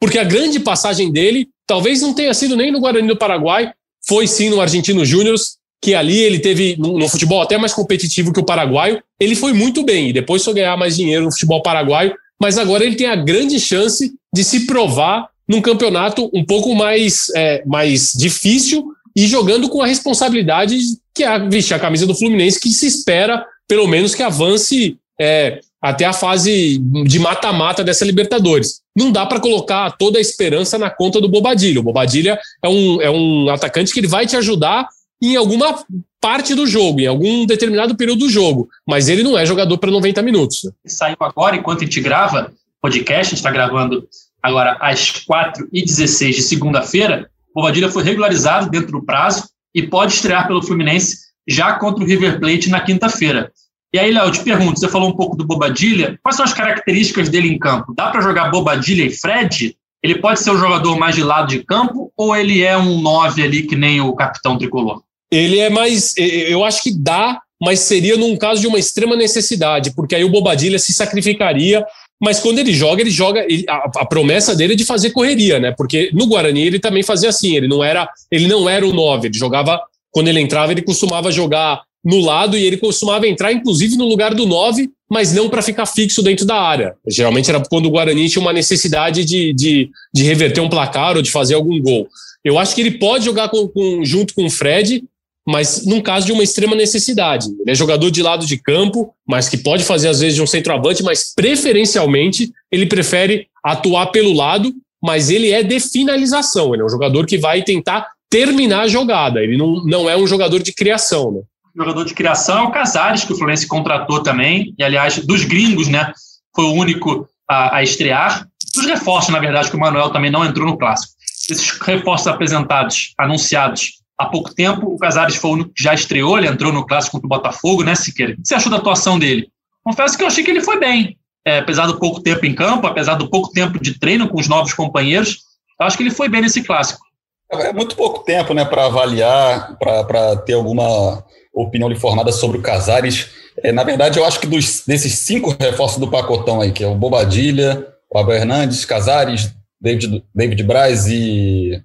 porque 0.00 0.18
a 0.18 0.24
grande 0.24 0.60
passagem 0.60 1.12
dele 1.12 1.48
talvez 1.66 2.00
não 2.00 2.14
tenha 2.14 2.32
sido 2.32 2.56
nem 2.56 2.70
no 2.70 2.80
Guarani 2.80 3.08
do 3.08 3.16
Paraguai, 3.16 3.70
foi 4.06 4.26
sim 4.26 4.48
no 4.48 4.60
Argentino 4.60 5.04
Júnior, 5.04 5.36
que 5.82 5.94
ali 5.94 6.18
ele 6.18 6.38
teve, 6.38 6.76
no 6.78 7.08
futebol 7.08 7.42
até 7.42 7.58
mais 7.58 7.72
competitivo 7.72 8.32
que 8.32 8.40
o 8.40 8.44
paraguaio, 8.44 9.02
ele 9.20 9.36
foi 9.36 9.52
muito 9.52 9.82
bem 9.82 10.08
e 10.08 10.12
depois 10.12 10.44
foi 10.44 10.54
ganhar 10.54 10.76
mais 10.76 10.96
dinheiro 10.96 11.24
no 11.24 11.32
futebol 11.32 11.62
paraguaio, 11.62 12.14
mas 12.40 12.58
agora 12.58 12.84
ele 12.84 12.96
tem 12.96 13.06
a 13.06 13.16
grande 13.16 13.60
chance 13.60 14.12
de 14.34 14.44
se 14.44 14.66
provar 14.66 15.28
num 15.48 15.60
campeonato 15.60 16.30
um 16.34 16.44
pouco 16.44 16.74
mais, 16.74 17.28
é, 17.36 17.62
mais 17.64 18.12
difícil 18.16 18.84
e 19.14 19.26
jogando 19.26 19.68
com 19.68 19.80
a 19.80 19.86
responsabilidade 19.86 20.76
que 21.14 21.24
é 21.24 21.38
vestir 21.48 21.74
a 21.74 21.78
camisa 21.78 22.06
do 22.06 22.14
Fluminense, 22.14 22.60
que 22.60 22.68
se 22.68 22.86
espera, 22.86 23.46
pelo 23.66 23.86
menos, 23.86 24.14
que 24.14 24.22
avance 24.22 24.98
é, 25.18 25.60
até 25.80 26.04
a 26.04 26.12
fase 26.12 26.78
de 27.06 27.18
mata-mata 27.18 27.82
dessa 27.82 28.04
Libertadores. 28.04 28.80
Não 28.94 29.10
dá 29.10 29.24
para 29.24 29.40
colocar 29.40 29.92
toda 29.92 30.18
a 30.18 30.20
esperança 30.20 30.76
na 30.76 30.90
conta 30.90 31.20
do 31.20 31.28
Bobadilha. 31.28 31.80
O 31.80 31.82
Bobadilha 31.82 32.38
é 32.62 32.68
um, 32.68 33.00
é 33.00 33.10
um 33.10 33.48
atacante 33.48 33.94
que 33.94 34.00
ele 34.00 34.06
vai 34.06 34.26
te 34.26 34.36
ajudar 34.36 34.86
em 35.22 35.36
alguma 35.36 35.84
parte 36.20 36.54
do 36.54 36.66
jogo, 36.66 37.00
em 37.00 37.06
algum 37.06 37.46
determinado 37.46 37.96
período 37.96 38.20
do 38.20 38.30
jogo, 38.30 38.68
mas 38.86 39.08
ele 39.08 39.22
não 39.22 39.38
é 39.38 39.46
jogador 39.46 39.78
para 39.78 39.90
90 39.90 40.22
minutos. 40.22 40.70
Saiu 40.86 41.16
agora, 41.20 41.56
enquanto 41.56 41.82
a 41.82 41.84
gente 41.84 42.00
grava 42.00 42.52
podcast, 42.82 43.20
a 43.20 43.22
gente 43.24 43.34
está 43.34 43.50
gravando 43.50 44.06
agora 44.42 44.76
às 44.80 45.12
4h16 45.12 46.34
de 46.34 46.42
segunda-feira, 46.42 47.30
o 47.54 47.60
Bobadilha 47.60 47.90
foi 47.90 48.02
regularizado 48.02 48.70
dentro 48.70 48.92
do 48.92 49.04
prazo 49.04 49.48
e 49.74 49.82
pode 49.82 50.14
estrear 50.14 50.46
pelo 50.46 50.62
Fluminense 50.62 51.26
já 51.48 51.74
contra 51.74 52.02
o 52.02 52.06
River 52.06 52.38
Plate 52.38 52.68
na 52.68 52.80
quinta-feira. 52.80 53.50
E 53.92 53.98
aí, 53.98 54.12
Léo, 54.12 54.26
eu 54.26 54.32
te 54.32 54.42
pergunto, 54.42 54.78
você 54.78 54.88
falou 54.88 55.08
um 55.08 55.16
pouco 55.16 55.36
do 55.36 55.46
Bobadilha, 55.46 56.18
quais 56.22 56.36
são 56.36 56.44
as 56.44 56.52
características 56.52 57.28
dele 57.28 57.48
em 57.48 57.58
campo? 57.58 57.94
Dá 57.94 58.10
para 58.10 58.20
jogar 58.20 58.50
Bobadilha 58.50 59.04
e 59.04 59.10
Fred? 59.10 59.76
Ele 60.02 60.18
pode 60.18 60.40
ser 60.40 60.50
um 60.50 60.58
jogador 60.58 60.98
mais 60.98 61.14
de 61.14 61.22
lado 61.22 61.48
de 61.48 61.64
campo 61.64 62.12
ou 62.16 62.36
ele 62.36 62.62
é 62.62 62.76
um 62.76 63.00
9 63.00 63.42
ali 63.42 63.62
que 63.62 63.74
nem 63.74 64.00
o 64.00 64.12
capitão 64.14 64.58
tricolor? 64.58 65.02
Ele 65.30 65.58
é 65.58 65.68
mais. 65.68 66.14
Eu 66.16 66.64
acho 66.64 66.82
que 66.82 66.92
dá, 66.92 67.40
mas 67.60 67.80
seria 67.80 68.16
num 68.16 68.36
caso 68.36 68.60
de 68.60 68.66
uma 68.66 68.78
extrema 68.78 69.16
necessidade, 69.16 69.92
porque 69.94 70.14
aí 70.14 70.24
o 70.24 70.30
Bobadilha 70.30 70.78
se 70.78 70.92
sacrificaria. 70.92 71.84
Mas 72.20 72.40
quando 72.40 72.58
ele 72.58 72.72
joga, 72.72 73.02
ele 73.02 73.10
joga. 73.10 73.44
Ele, 73.44 73.64
a, 73.68 73.90
a, 73.96 74.06
promessa 74.06 74.54
dele 74.54 74.72
é 74.72 74.76
de 74.76 74.84
fazer 74.84 75.10
correria, 75.10 75.60
né? 75.60 75.74
Porque 75.76 76.10
no 76.14 76.26
Guarani 76.26 76.62
ele 76.62 76.78
também 76.78 77.02
fazia 77.02 77.28
assim. 77.28 77.56
Ele 77.56 77.68
não 77.68 77.84
era, 77.84 78.08
ele 78.30 78.46
não 78.46 78.68
era 78.68 78.86
o 78.86 78.92
9, 78.92 79.28
ele 79.28 79.38
jogava. 79.38 79.80
Quando 80.10 80.28
ele 80.28 80.40
entrava, 80.40 80.72
ele 80.72 80.80
costumava 80.80 81.30
jogar 81.30 81.82
no 82.02 82.20
lado 82.20 82.56
e 82.56 82.64
ele 82.64 82.76
costumava 82.76 83.26
entrar, 83.26 83.52
inclusive, 83.52 83.96
no 83.96 84.06
lugar 84.06 84.32
do 84.32 84.46
9, 84.46 84.88
mas 85.10 85.34
não 85.34 85.48
para 85.48 85.60
ficar 85.60 85.86
fixo 85.86 86.22
dentro 86.22 86.46
da 86.46 86.54
área. 86.54 86.94
Geralmente 87.06 87.50
era 87.50 87.60
quando 87.68 87.86
o 87.86 87.90
Guarani 87.90 88.28
tinha 88.28 88.40
uma 88.40 88.52
necessidade 88.52 89.24
de, 89.24 89.52
de, 89.52 89.90
de 90.14 90.22
reverter 90.22 90.60
um 90.60 90.68
placar 90.68 91.16
ou 91.16 91.22
de 91.22 91.30
fazer 91.30 91.54
algum 91.54 91.78
gol. 91.82 92.08
Eu 92.44 92.58
acho 92.58 92.74
que 92.76 92.80
ele 92.80 92.92
pode 92.92 93.24
jogar 93.24 93.48
com, 93.48 93.66
com, 93.66 94.04
junto 94.04 94.34
com 94.34 94.46
o 94.46 94.50
Fred, 94.50 95.02
mas 95.46 95.86
num 95.86 96.00
caso 96.00 96.26
de 96.26 96.32
uma 96.32 96.42
extrema 96.42 96.74
necessidade. 96.74 97.46
Ele 97.60 97.70
é 97.70 97.74
jogador 97.74 98.10
de 98.10 98.22
lado 98.22 98.44
de 98.44 98.56
campo, 98.56 99.14
mas 99.26 99.48
que 99.48 99.56
pode 99.56 99.84
fazer 99.84 100.08
às 100.08 100.20
vezes 100.20 100.34
de 100.34 100.42
um 100.42 100.46
centroavante, 100.46 101.02
mas 101.02 101.32
preferencialmente 101.34 102.52
ele 102.70 102.86
prefere 102.86 103.46
atuar 103.64 104.06
pelo 104.06 104.32
lado 104.32 104.74
mas 105.02 105.30
ele 105.30 105.52
é 105.52 105.62
de 105.62 105.78
finalização. 105.78 106.74
Ele 106.74 106.82
é 106.82 106.86
um 106.86 106.90
jogador 106.90 107.26
que 107.26 107.38
vai 107.38 107.62
tentar 107.62 108.08
terminar 108.28 108.82
a 108.82 108.88
jogada. 108.88 109.40
Ele 109.40 109.56
não, 109.56 109.84
não 109.84 110.10
é 110.10 110.16
um 110.16 110.26
jogador 110.26 110.62
de 110.62 110.72
criação, 110.72 111.30
né? 111.30 111.40
Jogador 111.76 112.04
de 112.04 112.14
criação 112.14 112.58
é 112.58 112.62
o 112.62 112.70
Casares, 112.70 113.24
que 113.24 113.32
o 113.32 113.36
Fluminense 113.36 113.68
contratou 113.68 114.22
também, 114.22 114.74
e 114.78 114.82
aliás, 114.82 115.18
dos 115.24 115.44
gringos, 115.44 115.88
né? 115.88 116.12
Foi 116.54 116.64
o 116.64 116.72
único 116.72 117.28
a, 117.48 117.76
a 117.76 117.82
estrear. 117.82 118.48
Dos 118.74 118.86
reforços, 118.86 119.32
na 119.32 119.38
verdade, 119.38 119.70
que 119.70 119.76
o 119.76 119.80
Manuel 119.80 120.10
também 120.10 120.30
não 120.30 120.44
entrou 120.44 120.66
no 120.66 120.76
clássico. 120.76 121.12
Esses 121.48 121.70
reforços 121.80 122.26
apresentados, 122.26 123.14
anunciados 123.18 123.92
há 124.18 124.26
pouco 124.26 124.54
tempo, 124.54 124.86
o 124.86 124.98
Casares 124.98 125.36
foi 125.36 125.70
já 125.76 125.94
estreou, 125.94 126.38
ele 126.38 126.48
entrou 126.48 126.72
no 126.72 126.86
clássico 126.86 127.12
contra 127.12 127.26
o 127.26 127.40
Botafogo, 127.40 127.84
né, 127.84 127.94
Siqueira? 127.94 128.32
O 128.32 128.36
que 128.36 128.48
você 128.48 128.54
achou 128.54 128.70
da 128.70 128.78
atuação 128.78 129.18
dele? 129.18 129.48
Confesso 129.84 130.16
que 130.16 130.22
eu 130.22 130.26
achei 130.26 130.42
que 130.42 130.50
ele 130.50 130.62
foi 130.62 130.78
bem. 130.78 131.16
É, 131.46 131.58
apesar 131.58 131.86
do 131.86 131.98
pouco 131.98 132.20
tempo 132.20 132.44
em 132.44 132.54
campo, 132.54 132.86
apesar 132.86 133.14
do 133.14 133.30
pouco 133.30 133.52
tempo 133.52 133.80
de 133.80 133.98
treino 133.98 134.28
com 134.28 134.40
os 134.40 134.48
novos 134.48 134.74
companheiros, 134.74 135.42
eu 135.80 135.86
acho 135.86 135.96
que 135.96 136.02
ele 136.02 136.10
foi 136.10 136.28
bem 136.28 136.40
nesse 136.40 136.62
clássico. 136.62 137.06
É 137.52 137.72
muito 137.72 137.94
pouco 137.94 138.24
tempo 138.24 138.52
né, 138.52 138.64
para 138.64 138.86
avaliar, 138.86 139.76
para 139.78 140.36
ter 140.38 140.54
alguma 140.54 141.24
opinião 141.54 141.94
formada 141.94 142.32
sobre 142.32 142.58
o 142.58 142.62
Casares. 142.62 143.30
É, 143.62 143.70
na 143.70 143.84
verdade, 143.84 144.18
eu 144.18 144.24
acho 144.24 144.40
que 144.40 144.46
dos, 144.46 144.82
desses 144.84 145.20
cinco 145.20 145.56
reforços 145.58 145.98
do 145.98 146.10
pacotão 146.10 146.60
aí, 146.60 146.72
que 146.72 146.82
é 146.82 146.88
o 146.88 146.96
Bobadilha, 146.96 147.86
o 148.12 148.18
Abel 148.18 148.36
Hernandes, 148.36 148.84
Casares, 148.84 149.54
David, 149.80 150.24
David 150.34 150.62
Braz 150.64 151.06
e 151.06 151.80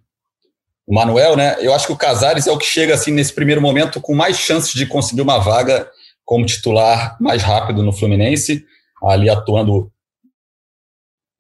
o 0.92 0.94
Manuel, 0.94 1.38
né? 1.38 1.56
Eu 1.62 1.74
acho 1.74 1.88
que 1.88 1.94
o 1.94 1.98
Casares 1.98 2.48
é 2.48 2.52
o 2.52 2.58
que 2.58 2.66
chega 2.66 2.94
assim 2.94 3.12
nesse 3.12 3.32
primeiro 3.32 3.62
momento 3.62 4.02
com 4.02 4.14
mais 4.14 4.38
chances 4.38 4.74
de 4.74 4.86
conseguir 4.86 5.22
uma 5.22 5.40
vaga 5.40 5.90
como 6.26 6.46
titular 6.46 7.16
mais 7.18 7.42
rápido 7.42 7.82
no 7.82 7.94
Fluminense, 7.94 8.66
ali 9.02 9.30
atuando 9.30 9.90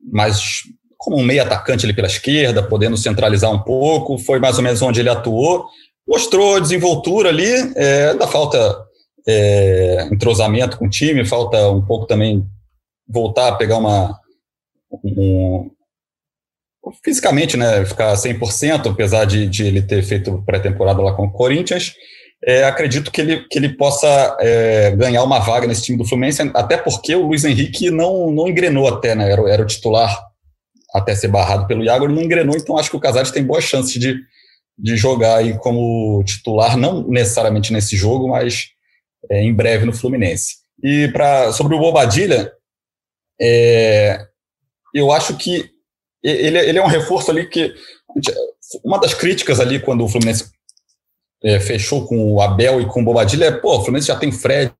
mais 0.01 0.39
como 0.97 1.17
um 1.17 1.23
meio 1.23 1.43
atacante 1.43 1.85
ali 1.85 1.93
pela 1.93 2.07
esquerda, 2.07 2.63
podendo 2.63 2.95
centralizar 2.95 3.51
um 3.51 3.59
pouco, 3.59 4.17
foi 4.17 4.39
mais 4.39 4.55
ou 4.55 4.63
menos 4.63 4.81
onde 4.81 5.01
ele 5.01 5.09
atuou. 5.09 5.65
Mostrou 6.07 6.61
desenvoltura 6.61 7.27
ali, 7.27 7.51
é, 7.75 8.11
ainda 8.11 8.27
falta 8.27 8.85
é, 9.27 10.07
entrosamento 10.09 10.77
com 10.77 10.85
o 10.85 10.89
time, 10.89 11.25
falta 11.25 11.69
um 11.69 11.85
pouco 11.85 12.05
também 12.05 12.47
voltar 13.05 13.49
a 13.49 13.55
pegar 13.55 13.79
uma. 13.79 14.17
Um, 15.03 15.69
fisicamente, 17.03 17.55
né, 17.55 17.85
ficar 17.85 18.13
100%, 18.13 18.91
apesar 18.91 19.25
de, 19.25 19.47
de 19.47 19.65
ele 19.65 19.81
ter 19.81 20.01
feito 20.03 20.43
pré-temporada 20.45 21.01
lá 21.01 21.13
com 21.13 21.25
o 21.25 21.31
Corinthians. 21.31 21.93
É, 22.43 22.63
acredito 22.63 23.11
que 23.11 23.21
ele, 23.21 23.47
que 23.47 23.59
ele 23.59 23.69
possa 23.69 24.35
é, 24.39 24.91
ganhar 24.95 25.23
uma 25.23 25.39
vaga 25.39 25.67
nesse 25.67 25.83
time 25.83 25.97
do 25.97 26.05
Fluminense, 26.05 26.41
até 26.55 26.75
porque 26.75 27.13
o 27.15 27.27
Luiz 27.27 27.43
Henrique 27.43 27.91
não, 27.91 28.31
não 28.31 28.47
engrenou 28.47 28.87
até, 28.87 29.13
né? 29.13 29.31
Era, 29.31 29.47
era 29.47 29.61
o 29.61 29.67
titular 29.67 30.19
até 30.93 31.15
ser 31.15 31.27
barrado 31.27 31.67
pelo 31.67 31.83
Iago, 31.83 32.05
ele 32.05 32.15
não 32.15 32.21
engrenou, 32.21 32.55
então 32.55 32.77
acho 32.77 32.89
que 32.89 32.97
o 32.97 32.99
Casares 32.99 33.31
tem 33.31 33.43
boas 33.43 33.63
chances 33.63 33.93
de, 33.93 34.19
de 34.77 34.97
jogar 34.97 35.37
aí 35.37 35.57
como 35.59 36.21
titular, 36.25 36.75
não 36.75 37.07
necessariamente 37.07 37.71
nesse 37.71 37.95
jogo, 37.95 38.27
mas 38.27 38.69
é, 39.29 39.43
em 39.43 39.53
breve 39.53 39.85
no 39.85 39.93
Fluminense. 39.93 40.55
E 40.83 41.07
pra, 41.09 41.53
sobre 41.53 41.75
o 41.75 41.79
Bobadilha, 41.79 42.51
é, 43.39 44.25
eu 44.93 45.11
acho 45.11 45.37
que 45.37 45.69
ele, 46.23 46.57
ele 46.57 46.79
é 46.79 46.83
um 46.83 46.87
reforço 46.87 47.31
ali 47.31 47.47
que. 47.47 47.73
Uma 48.83 48.99
das 48.99 49.13
críticas 49.13 49.59
ali 49.59 49.79
quando 49.79 50.03
o 50.03 50.07
Fluminense 50.07 50.51
é, 51.43 51.59
fechou 51.59 52.05
com 52.05 52.33
o 52.33 52.41
Abel 52.41 52.79
e 52.79 52.85
com 52.85 53.01
o 53.01 53.05
Bobadilha 53.05 53.45
é, 53.45 53.51
pô, 53.51 53.77
o 53.77 53.81
Fluminense 53.81 54.07
já 54.07 54.15
tem 54.15 54.31
Fred, 54.31 54.73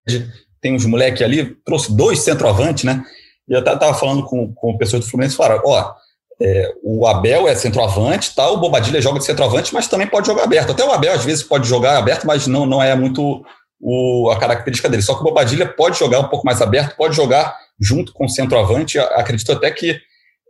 tem 0.61 0.75
uns 0.75 0.85
moleques 0.85 1.21
ali, 1.21 1.55
trouxe 1.65 1.95
dois 1.95 2.19
centroavantes, 2.19 2.83
né? 2.83 3.03
E 3.47 3.53
eu 3.53 3.59
estava 3.59 3.93
falando 3.93 4.23
com, 4.23 4.53
com 4.53 4.77
pessoas 4.77 5.03
do 5.03 5.09
Fluminense, 5.09 5.35
falaram, 5.35 5.61
ó, 5.65 5.93
é, 6.41 6.73
o 6.83 7.05
Abel 7.05 7.47
é 7.47 7.55
centroavante, 7.55 8.33
tá? 8.33 8.49
o 8.49 8.57
Bobadilha 8.57 9.01
joga 9.01 9.19
de 9.19 9.25
centroavante, 9.25 9.73
mas 9.73 9.87
também 9.87 10.07
pode 10.07 10.27
jogar 10.27 10.43
aberto. 10.43 10.71
Até 10.71 10.83
o 10.83 10.91
Abel, 10.91 11.13
às 11.13 11.23
vezes, 11.23 11.43
pode 11.43 11.67
jogar 11.67 11.97
aberto, 11.97 12.25
mas 12.25 12.47
não, 12.47 12.65
não 12.65 12.81
é 12.81 12.95
muito 12.95 13.43
o, 13.79 14.29
a 14.31 14.39
característica 14.39 14.89
dele. 14.89 15.03
Só 15.03 15.13
que 15.13 15.21
o 15.21 15.23
Bobadilha 15.23 15.67
pode 15.67 15.99
jogar 15.99 16.19
um 16.19 16.27
pouco 16.27 16.45
mais 16.45 16.61
aberto, 16.61 16.95
pode 16.95 17.15
jogar 17.15 17.55
junto 17.79 18.11
com 18.13 18.25
o 18.25 18.29
centroavante. 18.29 18.97
Acredito 18.97 19.51
até 19.51 19.69
que 19.69 19.99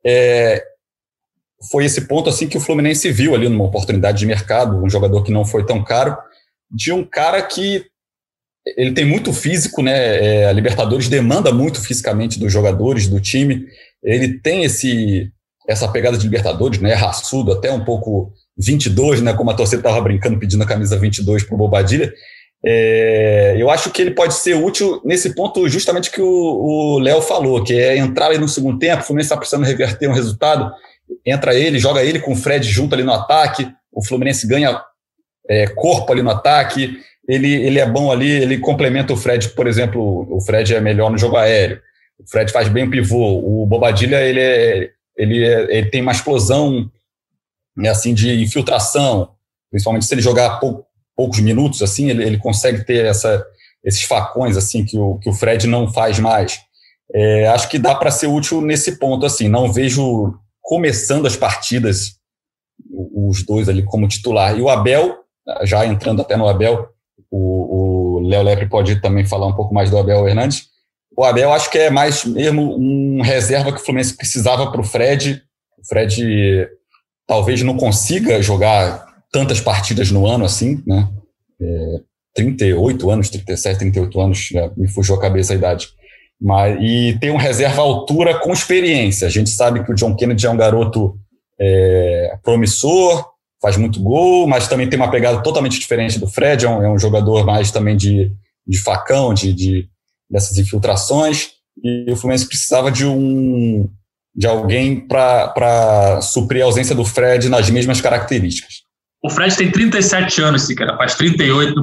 é, 0.05 0.63
foi 1.69 1.85
esse 1.85 2.01
ponto 2.01 2.29
assim 2.29 2.47
que 2.47 2.57
o 2.57 2.61
Fluminense 2.61 3.11
viu 3.11 3.35
ali 3.35 3.47
numa 3.49 3.65
oportunidade 3.65 4.19
de 4.19 4.25
mercado, 4.25 4.83
um 4.83 4.89
jogador 4.89 5.23
que 5.23 5.31
não 5.31 5.45
foi 5.45 5.65
tão 5.65 5.83
caro, 5.83 6.17
de 6.69 6.91
um 6.91 7.03
cara 7.03 7.41
que 7.41 7.85
ele 8.77 8.93
tem 8.93 9.05
muito 9.05 9.33
físico, 9.33 9.81
né? 9.81 9.93
É, 10.41 10.45
a 10.45 10.51
Libertadores 10.51 11.09
demanda 11.09 11.51
muito 11.51 11.81
fisicamente 11.81 12.39
dos 12.39 12.51
jogadores, 12.51 13.07
do 13.07 13.19
time. 13.19 13.65
Ele 14.03 14.39
tem 14.39 14.63
esse 14.63 15.31
essa 15.67 15.87
pegada 15.87 16.17
de 16.17 16.23
Libertadores, 16.23 16.79
né? 16.79 16.93
Raçudo, 16.93 17.51
até 17.51 17.71
um 17.71 17.83
pouco 17.83 18.33
22, 18.57 19.21
né? 19.21 19.33
Como 19.33 19.49
a 19.49 19.53
torcida 19.53 19.79
estava 19.79 20.01
brincando 20.01 20.39
pedindo 20.39 20.63
a 20.63 20.67
camisa 20.67 20.97
22 20.97 21.43
para 21.43 21.55
o 21.55 21.57
Bobadilha. 21.57 22.13
É, 22.63 23.55
eu 23.57 23.71
acho 23.71 23.89
que 23.89 24.01
ele 24.01 24.11
pode 24.11 24.35
ser 24.35 24.53
útil 24.55 25.01
nesse 25.03 25.33
ponto 25.33 25.67
justamente 25.67 26.11
que 26.11 26.21
o 26.21 26.99
Léo 26.99 27.21
falou, 27.21 27.63
que 27.63 27.73
é 27.73 27.97
entrar 27.97 28.29
aí 28.29 28.37
no 28.37 28.47
segundo 28.47 28.77
tempo, 28.77 29.01
o 29.01 29.05
Fluminense 29.05 29.27
está 29.27 29.37
precisando 29.37 29.65
reverter 29.65 30.07
um 30.07 30.13
resultado, 30.13 30.71
entra 31.25 31.53
ele, 31.53 31.79
joga 31.79 32.03
ele 32.03 32.19
com 32.19 32.33
o 32.33 32.35
Fred 32.35 32.67
junto 32.67 32.93
ali 32.93 33.03
no 33.03 33.13
ataque, 33.13 33.71
o 33.91 34.05
Fluminense 34.05 34.47
ganha 34.47 34.81
é, 35.49 35.67
corpo 35.67 36.11
ali 36.11 36.21
no 36.21 36.29
ataque, 36.29 36.99
ele, 37.27 37.53
ele 37.53 37.79
é 37.79 37.85
bom 37.85 38.11
ali, 38.11 38.29
ele 38.29 38.57
complementa 38.57 39.13
o 39.13 39.17
Fred, 39.17 39.49
por 39.49 39.67
exemplo, 39.67 40.27
o 40.29 40.41
Fred 40.41 40.73
é 40.73 40.81
melhor 40.81 41.11
no 41.11 41.17
jogo 41.17 41.37
aéreo, 41.37 41.81
o 42.19 42.29
Fred 42.29 42.51
faz 42.51 42.67
bem 42.69 42.85
o 42.85 42.89
pivô, 42.89 43.39
o 43.39 43.65
Bobadilha 43.65 44.21
ele, 44.21 44.39
é, 44.39 44.89
ele, 45.17 45.43
é, 45.43 45.77
ele 45.77 45.89
tem 45.89 46.01
uma 46.01 46.11
explosão 46.11 46.89
né, 47.75 47.89
assim 47.89 48.13
de 48.13 48.41
infiltração, 48.41 49.29
principalmente 49.69 50.05
se 50.05 50.13
ele 50.13 50.21
jogar 50.21 50.59
pou, 50.59 50.85
poucos 51.15 51.39
minutos, 51.39 51.81
assim, 51.81 52.09
ele, 52.09 52.23
ele 52.23 52.37
consegue 52.37 52.83
ter 52.83 53.05
essa, 53.05 53.45
esses 53.83 54.03
facões 54.03 54.57
assim 54.57 54.83
que 54.83 54.97
o, 54.97 55.17
que 55.19 55.29
o 55.29 55.33
Fred 55.33 55.67
não 55.67 55.91
faz 55.91 56.19
mais. 56.19 56.59
É, 57.13 57.47
acho 57.47 57.69
que 57.69 57.77
dá 57.77 57.93
para 57.93 58.11
ser 58.11 58.27
útil 58.27 58.61
nesse 58.61 58.97
ponto, 58.97 59.25
assim, 59.25 59.47
não 59.47 59.71
vejo 59.71 60.33
começando 60.61 61.25
as 61.25 61.35
partidas, 61.35 62.17
os 62.89 63.43
dois 63.43 63.67
ali 63.67 63.83
como 63.83 64.07
titular. 64.07 64.57
E 64.57 64.61
o 64.61 64.69
Abel, 64.69 65.17
já 65.63 65.85
entrando 65.85 66.21
até 66.21 66.37
no 66.37 66.47
Abel, 66.47 66.89
o 67.29 68.21
Léo 68.23 68.43
Lepre 68.43 68.67
pode 68.67 69.01
também 69.01 69.25
falar 69.25 69.47
um 69.47 69.55
pouco 69.55 69.73
mais 69.73 69.89
do 69.89 69.97
Abel 69.97 70.27
Hernandes. 70.27 70.69
O 71.15 71.23
Abel 71.23 71.51
acho 71.51 71.69
que 71.69 71.77
é 71.77 71.89
mais 71.89 72.23
mesmo 72.23 72.75
um 72.77 73.21
reserva 73.21 73.71
que 73.71 73.81
o 73.81 73.83
Fluminense 73.83 74.15
precisava 74.15 74.71
para 74.71 74.81
o 74.81 74.83
Fred. 74.83 75.41
O 75.77 75.87
Fred 75.87 76.67
talvez 77.27 77.61
não 77.61 77.77
consiga 77.77 78.41
jogar 78.41 79.05
tantas 79.31 79.59
partidas 79.59 80.11
no 80.11 80.25
ano 80.25 80.45
assim, 80.45 80.81
né? 80.85 81.09
É, 81.61 82.01
38 82.33 83.11
anos, 83.11 83.29
37, 83.29 83.79
38 83.79 84.21
anos, 84.21 84.49
me 84.77 84.87
fugiu 84.87 85.15
a 85.15 85.21
cabeça 85.21 85.53
a 85.53 85.55
idade. 85.55 85.89
Mas, 86.41 86.77
e 86.81 87.17
tem 87.19 87.29
um 87.29 87.37
reserva 87.37 87.81
altura 87.81 88.39
com 88.39 88.51
experiência. 88.51 89.27
A 89.27 89.29
gente 89.29 89.51
sabe 89.51 89.83
que 89.83 89.91
o 89.91 89.95
John 89.95 90.15
Kennedy 90.15 90.47
é 90.47 90.49
um 90.49 90.57
garoto 90.57 91.15
é, 91.59 92.35
promissor, 92.43 93.29
faz 93.61 93.77
muito 93.77 94.01
gol, 94.01 94.47
mas 94.47 94.67
também 94.67 94.89
tem 94.89 94.97
uma 94.99 95.11
pegada 95.11 95.43
totalmente 95.43 95.79
diferente 95.79 96.17
do 96.17 96.27
Fred, 96.27 96.65
é 96.65 96.69
um, 96.69 96.83
é 96.83 96.89
um 96.89 96.97
jogador 96.97 97.45
mais 97.45 97.69
também 97.69 97.95
de, 97.95 98.31
de 98.67 98.79
facão, 98.79 99.33
de, 99.33 99.53
de, 99.53 99.87
dessas 100.27 100.57
infiltrações, 100.57 101.51
e 101.83 102.11
o 102.11 102.15
Fluminense 102.15 102.47
precisava 102.47 102.91
de 102.91 103.05
um 103.05 103.87
de 104.33 104.47
alguém 104.47 104.99
para 105.07 106.21
suprir 106.21 106.63
a 106.63 106.65
ausência 106.65 106.95
do 106.95 107.03
Fred 107.03 107.49
nas 107.49 107.69
mesmas 107.69 107.99
características. 107.99 108.75
O 109.21 109.29
Fred 109.29 109.55
tem 109.55 109.69
37 109.69 110.41
anos, 110.41 110.63
Siqueira, 110.63 110.97
faz 110.97 111.15
38 111.15 111.75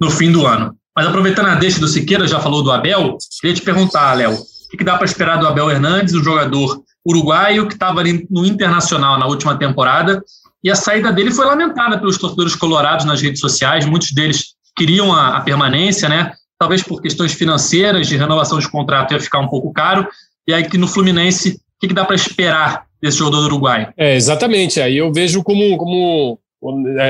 no 0.00 0.10
fim 0.10 0.30
do 0.30 0.46
ano. 0.46 0.74
Mas 0.96 1.06
aproveitando 1.06 1.48
a 1.48 1.54
deixa 1.56 1.78
do 1.78 1.86
Siqueira, 1.86 2.26
já 2.26 2.40
falou 2.40 2.62
do 2.62 2.72
Abel, 2.72 3.18
queria 3.40 3.54
te 3.54 3.60
perguntar, 3.60 4.14
Léo, 4.14 4.32
o 4.32 4.76
que 4.76 4.82
dá 4.82 4.96
para 4.96 5.04
esperar 5.04 5.38
do 5.38 5.46
Abel 5.46 5.70
Hernandes, 5.70 6.14
o 6.14 6.24
jogador 6.24 6.82
uruguaio 7.06 7.68
que 7.68 7.74
estava 7.74 8.00
ali 8.00 8.26
no 8.30 8.46
Internacional 8.46 9.18
na 9.18 9.26
última 9.26 9.56
temporada, 9.58 10.22
e 10.64 10.70
a 10.70 10.74
saída 10.74 11.12
dele 11.12 11.30
foi 11.30 11.44
lamentada 11.44 11.98
pelos 11.98 12.16
torcedores 12.16 12.56
colorados 12.56 13.04
nas 13.04 13.20
redes 13.20 13.40
sociais, 13.40 13.84
muitos 13.84 14.10
deles 14.12 14.54
queriam 14.76 15.12
a, 15.12 15.36
a 15.36 15.40
permanência, 15.40 16.08
né? 16.08 16.32
Talvez 16.58 16.82
por 16.82 17.02
questões 17.02 17.32
financeiras, 17.32 18.08
de 18.08 18.16
renovação 18.16 18.58
de 18.58 18.68
contrato 18.68 19.12
ia 19.12 19.20
ficar 19.20 19.38
um 19.38 19.48
pouco 19.48 19.72
caro, 19.72 20.08
e 20.48 20.54
aí 20.54 20.64
que 20.64 20.78
no 20.78 20.88
Fluminense, 20.88 21.50
o 21.50 21.80
que, 21.80 21.88
que 21.88 21.94
dá 21.94 22.04
para 22.04 22.16
esperar 22.16 22.86
desse 23.02 23.18
jogador 23.18 23.40
do 23.40 23.46
Uruguai? 23.46 23.90
É, 23.96 24.16
exatamente, 24.16 24.80
aí 24.80 24.96
eu 24.96 25.12
vejo 25.12 25.42
como, 25.42 25.76
como 25.76 26.40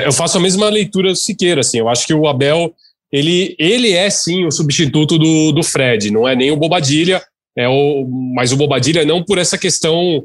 eu 0.04 0.12
faço 0.12 0.38
a 0.38 0.40
mesma 0.40 0.68
leitura 0.68 1.10
do 1.10 1.16
Siqueira, 1.16 1.60
assim, 1.60 1.78
eu 1.78 1.88
acho 1.88 2.06
que 2.06 2.12
o 2.12 2.26
Abel, 2.26 2.74
ele, 3.12 3.54
ele 3.58 3.92
é 3.92 4.08
sim 4.10 4.44
o 4.44 4.50
substituto 4.50 5.18
do, 5.18 5.52
do 5.52 5.62
Fred, 5.62 6.10
não 6.10 6.26
é 6.26 6.34
nem 6.34 6.50
o 6.50 6.56
Bobadilha, 6.56 7.22
é 7.56 7.68
o, 7.68 8.06
mas 8.34 8.52
o 8.52 8.56
Bobadilha 8.56 9.04
não 9.04 9.22
por 9.22 9.38
essa 9.38 9.56
questão, 9.56 10.24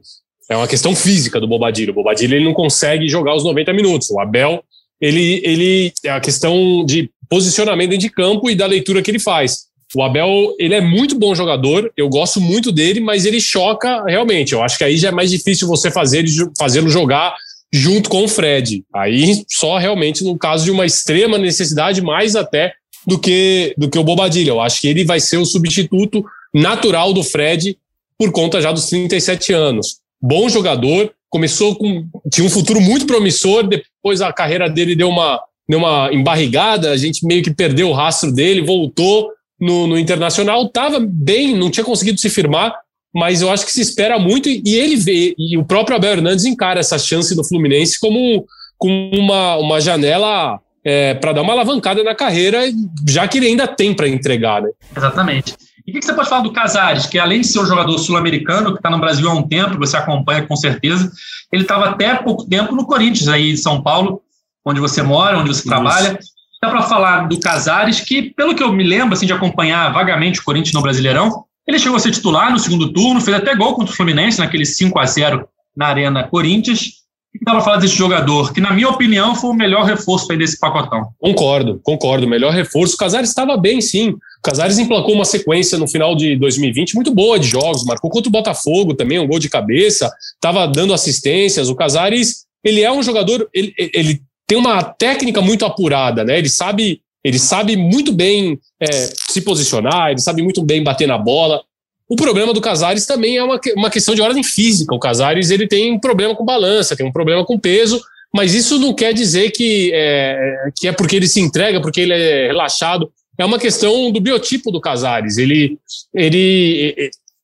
é 0.50 0.56
uma 0.56 0.68
questão 0.68 0.96
física 0.96 1.40
do 1.40 1.48
Bobadilha, 1.48 1.92
o 1.92 1.96
Bobadilha 1.96 2.36
ele 2.36 2.46
não 2.46 2.54
consegue 2.54 3.08
jogar 3.08 3.36
os 3.36 3.44
90 3.44 3.74
minutos, 3.74 4.10
o 4.10 4.20
Abel, 4.20 4.64
ele, 5.00 5.42
ele 5.44 5.94
é 6.06 6.10
a 6.12 6.20
questão 6.20 6.86
de 6.86 7.10
posicionamento 7.30 7.98
de 7.98 8.10
campo 8.10 8.50
e 8.50 8.56
da 8.56 8.66
leitura 8.66 9.02
que 9.02 9.10
ele 9.10 9.20
faz. 9.20 9.72
O 9.96 10.02
Abel, 10.02 10.56
ele 10.58 10.74
é 10.74 10.82
muito 10.82 11.18
bom 11.18 11.36
jogador, 11.36 11.92
eu 11.98 12.08
gosto 12.08 12.40
muito 12.40 12.72
dele, 12.72 13.00
mas 13.00 13.26
ele 13.26 13.42
choca 13.42 14.04
realmente. 14.06 14.54
Eu 14.54 14.64
acho 14.64 14.78
que 14.78 14.84
aí 14.84 14.96
já 14.96 15.10
é 15.10 15.12
mais 15.12 15.30
difícil 15.30 15.68
você 15.68 15.92
fazer 15.92 16.26
fazê-lo 16.58 16.90
jogar 16.90 17.36
junto 17.74 18.10
com 18.10 18.24
o 18.24 18.28
Fred. 18.28 18.84
Aí 18.94 19.44
só 19.48 19.78
realmente 19.78 20.24
no 20.24 20.38
caso 20.38 20.66
de 20.66 20.72
uma 20.72 20.86
extrema 20.86 21.38
necessidade, 21.38 22.02
mais 22.02 22.36
até 22.36 22.74
do 23.06 23.18
que 23.18 23.74
do 23.78 23.90
que 23.90 23.98
o 23.98 24.04
Bobadilha. 24.04 24.50
Eu 24.50 24.62
acho 24.62 24.82
que 24.82 24.88
ele 24.88 25.04
vai 25.04 25.20
ser 25.20 25.38
o 25.38 25.46
substituto 25.46 26.24
natural 26.54 27.14
do 27.14 27.24
Fred 27.24 27.78
por 28.18 28.32
conta 28.32 28.62
já 28.62 28.72
dos 28.72 28.88
37 28.88 29.54
anos. 29.54 30.00
Bom 30.22 30.48
jogador, 30.50 31.12
começou 31.30 31.76
com 31.76 32.06
tinha 32.32 32.46
um 32.46 32.50
futuro 32.50 32.80
muito 32.80 33.08
promissor, 33.08 33.68
depois 33.68 34.22
a 34.22 34.32
carreira 34.34 34.70
dele 34.70 34.96
deu 34.96 35.10
uma 35.10 35.42
deu 35.68 35.80
uma 35.80 36.14
embarrigada, 36.14 36.92
a 36.92 36.98
gente 36.98 37.26
meio 37.26 37.42
que 37.42 37.54
perdeu 37.54 37.90
o 37.90 37.94
rastro 37.94 38.32
dele, 38.32 38.62
voltou 38.62 39.32
no, 39.60 39.88
no 39.88 39.98
Internacional, 39.98 40.66
estava 40.66 41.00
bem, 41.00 41.56
não 41.56 41.72
tinha 41.72 41.84
conseguido 41.84 42.20
se 42.20 42.30
firmar, 42.30 42.76
mas 43.14 43.42
eu 43.42 43.52
acho 43.52 43.66
que 43.66 43.72
se 43.72 43.82
espera 43.82 44.18
muito 44.18 44.48
e, 44.50 44.76
ele 44.76 44.96
vê, 44.96 45.36
e 45.38 45.58
o 45.58 45.66
próprio 45.66 45.98
Abel 45.98 46.14
Hernandes 46.14 46.46
encara 46.46 46.80
essa 46.80 46.98
chance 46.98 47.36
do 47.36 47.44
Fluminense 47.44 48.00
como, 48.00 48.46
como 48.78 49.12
uma, 49.14 49.58
uma 49.58 49.82
janela 49.82 50.60
é, 50.84 51.14
para 51.16 51.34
dar 51.34 51.42
uma 51.42 51.54
alavancada 51.54 52.04
na 52.04 52.16
carreira, 52.16 52.62
já 53.08 53.28
que 53.28 53.38
ele 53.38 53.48
ainda 53.48 53.68
tem 53.68 53.94
para 53.94 54.08
entregar. 54.08 54.62
Né? 54.62 54.70
Exatamente. 54.96 55.56
E 55.86 55.92
o 55.92 56.00
que 56.00 56.06
você 56.06 56.14
pode 56.14 56.30
falar 56.30 56.42
do 56.42 56.54
Casares, 56.54 57.06
que 57.06 57.20
além 57.20 57.42
de 57.42 57.48
ser 57.48 57.60
um 57.60 57.66
jogador 57.66 57.98
sul-americano, 57.98 58.72
que 58.72 58.78
está 58.78 58.90
no 58.90 59.00
Brasil 59.00 59.30
há 59.30 59.34
um 59.34 59.48
tempo, 59.48 59.78
você 59.78 59.98
acompanha 59.98 60.46
com 60.46 60.56
certeza, 60.56 61.12
ele 61.52 61.64
estava 61.64 61.90
até 61.90 62.16
pouco 62.16 62.48
tempo 62.48 62.76
no 62.76 62.86
Corinthians, 62.86 63.28
aí 63.28 63.52
em 63.52 63.58
São 63.58 63.82
Paulo, 63.82 64.22
onde 64.66 64.80
você 64.80 65.02
mora, 65.02 65.38
onde 65.38 65.50
você 65.50 65.62
Isso. 65.62 65.68
trabalha. 65.68 66.18
Dá 66.62 66.70
para 66.70 66.84
falar 66.84 67.28
do 67.28 67.40
Casares, 67.40 68.00
que, 68.00 68.22
pelo 68.22 68.54
que 68.54 68.62
eu 68.62 68.72
me 68.72 68.84
lembro 68.84 69.16
assim, 69.16 69.26
de 69.26 69.34
acompanhar 69.34 69.92
vagamente 69.92 70.40
o 70.40 70.44
Corinthians 70.44 70.74
no 70.74 70.82
Brasileirão, 70.82 71.44
ele 71.72 71.80
chegou 71.80 71.96
a 71.96 72.00
ser 72.00 72.12
titular 72.12 72.52
no 72.52 72.60
segundo 72.60 72.92
turno, 72.92 73.22
fez 73.22 73.38
até 73.38 73.56
gol 73.56 73.74
contra 73.76 73.94
o 73.94 73.96
Fluminense, 73.96 74.40
naquele 74.40 74.66
5 74.66 74.98
a 75.00 75.06
0 75.06 75.48
na 75.76 75.88
Arena 75.88 76.24
Corinthians. 76.24 77.02
O 77.34 77.40
que 77.40 77.46
dá 77.46 77.62
para 77.62 77.78
desse 77.78 77.96
jogador, 77.96 78.52
que, 78.52 78.60
na 78.60 78.74
minha 78.74 78.90
opinião, 78.90 79.34
foi 79.34 79.52
o 79.52 79.54
melhor 79.54 79.86
reforço 79.86 80.30
aí 80.30 80.38
desse 80.38 80.60
pacotão? 80.60 81.12
Concordo, 81.18 81.80
concordo. 81.82 82.28
Melhor 82.28 82.52
reforço. 82.52 82.96
O 82.96 82.98
Casares 82.98 83.30
estava 83.30 83.56
bem, 83.56 83.80
sim. 83.80 84.10
O 84.10 84.42
Casares 84.44 84.78
emplacou 84.78 85.16
uma 85.16 85.24
sequência 85.24 85.78
no 85.78 85.88
final 85.88 86.14
de 86.14 86.36
2020 86.36 86.94
muito 86.94 87.16
boa 87.16 87.40
de 87.40 87.48
jogos. 87.48 87.86
Marcou 87.86 88.12
contra 88.12 88.28
o 88.28 88.32
Botafogo 88.32 88.94
também, 88.94 89.18
um 89.18 89.28
gol 89.28 89.40
de 89.40 89.50
cabeça. 89.50 90.12
Estava 90.34 90.68
dando 90.68 90.94
assistências. 90.94 91.70
O 91.70 91.76
Casares, 91.76 92.46
ele 92.62 92.82
é 92.82 92.92
um 92.92 93.02
jogador. 93.02 93.48
Ele, 93.54 93.74
ele 93.78 94.22
tem 94.46 94.58
uma 94.58 94.84
técnica 94.84 95.42
muito 95.42 95.64
apurada, 95.64 96.26
né? 96.26 96.38
Ele 96.38 96.50
sabe, 96.50 97.00
ele 97.24 97.38
sabe 97.38 97.76
muito 97.76 98.12
bem 98.12 98.60
é, 98.80 99.10
se 99.30 99.42
posicionar, 99.42 100.12
ele 100.12 100.22
sabe 100.22 100.42
muito 100.42 100.64
bem 100.64 100.84
bater 100.84 101.08
na 101.08 101.18
bola. 101.18 101.62
O 102.10 102.16
problema 102.16 102.54
do 102.54 102.60
Casares 102.60 103.06
também 103.06 103.38
é 103.38 103.44
uma, 103.44 103.60
uma 103.76 103.90
questão 103.90 104.14
de 104.14 104.22
ordem 104.22 104.44
física. 104.44 104.94
O 104.94 105.00
Casares 105.00 105.50
ele 105.50 105.68
tem 105.68 105.94
um 105.94 106.00
problema 106.00 106.36
com 106.36 106.44
balança, 106.44 106.96
tem 106.96 107.06
um 107.06 107.12
problema 107.12 107.46
com 107.46 107.60
peso, 107.60 108.02
mas 108.34 108.54
isso 108.54 108.80
não 108.80 108.94
quer 108.94 109.14
dizer 109.14 109.52
que 109.52 109.92
é, 109.94 110.70
que 110.78 110.88
é 110.88 110.92
porque 110.92 111.16
ele 111.16 111.28
se 111.28 111.40
entrega, 111.40 111.80
porque 111.80 112.02
ele 112.02 112.14
é 112.14 112.48
relaxado. 112.48 113.12
É 113.38 113.46
uma 113.46 113.60
questão 113.60 114.12
do 114.12 114.20
biotipo 114.20 114.72
do 114.72 114.82
Casares. 114.82 115.38
Ele, 115.38 115.78
ele, 116.14 116.96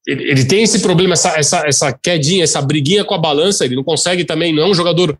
ele, 0.05 0.23
ele 0.23 0.45
tem 0.45 0.63
esse 0.63 0.79
problema, 0.79 1.13
essa, 1.13 1.37
essa, 1.37 1.67
essa 1.67 1.93
quedinha, 1.93 2.43
essa 2.43 2.61
briguinha 2.61 3.05
com 3.05 3.13
a 3.13 3.19
balança. 3.19 3.63
Ele 3.63 3.75
não 3.75 3.83
consegue 3.83 4.25
também, 4.25 4.53
não 4.53 4.63
é 4.63 4.67
um 4.67 4.73
jogador 4.73 5.17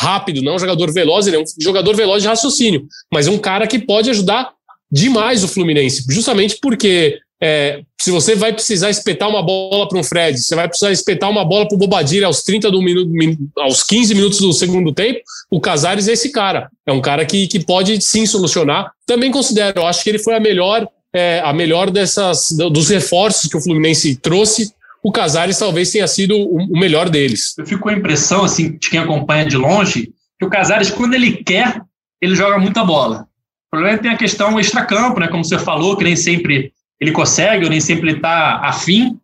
rápido, 0.00 0.40
não 0.40 0.52
é 0.52 0.56
um 0.56 0.58
jogador 0.58 0.90
veloz, 0.90 1.26
ele 1.26 1.36
é 1.36 1.40
um 1.40 1.44
jogador 1.60 1.94
veloz 1.94 2.22
de 2.22 2.28
raciocínio, 2.28 2.88
mas 3.12 3.26
é 3.26 3.30
um 3.30 3.36
cara 3.36 3.66
que 3.66 3.78
pode 3.78 4.08
ajudar 4.08 4.50
demais 4.90 5.44
o 5.44 5.48
Fluminense, 5.48 6.06
justamente 6.08 6.56
porque 6.60 7.18
é, 7.42 7.82
se 8.00 8.10
você 8.10 8.34
vai 8.34 8.50
precisar 8.50 8.88
espetar 8.88 9.28
uma 9.28 9.42
bola 9.42 9.86
para 9.86 9.98
um 9.98 10.02
Fred, 10.02 10.38
você 10.38 10.54
vai 10.54 10.66
precisar 10.66 10.90
espetar 10.90 11.28
uma 11.28 11.44
bola 11.44 11.68
para 11.68 11.74
o 11.74 11.78
Bobadilha 11.78 12.26
aos 12.26 12.42
30 12.42 12.70
do 12.70 12.80
minuto, 12.80 13.10
aos 13.58 13.82
15 13.82 14.14
minutos 14.14 14.40
do 14.40 14.52
segundo 14.54 14.90
tempo, 14.92 15.20
o 15.50 15.60
Casares 15.60 16.08
é 16.08 16.12
esse 16.12 16.32
cara. 16.32 16.70
É 16.86 16.92
um 16.92 17.00
cara 17.02 17.26
que, 17.26 17.46
que 17.46 17.60
pode 17.60 18.00
sim 18.00 18.24
solucionar. 18.24 18.92
Também 19.06 19.30
considero, 19.30 19.80
eu 19.80 19.86
acho 19.86 20.02
que 20.02 20.08
ele 20.08 20.18
foi 20.18 20.34
a 20.34 20.40
melhor, 20.40 20.88
é, 21.14 21.42
a 21.44 21.52
melhor 21.52 21.90
dessas 21.90 22.48
dos 22.50 22.88
reforços 22.88 23.50
que 23.50 23.56
o 23.56 23.60
Fluminense 23.60 24.16
trouxe 24.16 24.72
o 25.02 25.10
Casares 25.10 25.58
talvez 25.58 25.90
tenha 25.90 26.06
sido 26.06 26.36
o 26.36 26.78
melhor 26.78 27.08
deles. 27.08 27.54
Eu 27.58 27.66
fico 27.66 27.82
com 27.82 27.88
a 27.88 27.94
impressão, 27.94 28.44
assim, 28.44 28.76
de 28.78 28.90
quem 28.90 29.00
acompanha 29.00 29.46
de 29.46 29.56
longe, 29.56 30.12
que 30.38 30.44
o 30.44 30.50
Casares, 30.50 30.90
quando 30.90 31.14
ele 31.14 31.32
quer, 31.42 31.80
ele 32.20 32.34
joga 32.34 32.58
muita 32.58 32.84
bola. 32.84 33.26
O 33.68 33.70
problema 33.70 33.94
é 33.94 33.96
que 33.96 34.02
tem 34.02 34.12
a 34.12 34.18
questão 34.18 34.58
extracampo, 34.58 35.20
né? 35.20 35.28
Como 35.28 35.44
você 35.44 35.58
falou, 35.58 35.96
que 35.96 36.04
nem 36.04 36.16
sempre 36.16 36.72
ele 37.00 37.12
consegue, 37.12 37.64
ou 37.64 37.70
nem 37.70 37.80
sempre 37.80 38.10
ele 38.10 38.16
está 38.16 38.60
afim, 38.62 39.18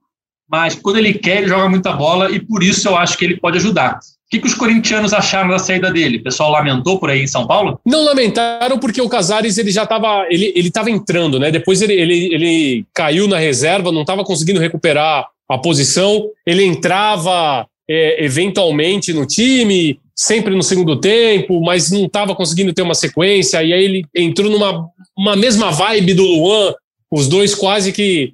mas 0.48 0.74
quando 0.76 0.96
ele 0.96 1.12
quer, 1.12 1.38
ele 1.38 1.48
joga 1.48 1.68
muita 1.68 1.92
bola 1.92 2.30
e 2.30 2.40
por 2.40 2.62
isso 2.62 2.88
eu 2.88 2.96
acho 2.96 3.18
que 3.18 3.24
ele 3.24 3.36
pode 3.36 3.58
ajudar. 3.58 3.98
O 3.98 4.28
que, 4.30 4.40
que 4.40 4.46
os 4.46 4.54
corintianos 4.54 5.12
acharam 5.12 5.50
da 5.50 5.58
saída 5.58 5.90
dele? 5.90 6.18
O 6.18 6.22
pessoal 6.22 6.50
lamentou 6.50 6.98
por 6.98 7.10
aí 7.10 7.22
em 7.22 7.26
São 7.26 7.46
Paulo? 7.46 7.80
Não 7.84 8.04
lamentaram 8.04 8.78
porque 8.78 9.00
o 9.00 9.08
Casares 9.08 9.58
ele 9.58 9.70
já 9.70 9.82
estava 9.84 10.26
ele 10.30 10.52
ele 10.56 10.68
estava 10.68 10.90
entrando, 10.90 11.38
né? 11.38 11.50
Depois 11.50 11.82
ele, 11.82 11.92
ele, 11.92 12.34
ele 12.34 12.86
caiu 12.94 13.28
na 13.28 13.38
reserva, 13.38 13.92
não 13.92 14.00
estava 14.00 14.24
conseguindo 14.24 14.60
recuperar 14.60 15.26
a 15.48 15.58
posição, 15.58 16.28
ele 16.46 16.64
entrava 16.64 17.66
é, 17.88 18.24
eventualmente 18.24 19.12
no 19.12 19.26
time, 19.26 19.98
sempre 20.14 20.54
no 20.54 20.62
segundo 20.62 20.96
tempo, 20.96 21.60
mas 21.60 21.90
não 21.90 22.06
estava 22.06 22.34
conseguindo 22.34 22.72
ter 22.72 22.82
uma 22.82 22.94
sequência, 22.94 23.62
e 23.62 23.72
aí 23.72 23.84
ele 23.84 24.04
entrou 24.14 24.50
numa 24.50 24.88
uma 25.16 25.36
mesma 25.36 25.70
vibe 25.70 26.14
do 26.14 26.24
Luan, 26.24 26.74
os 27.10 27.28
dois 27.28 27.54
quase 27.54 27.92
que 27.92 28.32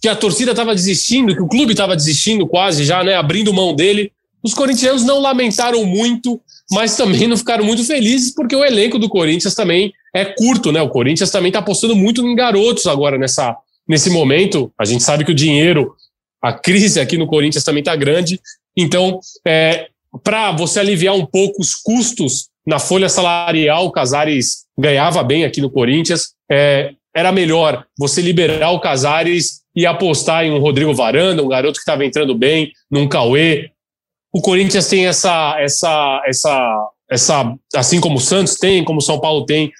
que 0.00 0.08
a 0.08 0.16
torcida 0.16 0.52
estava 0.52 0.74
desistindo, 0.74 1.34
que 1.34 1.42
o 1.42 1.48
clube 1.48 1.72
estava 1.72 1.94
desistindo 1.94 2.46
quase 2.46 2.84
já, 2.84 3.04
né, 3.04 3.16
abrindo 3.16 3.52
mão 3.52 3.76
dele. 3.76 4.10
Os 4.42 4.54
corintianos 4.54 5.04
não 5.04 5.20
lamentaram 5.20 5.84
muito, 5.84 6.40
mas 6.70 6.96
também 6.96 7.28
não 7.28 7.36
ficaram 7.36 7.62
muito 7.62 7.84
felizes 7.84 8.34
porque 8.34 8.56
o 8.56 8.64
elenco 8.64 8.98
do 8.98 9.10
Corinthians 9.10 9.54
também 9.54 9.92
é 10.14 10.24
curto, 10.24 10.72
né? 10.72 10.80
O 10.80 10.88
Corinthians 10.88 11.30
também 11.30 11.50
está 11.50 11.58
apostando 11.58 11.94
muito 11.94 12.26
em 12.26 12.34
garotos 12.34 12.86
agora 12.86 13.18
nessa 13.18 13.54
nesse 13.86 14.08
momento. 14.08 14.72
A 14.78 14.86
gente 14.86 15.02
sabe 15.02 15.22
que 15.22 15.32
o 15.32 15.34
dinheiro 15.34 15.94
a 16.42 16.52
crise 16.52 17.00
aqui 17.00 17.18
no 17.18 17.26
Corinthians 17.26 17.64
também 17.64 17.80
está 17.80 17.94
grande. 17.94 18.40
Então, 18.76 19.20
é, 19.46 19.88
para 20.22 20.52
você 20.52 20.80
aliviar 20.80 21.14
um 21.14 21.26
pouco 21.26 21.60
os 21.60 21.74
custos 21.74 22.48
na 22.66 22.78
folha 22.78 23.08
salarial, 23.08 23.86
o 23.86 23.92
Casares 23.92 24.64
ganhava 24.78 25.22
bem 25.22 25.44
aqui 25.44 25.60
no 25.60 25.70
Corinthians. 25.70 26.34
É, 26.50 26.92
era 27.14 27.32
melhor 27.32 27.84
você 27.98 28.22
liberar 28.22 28.70
o 28.70 28.80
Casares 28.80 29.60
e 29.74 29.86
apostar 29.86 30.44
em 30.44 30.50
um 30.50 30.58
Rodrigo 30.58 30.94
Varanda, 30.94 31.42
um 31.42 31.48
garoto 31.48 31.74
que 31.74 31.80
estava 31.80 32.04
entrando 32.04 32.34
bem, 32.34 32.72
num 32.90 33.08
Cauê. 33.08 33.70
O 34.32 34.40
Corinthians 34.40 34.88
tem 34.88 35.06
essa, 35.06 35.56
essa, 35.60 36.22
essa, 36.26 36.88
essa, 37.10 37.54
assim 37.74 38.00
como 38.00 38.16
o 38.16 38.20
Santos 38.20 38.54
tem, 38.54 38.84
como 38.84 38.98
o 38.98 39.02
São 39.02 39.20
Paulo 39.20 39.44
tem, 39.44 39.72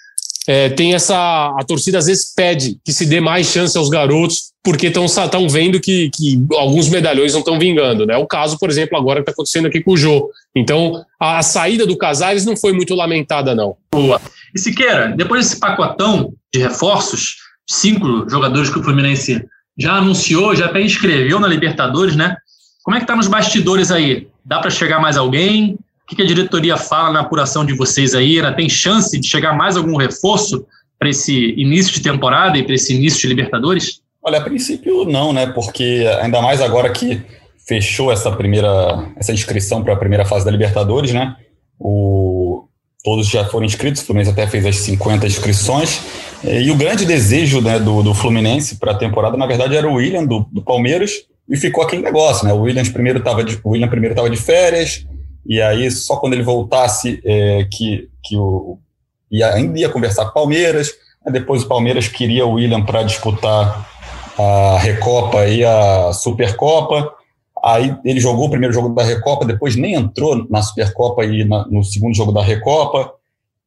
é, 0.46 0.68
tem 0.70 0.94
essa. 0.94 1.14
A 1.58 1.64
torcida 1.64 1.98
às 1.98 2.06
vezes 2.06 2.32
pede 2.34 2.78
que 2.84 2.92
se 2.92 3.06
dê 3.06 3.20
mais 3.20 3.46
chance 3.46 3.76
aos 3.76 3.88
garotos, 3.88 4.52
porque 4.64 4.88
estão 4.88 5.48
vendo 5.48 5.80
que, 5.80 6.10
que 6.14 6.44
alguns 6.52 6.88
medalhões 6.88 7.32
não 7.32 7.40
estão 7.40 7.58
vingando. 7.58 8.06
Né? 8.06 8.16
O 8.16 8.26
caso, 8.26 8.58
por 8.58 8.70
exemplo, 8.70 8.96
agora 8.96 9.20
que 9.20 9.22
está 9.22 9.32
acontecendo 9.32 9.66
aqui 9.66 9.82
com 9.82 9.92
o 9.92 9.96
Jô. 9.96 10.30
Então, 10.54 11.04
a, 11.20 11.38
a, 11.38 11.42
saída 11.42 11.86
do 11.86 11.96
Casares 11.96 12.44
não 12.44 12.56
foi 12.56 12.72
muito 12.72 12.94
lamentada, 12.94 13.54
não. 13.54 13.76
Boa. 13.92 14.20
E 14.54 14.58
Siqueira, 14.58 15.14
depois 15.16 15.46
desse 15.46 15.60
pacotão 15.60 16.32
de 16.52 16.60
reforços, 16.60 17.36
cinco 17.68 18.28
jogadores 18.28 18.70
que 18.70 18.78
o 18.78 18.82
Fluminense 18.82 19.44
já 19.78 19.94
anunciou, 19.94 20.54
já 20.54 20.66
até 20.66 20.80
inscreveu 20.82 21.38
na 21.38 21.46
Libertadores, 21.46 22.16
né? 22.16 22.36
Como 22.82 22.96
é 22.96 23.00
que 23.00 23.06
tá 23.06 23.14
nos 23.14 23.28
bastidores 23.28 23.90
aí? 23.90 24.26
Dá 24.44 24.58
para 24.58 24.70
chegar 24.70 25.00
mais 25.00 25.16
alguém? 25.16 25.78
O 26.10 26.16
que 26.16 26.22
a 26.22 26.26
diretoria 26.26 26.76
fala 26.76 27.12
na 27.12 27.20
apuração 27.20 27.64
de 27.64 27.72
vocês 27.72 28.14
aí? 28.14 28.38
Ela 28.38 28.52
tem 28.52 28.68
chance 28.68 29.18
de 29.18 29.28
chegar 29.28 29.52
mais 29.52 29.76
algum 29.76 29.96
reforço 29.96 30.66
para 30.98 31.08
esse 31.08 31.54
início 31.56 31.92
de 31.92 32.00
temporada 32.00 32.58
e 32.58 32.64
para 32.64 32.74
esse 32.74 32.94
início 32.94 33.20
de 33.20 33.28
Libertadores? 33.28 34.00
Olha, 34.22 34.38
a 34.38 34.42
princípio 34.42 35.04
não, 35.04 35.32
né? 35.32 35.46
Porque 35.46 36.04
ainda 36.20 36.42
mais 36.42 36.60
agora 36.60 36.90
que 36.90 37.22
fechou 37.66 38.10
essa 38.10 38.30
primeira 38.32 39.08
essa 39.16 39.32
inscrição 39.32 39.82
para 39.82 39.94
a 39.94 39.96
primeira 39.96 40.24
fase 40.24 40.44
da 40.44 40.50
Libertadores, 40.50 41.12
né? 41.12 41.36
O, 41.78 42.64
todos 43.04 43.28
já 43.28 43.44
foram 43.44 43.64
inscritos, 43.64 44.02
o 44.02 44.06
Fluminense 44.06 44.32
até 44.32 44.46
fez 44.46 44.66
as 44.66 44.76
50 44.76 45.26
inscrições. 45.26 46.02
E 46.42 46.70
o 46.70 46.76
grande 46.76 47.06
desejo 47.06 47.60
né, 47.60 47.78
do, 47.78 48.02
do 48.02 48.12
Fluminense 48.14 48.76
para 48.76 48.92
a 48.92 48.96
temporada, 48.96 49.36
na 49.36 49.46
verdade, 49.46 49.76
era 49.76 49.88
o 49.88 49.94
William 49.94 50.24
do, 50.24 50.46
do 50.52 50.60
Palmeiras, 50.60 51.12
e 51.48 51.56
ficou 51.56 51.82
aquele 51.82 52.02
negócio, 52.02 52.46
né? 52.46 52.52
O 52.52 52.62
William 52.62 52.84
primeiro 52.84 53.20
estava 53.20 53.42
de, 53.42 53.58
o 53.62 53.70
William 53.70 53.88
primeiro 53.88 54.12
estava 54.12 54.28
de 54.28 54.36
férias, 54.36 55.06
e 55.46 55.60
aí 55.60 55.90
só 55.90 56.16
quando 56.16 56.34
ele 56.34 56.42
voltasse 56.42 57.20
é, 57.24 57.66
que, 57.70 58.08
que 58.22 58.36
o, 58.36 58.78
ia, 59.30 59.52
ainda 59.54 59.78
ia 59.78 59.88
conversar 59.88 60.24
com 60.24 60.30
o 60.30 60.34
Palmeiras, 60.34 60.90
depois 61.30 61.62
o 61.62 61.68
Palmeiras 61.68 62.08
queria 62.08 62.46
o 62.46 62.52
William 62.52 62.82
para 62.84 63.02
disputar 63.02 63.88
a 64.38 64.78
Recopa 64.78 65.46
e 65.46 65.64
a 65.64 66.12
Supercopa, 66.12 67.12
aí 67.62 67.94
ele 68.04 68.20
jogou 68.20 68.46
o 68.46 68.50
primeiro 68.50 68.72
jogo 68.72 68.88
da 68.94 69.02
Recopa, 69.02 69.44
depois 69.44 69.76
nem 69.76 69.94
entrou 69.94 70.46
na 70.48 70.62
Supercopa 70.62 71.24
e 71.24 71.44
na, 71.44 71.66
no 71.66 71.84
segundo 71.84 72.14
jogo 72.14 72.32
da 72.32 72.42
Recopa, 72.42 73.12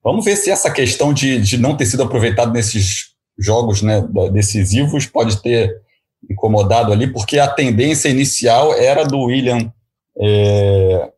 vamos 0.03 0.25
ver 0.25 0.35
se 0.35 0.49
essa 0.49 0.71
questão 0.71 1.13
de, 1.13 1.39
de 1.39 1.57
não 1.57 1.77
ter 1.77 1.85
sido 1.85 2.03
aproveitado 2.03 2.51
nesses 2.51 3.13
jogos 3.37 3.81
né, 3.81 4.03
decisivos 4.31 5.05
pode 5.05 5.41
ter 5.41 5.81
incomodado 6.29 6.91
ali, 6.91 7.07
porque 7.07 7.37
a 7.39 7.47
tendência 7.47 8.09
inicial 8.09 8.73
era 8.73 9.03
do 9.03 9.19
William 9.19 9.71
é, 10.19 11.11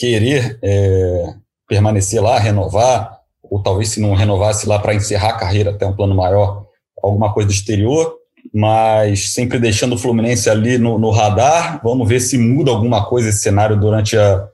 querer 0.00 0.58
é, 0.62 1.34
permanecer 1.68 2.22
lá, 2.22 2.38
renovar, 2.38 3.20
ou 3.42 3.62
talvez 3.62 3.90
se 3.90 4.00
não 4.00 4.14
renovasse 4.14 4.66
lá 4.66 4.78
para 4.78 4.94
encerrar 4.94 5.28
a 5.28 5.36
carreira 5.36 5.72
até 5.72 5.86
um 5.86 5.94
plano 5.94 6.14
maior, 6.14 6.64
alguma 7.02 7.34
coisa 7.34 7.48
do 7.48 7.52
exterior, 7.52 8.16
mas 8.54 9.34
sempre 9.34 9.58
deixando 9.58 9.94
o 9.94 9.98
Fluminense 9.98 10.48
ali 10.48 10.78
no, 10.78 10.98
no 10.98 11.10
radar. 11.10 11.82
Vamos 11.84 12.08
ver 12.08 12.20
se 12.20 12.38
muda 12.38 12.70
alguma 12.70 13.04
coisa 13.04 13.28
esse 13.28 13.40
cenário 13.40 13.78
durante 13.78 14.16
a, 14.16 14.48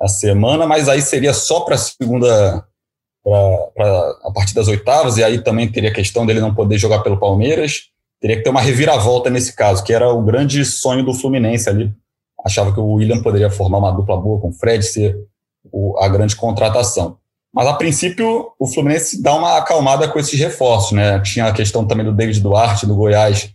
a 0.00 0.08
semana, 0.08 0.66
mas 0.66 0.88
aí 0.88 1.02
seria 1.02 1.34
só 1.34 1.60
para 1.60 1.74
a 1.74 1.78
segunda, 1.78 2.64
a 3.26 4.30
partir 4.34 4.54
das 4.54 4.66
oitavas, 4.66 5.18
e 5.18 5.24
aí 5.24 5.42
também 5.42 5.70
teria 5.70 5.90
a 5.90 5.94
questão 5.94 6.24
dele 6.24 6.40
não 6.40 6.54
poder 6.54 6.78
jogar 6.78 7.00
pelo 7.00 7.20
Palmeiras. 7.20 7.90
Teria 8.18 8.38
que 8.38 8.42
ter 8.42 8.50
uma 8.50 8.62
reviravolta 8.62 9.28
nesse 9.28 9.54
caso, 9.54 9.84
que 9.84 9.92
era 9.92 10.10
o 10.10 10.22
grande 10.22 10.64
sonho 10.64 11.04
do 11.04 11.12
Fluminense 11.12 11.68
ali. 11.68 11.92
Achava 12.44 12.72
que 12.72 12.80
o 12.80 12.92
William 12.92 13.22
poderia 13.22 13.50
formar 13.50 13.78
uma 13.78 13.90
dupla 13.90 14.16
boa 14.16 14.40
com 14.40 14.48
o 14.48 14.52
Fred, 14.52 14.84
ser 14.84 15.18
o, 15.72 15.98
a 15.98 16.08
grande 16.08 16.36
contratação. 16.36 17.18
Mas, 17.52 17.66
a 17.66 17.74
princípio, 17.74 18.52
o 18.58 18.66
Fluminense 18.66 19.22
dá 19.22 19.34
uma 19.34 19.56
acalmada 19.56 20.06
com 20.08 20.18
esses 20.18 20.38
reforços, 20.38 20.92
né? 20.92 21.18
Tinha 21.20 21.46
a 21.46 21.52
questão 21.52 21.86
também 21.86 22.04
do 22.04 22.12
David 22.12 22.40
Duarte, 22.40 22.86
do 22.86 22.94
Goiás, 22.94 23.50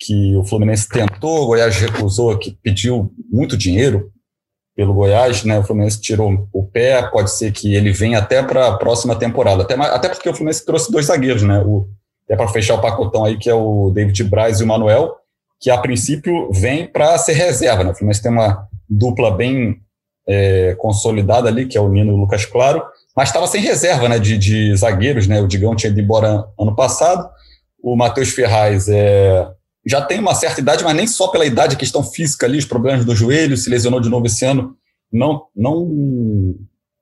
que 0.00 0.36
o 0.36 0.44
Fluminense 0.44 0.88
tentou, 0.88 1.44
o 1.44 1.46
Goiás 1.46 1.76
recusou, 1.76 2.36
que 2.38 2.50
pediu 2.62 3.12
muito 3.30 3.56
dinheiro 3.56 4.10
pelo 4.74 4.92
Goiás, 4.92 5.44
né? 5.44 5.58
O 5.58 5.62
Fluminense 5.62 6.00
tirou 6.00 6.48
o 6.52 6.62
pé, 6.64 7.02
pode 7.08 7.30
ser 7.30 7.52
que 7.52 7.74
ele 7.74 7.92
venha 7.92 8.18
até 8.18 8.42
para 8.42 8.66
a 8.66 8.76
próxima 8.76 9.16
temporada, 9.16 9.62
até, 9.62 9.74
até 9.74 10.08
porque 10.08 10.28
o 10.28 10.34
Fluminense 10.34 10.66
trouxe 10.66 10.90
dois 10.90 11.06
zagueiros, 11.06 11.42
né? 11.42 11.62
O, 11.64 11.88
é 12.28 12.36
para 12.36 12.48
fechar 12.48 12.74
o 12.74 12.80
pacotão 12.80 13.24
aí, 13.24 13.38
que 13.38 13.48
é 13.48 13.54
o 13.54 13.90
David 13.90 14.24
Braz 14.24 14.60
e 14.60 14.64
o 14.64 14.66
Manuel, 14.66 15.14
que 15.60 15.70
a 15.70 15.78
princípio 15.78 16.50
vem 16.52 16.86
para 16.86 17.16
ser 17.18 17.32
reserva, 17.32 17.82
né? 17.82 17.90
O 17.90 17.94
Fluminense 17.94 18.22
tem 18.22 18.30
uma 18.30 18.68
dupla 18.88 19.30
bem 19.30 19.80
é, 20.26 20.74
consolidada 20.78 21.48
ali, 21.48 21.66
que 21.66 21.78
é 21.78 21.80
o 21.80 21.88
Nino 21.88 22.12
e 22.12 22.14
o 22.14 22.18
Lucas 22.18 22.44
Claro, 22.44 22.82
mas 23.16 23.28
estava 23.28 23.46
sem 23.46 23.60
reserva 23.60 24.08
né, 24.08 24.18
de, 24.18 24.36
de, 24.36 24.76
zagueiros, 24.76 25.26
né? 25.26 25.40
O 25.40 25.46
Digão 25.46 25.74
tinha 25.74 25.90
ido 25.90 26.00
embora 26.00 26.44
ano 26.58 26.74
passado, 26.74 27.28
o 27.82 27.96
Matheus 27.96 28.30
Ferraz 28.30 28.88
é, 28.88 29.48
já 29.86 30.02
tem 30.02 30.18
uma 30.18 30.34
certa 30.34 30.60
idade, 30.60 30.82
mas 30.82 30.96
nem 30.96 31.06
só 31.06 31.28
pela 31.28 31.46
idade, 31.46 31.76
a 31.76 31.78
questão 31.78 32.02
física 32.02 32.44
ali, 32.44 32.58
os 32.58 32.64
problemas 32.64 33.04
do 33.04 33.14
joelho, 33.14 33.56
se 33.56 33.70
lesionou 33.70 34.00
de 34.00 34.10
novo 34.10 34.26
esse 34.26 34.44
ano, 34.44 34.76
não, 35.12 35.44
não, 35.54 36.54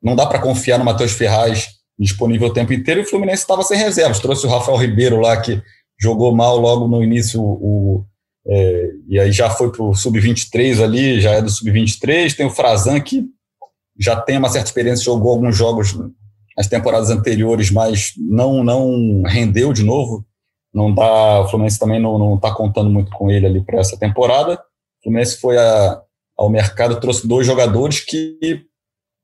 não 0.02 0.14
dá 0.14 0.26
para 0.26 0.38
confiar 0.38 0.78
no 0.78 0.84
Matheus 0.84 1.12
Ferraz 1.12 1.68
disponível 1.98 2.48
o 2.48 2.52
tempo 2.52 2.72
inteiro, 2.72 3.00
e 3.00 3.04
o 3.04 3.08
Fluminense 3.08 3.42
estava 3.42 3.62
sem 3.62 3.78
reservas, 3.78 4.20
trouxe 4.20 4.46
o 4.46 4.50
Rafael 4.50 4.76
Ribeiro 4.76 5.20
lá, 5.20 5.40
que 5.40 5.62
jogou 5.98 6.34
mal 6.34 6.58
logo 6.58 6.86
no 6.86 7.02
início, 7.02 7.40
o, 7.40 8.04
é, 8.46 8.90
e 9.08 9.18
aí 9.18 9.32
já 9.32 9.48
foi 9.48 9.72
para 9.72 9.82
o 9.82 9.94
Sub-23 9.94 10.82
ali, 10.82 11.20
já 11.20 11.32
é 11.32 11.42
do 11.42 11.50
Sub-23, 11.50 12.36
tem 12.36 12.46
o 12.46 12.50
Frazan, 12.50 13.00
que 13.00 13.24
já 13.98 14.20
tem 14.20 14.38
uma 14.38 14.48
certa 14.48 14.68
experiência, 14.68 15.04
jogou 15.04 15.32
alguns 15.32 15.56
jogos 15.56 15.96
nas 16.56 16.66
temporadas 16.66 17.10
anteriores, 17.10 17.70
mas 17.70 18.12
não 18.16 18.62
não 18.62 19.22
rendeu 19.22 19.72
de 19.72 19.82
novo. 19.82 20.24
Não 20.72 20.92
dá, 20.92 21.40
o 21.40 21.48
Fluminense 21.48 21.78
também 21.78 22.00
não 22.00 22.34
está 22.34 22.52
contando 22.52 22.90
muito 22.90 23.10
com 23.12 23.30
ele 23.30 23.46
ali 23.46 23.64
para 23.64 23.78
essa 23.78 23.96
temporada. 23.96 24.54
O 24.54 25.04
Fluminense 25.04 25.38
foi 25.38 25.56
a, 25.56 26.02
ao 26.36 26.50
mercado, 26.50 26.98
trouxe 27.00 27.26
dois 27.26 27.46
jogadores 27.46 28.00
que 28.00 28.66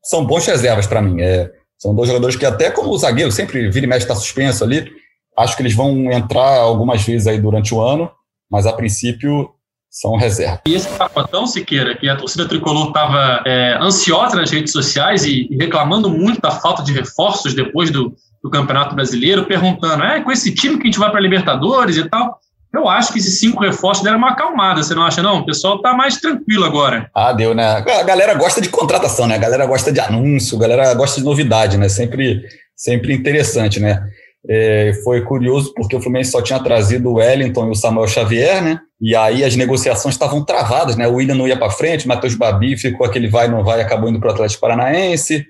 são 0.03 0.25
bons 0.25 0.47
reservas 0.47 0.87
para 0.87 1.03
mim. 1.03 1.21
É, 1.21 1.51
são 1.77 1.95
dois 1.95 2.09
jogadores 2.09 2.37
que 2.37 2.47
até 2.47 2.71
como 2.71 2.91
o 2.91 2.99
zagueiro, 2.99 3.33
sempre 3.33 3.68
vira 3.68 3.85
e 3.85 3.89
mexe 3.89 4.05
está 4.05 4.14
suspenso 4.14 4.62
ali. 4.62 4.91
Acho 5.37 5.57
que 5.57 5.62
eles 5.62 5.75
vão 5.75 6.12
entrar 6.12 6.59
algumas 6.59 7.03
vezes 7.03 7.27
aí 7.27 7.41
durante 7.41 7.75
o 7.75 7.81
ano, 7.81 8.11
mas 8.51 8.66
a 8.66 8.72
princípio 8.72 9.51
são 9.90 10.16
reserva. 10.16 10.61
E 10.66 10.74
esse 10.74 10.88
pacotão, 10.96 11.46
Siqueira, 11.46 11.96
que 11.96 12.09
a 12.09 12.16
torcida 12.16 12.48
tricolor 12.48 12.88
estava 12.88 13.42
é, 13.44 13.76
ansiosa 13.80 14.36
nas 14.36 14.51
redes 14.51 14.72
sociais 14.72 15.24
e, 15.24 15.48
e, 15.51 15.57
reclamando 15.57 16.09
muito 16.09 16.40
da 16.40 16.53
falta 16.53 16.82
de 16.82 16.92
reforços 16.92 17.55
depois 17.55 17.90
do, 17.90 18.14
do 18.42 18.51
Campeonato 18.51 18.94
Brasileiro, 18.94 19.46
perguntando: 19.46 20.05
é 20.05 20.20
com 20.20 20.30
esse 20.30 20.55
time 20.55 20.76
que 20.76 20.82
a 20.82 20.86
gente 20.86 20.98
vai 20.98 21.11
para 21.11 21.20
Libertadores 21.20 21.96
e 21.96 22.09
tal. 22.09 22.38
Eu 22.72 22.88
acho 22.88 23.12
que 23.12 23.18
esses 23.18 23.40
cinco 23.40 23.64
reforços 23.64 24.05
deram 24.05 24.18
uma 24.18 24.30
acalmada, 24.30 24.80
você 24.80 24.94
não 24.94 25.03
acha, 25.03 25.20
não? 25.20 25.40
O 25.40 25.44
pessoal 25.44 25.76
está 25.76 25.92
mais 25.92 26.18
tranquilo 26.18 26.64
agora. 26.64 27.11
Ah, 27.12 27.32
deu, 27.32 27.53
né? 27.53 27.64
A 27.64 28.03
galera 28.05 28.32
gosta 28.34 28.61
de 28.61 28.68
contratação, 28.68 29.26
né? 29.26 29.34
A 29.34 29.38
galera 29.38 29.66
gosta 29.66 29.90
de 29.90 29.98
anúncio, 29.98 30.57
a 30.57 30.61
galera 30.61 30.94
gosta 30.94 31.18
de 31.18 31.26
novidade, 31.26 31.76
né? 31.76 31.88
Sempre, 31.88 32.44
sempre 32.76 33.12
interessante, 33.12 33.80
né? 33.80 34.01
É, 34.49 34.95
foi 35.05 35.22
curioso 35.22 35.72
porque 35.74 35.95
o 35.95 36.01
Fluminense 36.01 36.30
só 36.30 36.41
tinha 36.41 36.59
trazido 36.59 37.11
o 37.11 37.14
Wellington 37.14 37.68
e 37.68 37.70
o 37.70 37.74
Samuel 37.74 38.09
Xavier, 38.09 38.62
né? 38.62 38.80
E 39.01 39.14
aí 39.14 39.45
as 39.45 39.55
negociações 39.55 40.14
estavam 40.14 40.45
travadas, 40.45 40.97
né? 40.97 41.07
O 41.07 41.14
William 41.14 41.34
não 41.34 41.47
ia 41.47 41.59
para 41.59 41.70
frente, 41.70 42.09
Matheus 42.09 42.34
Babi 42.34 42.76
ficou 42.76 43.07
aquele 43.07 43.28
vai 43.28 43.49
não 43.49 43.62
vai, 43.62 43.80
acabou 43.80 44.09
indo 44.09 44.18
para 44.18 44.30
o 44.30 44.32
Atlético 44.32 44.61
Paranaense. 44.61 45.47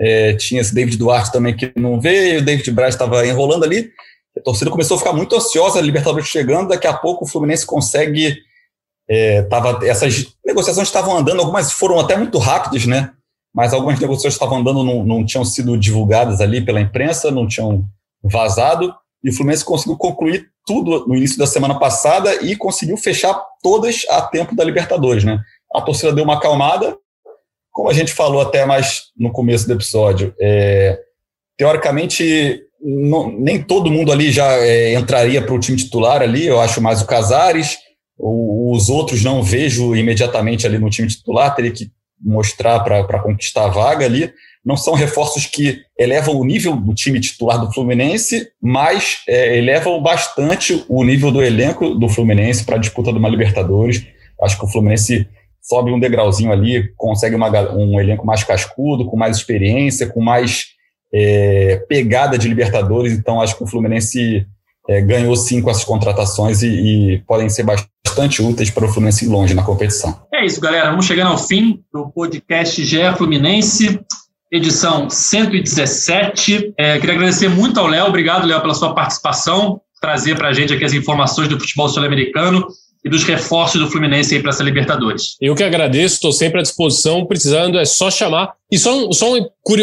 É, 0.00 0.32
tinha 0.34 0.62
esse 0.62 0.74
David 0.74 0.96
Duarte 0.96 1.30
também 1.30 1.54
que 1.54 1.70
não 1.76 2.00
veio, 2.00 2.40
o 2.40 2.44
David 2.44 2.70
Braz 2.70 2.94
estava 2.94 3.26
enrolando 3.26 3.64
ali. 3.64 3.90
A 4.36 4.40
torcida 4.40 4.70
começou 4.70 4.94
a 4.94 4.98
ficar 4.98 5.12
muito 5.12 5.36
ansiosa, 5.36 5.78
a 5.78 5.82
Libertadores 5.82 6.28
chegando, 6.28 6.68
daqui 6.68 6.86
a 6.86 6.94
pouco 6.94 7.24
o 7.24 7.28
Fluminense 7.28 7.66
consegue. 7.66 8.38
É, 9.08 9.42
tava, 9.42 9.84
essas 9.86 10.34
negociações 10.46 10.88
estavam 10.88 11.16
andando, 11.16 11.40
algumas 11.40 11.72
foram 11.72 11.98
até 11.98 12.16
muito 12.16 12.38
rápidas, 12.38 12.86
né? 12.86 13.10
Mas 13.52 13.74
algumas 13.74 13.98
negociações 13.98 14.34
estavam 14.34 14.58
andando, 14.58 14.84
não, 14.84 15.04
não 15.04 15.26
tinham 15.26 15.44
sido 15.44 15.76
divulgadas 15.76 16.40
ali 16.40 16.60
pela 16.60 16.80
imprensa, 16.80 17.30
não 17.30 17.46
tinham 17.46 17.84
vazado, 18.22 18.94
e 19.22 19.30
o 19.30 19.32
Fluminense 19.34 19.64
conseguiu 19.64 19.96
concluir 19.96 20.48
tudo 20.66 21.06
no 21.06 21.16
início 21.16 21.38
da 21.38 21.46
semana 21.46 21.78
passada 21.78 22.42
e 22.42 22.56
conseguiu 22.56 22.96
fechar 22.96 23.34
todas 23.62 24.06
a 24.08 24.22
tempo 24.22 24.54
da 24.54 24.64
Libertadores, 24.64 25.24
né? 25.24 25.38
A 25.74 25.80
torcida 25.80 26.12
deu 26.12 26.24
uma 26.24 26.34
acalmada, 26.34 26.96
como 27.70 27.88
a 27.88 27.92
gente 27.92 28.12
falou 28.12 28.40
até 28.40 28.64
mais 28.64 29.04
no 29.16 29.32
começo 29.32 29.66
do 29.66 29.72
episódio, 29.72 30.34
é, 30.40 30.98
teoricamente 31.56 32.62
não, 32.82 33.30
nem 33.30 33.62
todo 33.62 33.90
mundo 33.90 34.10
ali 34.10 34.32
já 34.32 34.52
é, 34.56 34.94
entraria 34.94 35.42
para 35.42 35.54
o 35.54 35.60
time 35.60 35.76
titular 35.76 36.22
ali, 36.22 36.46
eu 36.46 36.60
acho 36.60 36.80
mais 36.80 37.02
o 37.02 37.06
Casares, 37.06 37.78
os 38.18 38.88
outros 38.88 39.22
não 39.22 39.42
vejo 39.42 39.94
imediatamente 39.94 40.66
ali 40.66 40.78
no 40.78 40.90
time 40.90 41.08
titular, 41.08 41.54
teria 41.54 41.70
que 41.70 41.90
mostrar 42.20 42.80
para 42.80 43.20
conquistar 43.20 43.64
a 43.64 43.68
vaga 43.68 44.04
ali, 44.04 44.32
não 44.64 44.76
são 44.76 44.94
reforços 44.94 45.46
que 45.46 45.82
elevam 45.98 46.36
o 46.36 46.44
nível 46.44 46.76
do 46.76 46.94
time 46.94 47.18
titular 47.18 47.58
do 47.58 47.72
Fluminense, 47.72 48.48
mas 48.60 49.22
é, 49.26 49.56
elevam 49.56 50.00
bastante 50.02 50.84
o 50.88 51.02
nível 51.02 51.32
do 51.32 51.42
elenco 51.42 51.94
do 51.94 52.08
Fluminense 52.08 52.64
para 52.64 52.76
a 52.76 52.78
disputa 52.78 53.12
de 53.12 53.18
uma 53.18 53.28
Libertadores. 53.28 54.04
Acho 54.42 54.58
que 54.58 54.64
o 54.64 54.68
Fluminense 54.68 55.26
sobe 55.62 55.90
um 55.92 56.00
degrauzinho 56.00 56.52
ali, 56.52 56.92
consegue 56.96 57.36
uma, 57.36 57.48
um 57.72 58.00
elenco 58.00 58.26
mais 58.26 58.44
cascudo, 58.44 59.06
com 59.06 59.16
mais 59.16 59.36
experiência, 59.36 60.06
com 60.06 60.20
mais 60.20 60.66
é, 61.12 61.82
pegada 61.88 62.38
de 62.38 62.48
Libertadores. 62.48 63.12
Então, 63.12 63.40
acho 63.40 63.56
que 63.56 63.64
o 63.64 63.66
Fluminense 63.66 64.46
é, 64.88 65.00
ganhou 65.00 65.36
sim 65.36 65.60
com 65.60 65.70
essas 65.70 65.84
contratações 65.84 66.62
e, 66.62 66.68
e, 66.68 67.18
podem 67.26 67.48
ser 67.48 67.64
bastante 67.64 68.42
úteis 68.42 68.70
para 68.70 68.84
o 68.84 68.88
Fluminense 68.88 69.24
ir 69.24 69.28
longe 69.28 69.54
na 69.54 69.62
competição. 69.62 70.22
É 70.32 70.44
isso, 70.44 70.60
galera. 70.60 70.90
Vamos 70.90 71.06
chegando 71.06 71.30
ao 71.30 71.38
fim 71.38 71.80
do 71.92 72.10
podcast 72.10 72.82
GE 72.84 73.16
Fluminense 73.16 74.00
edição 74.50 75.08
117. 75.08 76.74
É, 76.76 76.98
queria 76.98 77.14
agradecer 77.14 77.48
muito 77.48 77.78
ao 77.78 77.86
Léo, 77.86 78.06
obrigado, 78.06 78.46
Léo, 78.46 78.60
pela 78.60 78.74
sua 78.74 78.94
participação, 78.94 79.80
trazer 80.00 80.36
para 80.36 80.48
a 80.48 80.52
gente 80.52 80.72
aqui 80.72 80.84
as 80.84 80.92
informações 80.92 81.48
do 81.48 81.58
futebol 81.58 81.88
sul-americano 81.88 82.66
e 83.04 83.08
dos 83.08 83.22
reforços 83.24 83.80
do 83.80 83.90
Fluminense 83.90 84.34
aí 84.34 84.42
para 84.42 84.50
essa 84.50 84.62
Libertadores. 84.62 85.36
Eu 85.40 85.54
que 85.54 85.62
agradeço, 85.62 86.16
estou 86.16 86.32
sempre 86.32 86.58
à 86.60 86.62
disposição, 86.62 87.24
precisando, 87.24 87.78
é 87.78 87.84
só 87.84 88.10
chamar. 88.10 88.52
E 88.70 88.78
só, 88.78 89.10
só 89.12 89.34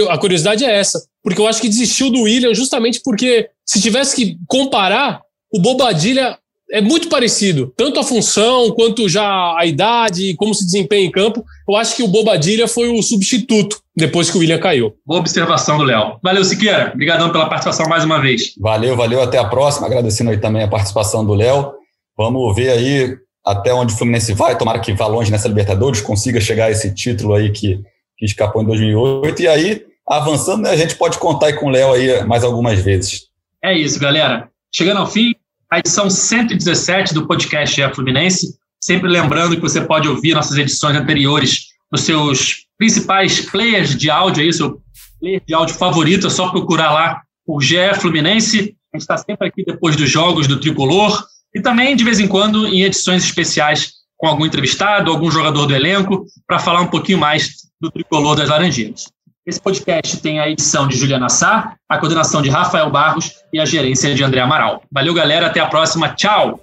a 0.09 0.17
curiosidade 0.17 0.63
é 0.63 0.77
essa, 0.77 1.03
porque 1.23 1.41
eu 1.41 1.47
acho 1.47 1.61
que 1.61 1.69
desistiu 1.69 2.11
do 2.11 2.23
William 2.23 2.53
justamente 2.53 3.01
porque 3.03 3.49
se 3.65 3.81
tivesse 3.81 4.15
que 4.15 4.37
comparar, 4.47 5.21
o 5.51 5.59
Bobadilha 5.59 6.37
é 6.71 6.81
muito 6.81 7.07
parecido, 7.07 7.73
tanto 7.77 7.99
a 7.99 8.03
função 8.03 8.71
quanto 8.71 9.07
já 9.07 9.55
a 9.57 9.65
idade, 9.65 10.35
como 10.35 10.53
se 10.53 10.65
desempenha 10.65 11.05
em 11.05 11.11
campo. 11.11 11.43
Eu 11.67 11.75
acho 11.75 11.95
que 11.95 12.03
o 12.03 12.07
Bobadilha 12.07 12.67
foi 12.67 12.89
o 12.89 13.01
substituto 13.01 13.79
depois 13.95 14.29
que 14.29 14.37
o 14.37 14.39
William 14.39 14.59
caiu. 14.59 14.93
Boa 15.05 15.19
observação 15.19 15.77
do 15.77 15.83
Léo. 15.83 16.19
Valeu, 16.21 16.43
Siqueira. 16.43 16.91
Obrigadão 16.93 17.31
pela 17.31 17.47
participação 17.47 17.87
mais 17.87 18.03
uma 18.03 18.21
vez. 18.21 18.53
Valeu, 18.59 18.95
valeu. 18.95 19.21
Até 19.21 19.37
a 19.37 19.45
próxima. 19.45 19.87
Agradecendo 19.87 20.29
aí 20.29 20.37
também 20.37 20.63
a 20.63 20.67
participação 20.67 21.25
do 21.25 21.33
Léo. 21.33 21.73
Vamos 22.17 22.55
ver 22.55 22.69
aí 22.69 23.17
até 23.45 23.73
onde 23.73 23.93
o 23.93 23.97
Fluminense 23.97 24.33
vai. 24.33 24.57
Tomara 24.57 24.79
que 24.79 24.93
vá 24.93 25.07
longe 25.07 25.31
nessa 25.31 25.47
Libertadores, 25.47 26.01
consiga 26.01 26.41
chegar 26.41 26.65
a 26.65 26.71
esse 26.71 26.93
título 26.93 27.33
aí 27.33 27.49
que, 27.49 27.81
que 28.17 28.25
escapou 28.25 28.61
em 28.61 28.65
2008. 28.65 29.41
E 29.41 29.47
aí, 29.47 29.85
avançando, 30.07 30.63
né, 30.63 30.71
a 30.71 30.75
gente 30.75 30.95
pode 30.95 31.17
contar 31.17 31.47
aí 31.47 31.53
com 31.53 31.67
o 31.67 31.69
Léo 31.69 31.93
aí 31.93 32.23
mais 32.25 32.43
algumas 32.43 32.77
vezes. 32.79 33.27
É 33.63 33.75
isso, 33.75 33.99
galera. 33.99 34.49
Chegando 34.71 34.99
ao 34.99 35.07
fim, 35.07 35.33
a 35.69 35.79
edição 35.79 36.09
117 36.09 37.13
do 37.13 37.27
podcast 37.27 37.81
é 37.81 37.93
Fluminense. 37.93 38.57
Sempre 38.81 39.09
lembrando 39.09 39.55
que 39.55 39.61
você 39.61 39.81
pode 39.81 40.07
ouvir 40.07 40.33
nossas 40.33 40.57
edições 40.57 40.95
anteriores 40.95 41.67
nos 41.91 42.01
seus 42.01 42.67
principais 42.77 43.41
players 43.41 43.95
de 43.95 44.09
áudio, 44.09 44.43
aí, 44.43 44.53
seu 44.53 44.81
player 45.19 45.41
de 45.45 45.53
áudio 45.53 45.75
favorito, 45.75 46.27
é 46.27 46.29
só 46.29 46.49
procurar 46.49 46.91
lá 46.91 47.21
o 47.45 47.59
GE 47.59 47.93
Fluminense. 47.99 48.75
A 48.93 48.97
gente 48.97 49.01
está 49.01 49.17
sempre 49.17 49.47
aqui 49.47 49.65
depois 49.65 49.95
dos 49.95 50.09
jogos 50.09 50.47
do 50.47 50.59
Tricolor 50.59 51.25
e 51.53 51.61
também, 51.61 51.95
de 51.95 52.03
vez 52.03 52.19
em 52.19 52.27
quando, 52.27 52.65
em 52.67 52.83
edições 52.83 53.23
especiais 53.25 53.91
com 54.15 54.27
algum 54.27 54.45
entrevistado, 54.45 55.11
algum 55.11 55.29
jogador 55.29 55.65
do 55.65 55.75
elenco, 55.75 56.25
para 56.47 56.59
falar 56.59 56.81
um 56.81 56.87
pouquinho 56.87 57.17
mais 57.17 57.55
do 57.79 57.91
Tricolor 57.91 58.35
das 58.35 58.49
Laranjeiras. 58.49 59.05
Esse 59.47 59.61
podcast 59.61 60.17
tem 60.17 60.41
a 60.41 60.49
edição 60.49 60.89
de 60.89 60.97
Juliana 60.97 61.29
Sá, 61.29 61.77
a 61.87 61.97
coordenação 61.97 62.41
de 62.41 62.49
Rafael 62.49 62.89
Barros 62.91 63.31
e 63.53 63.61
a 63.61 63.65
gerência 63.65 64.13
de 64.13 64.21
André 64.21 64.41
Amaral. 64.41 64.83
Valeu, 64.91 65.13
galera. 65.13 65.47
Até 65.47 65.61
a 65.61 65.67
próxima. 65.67 66.09
Tchau! 66.09 66.59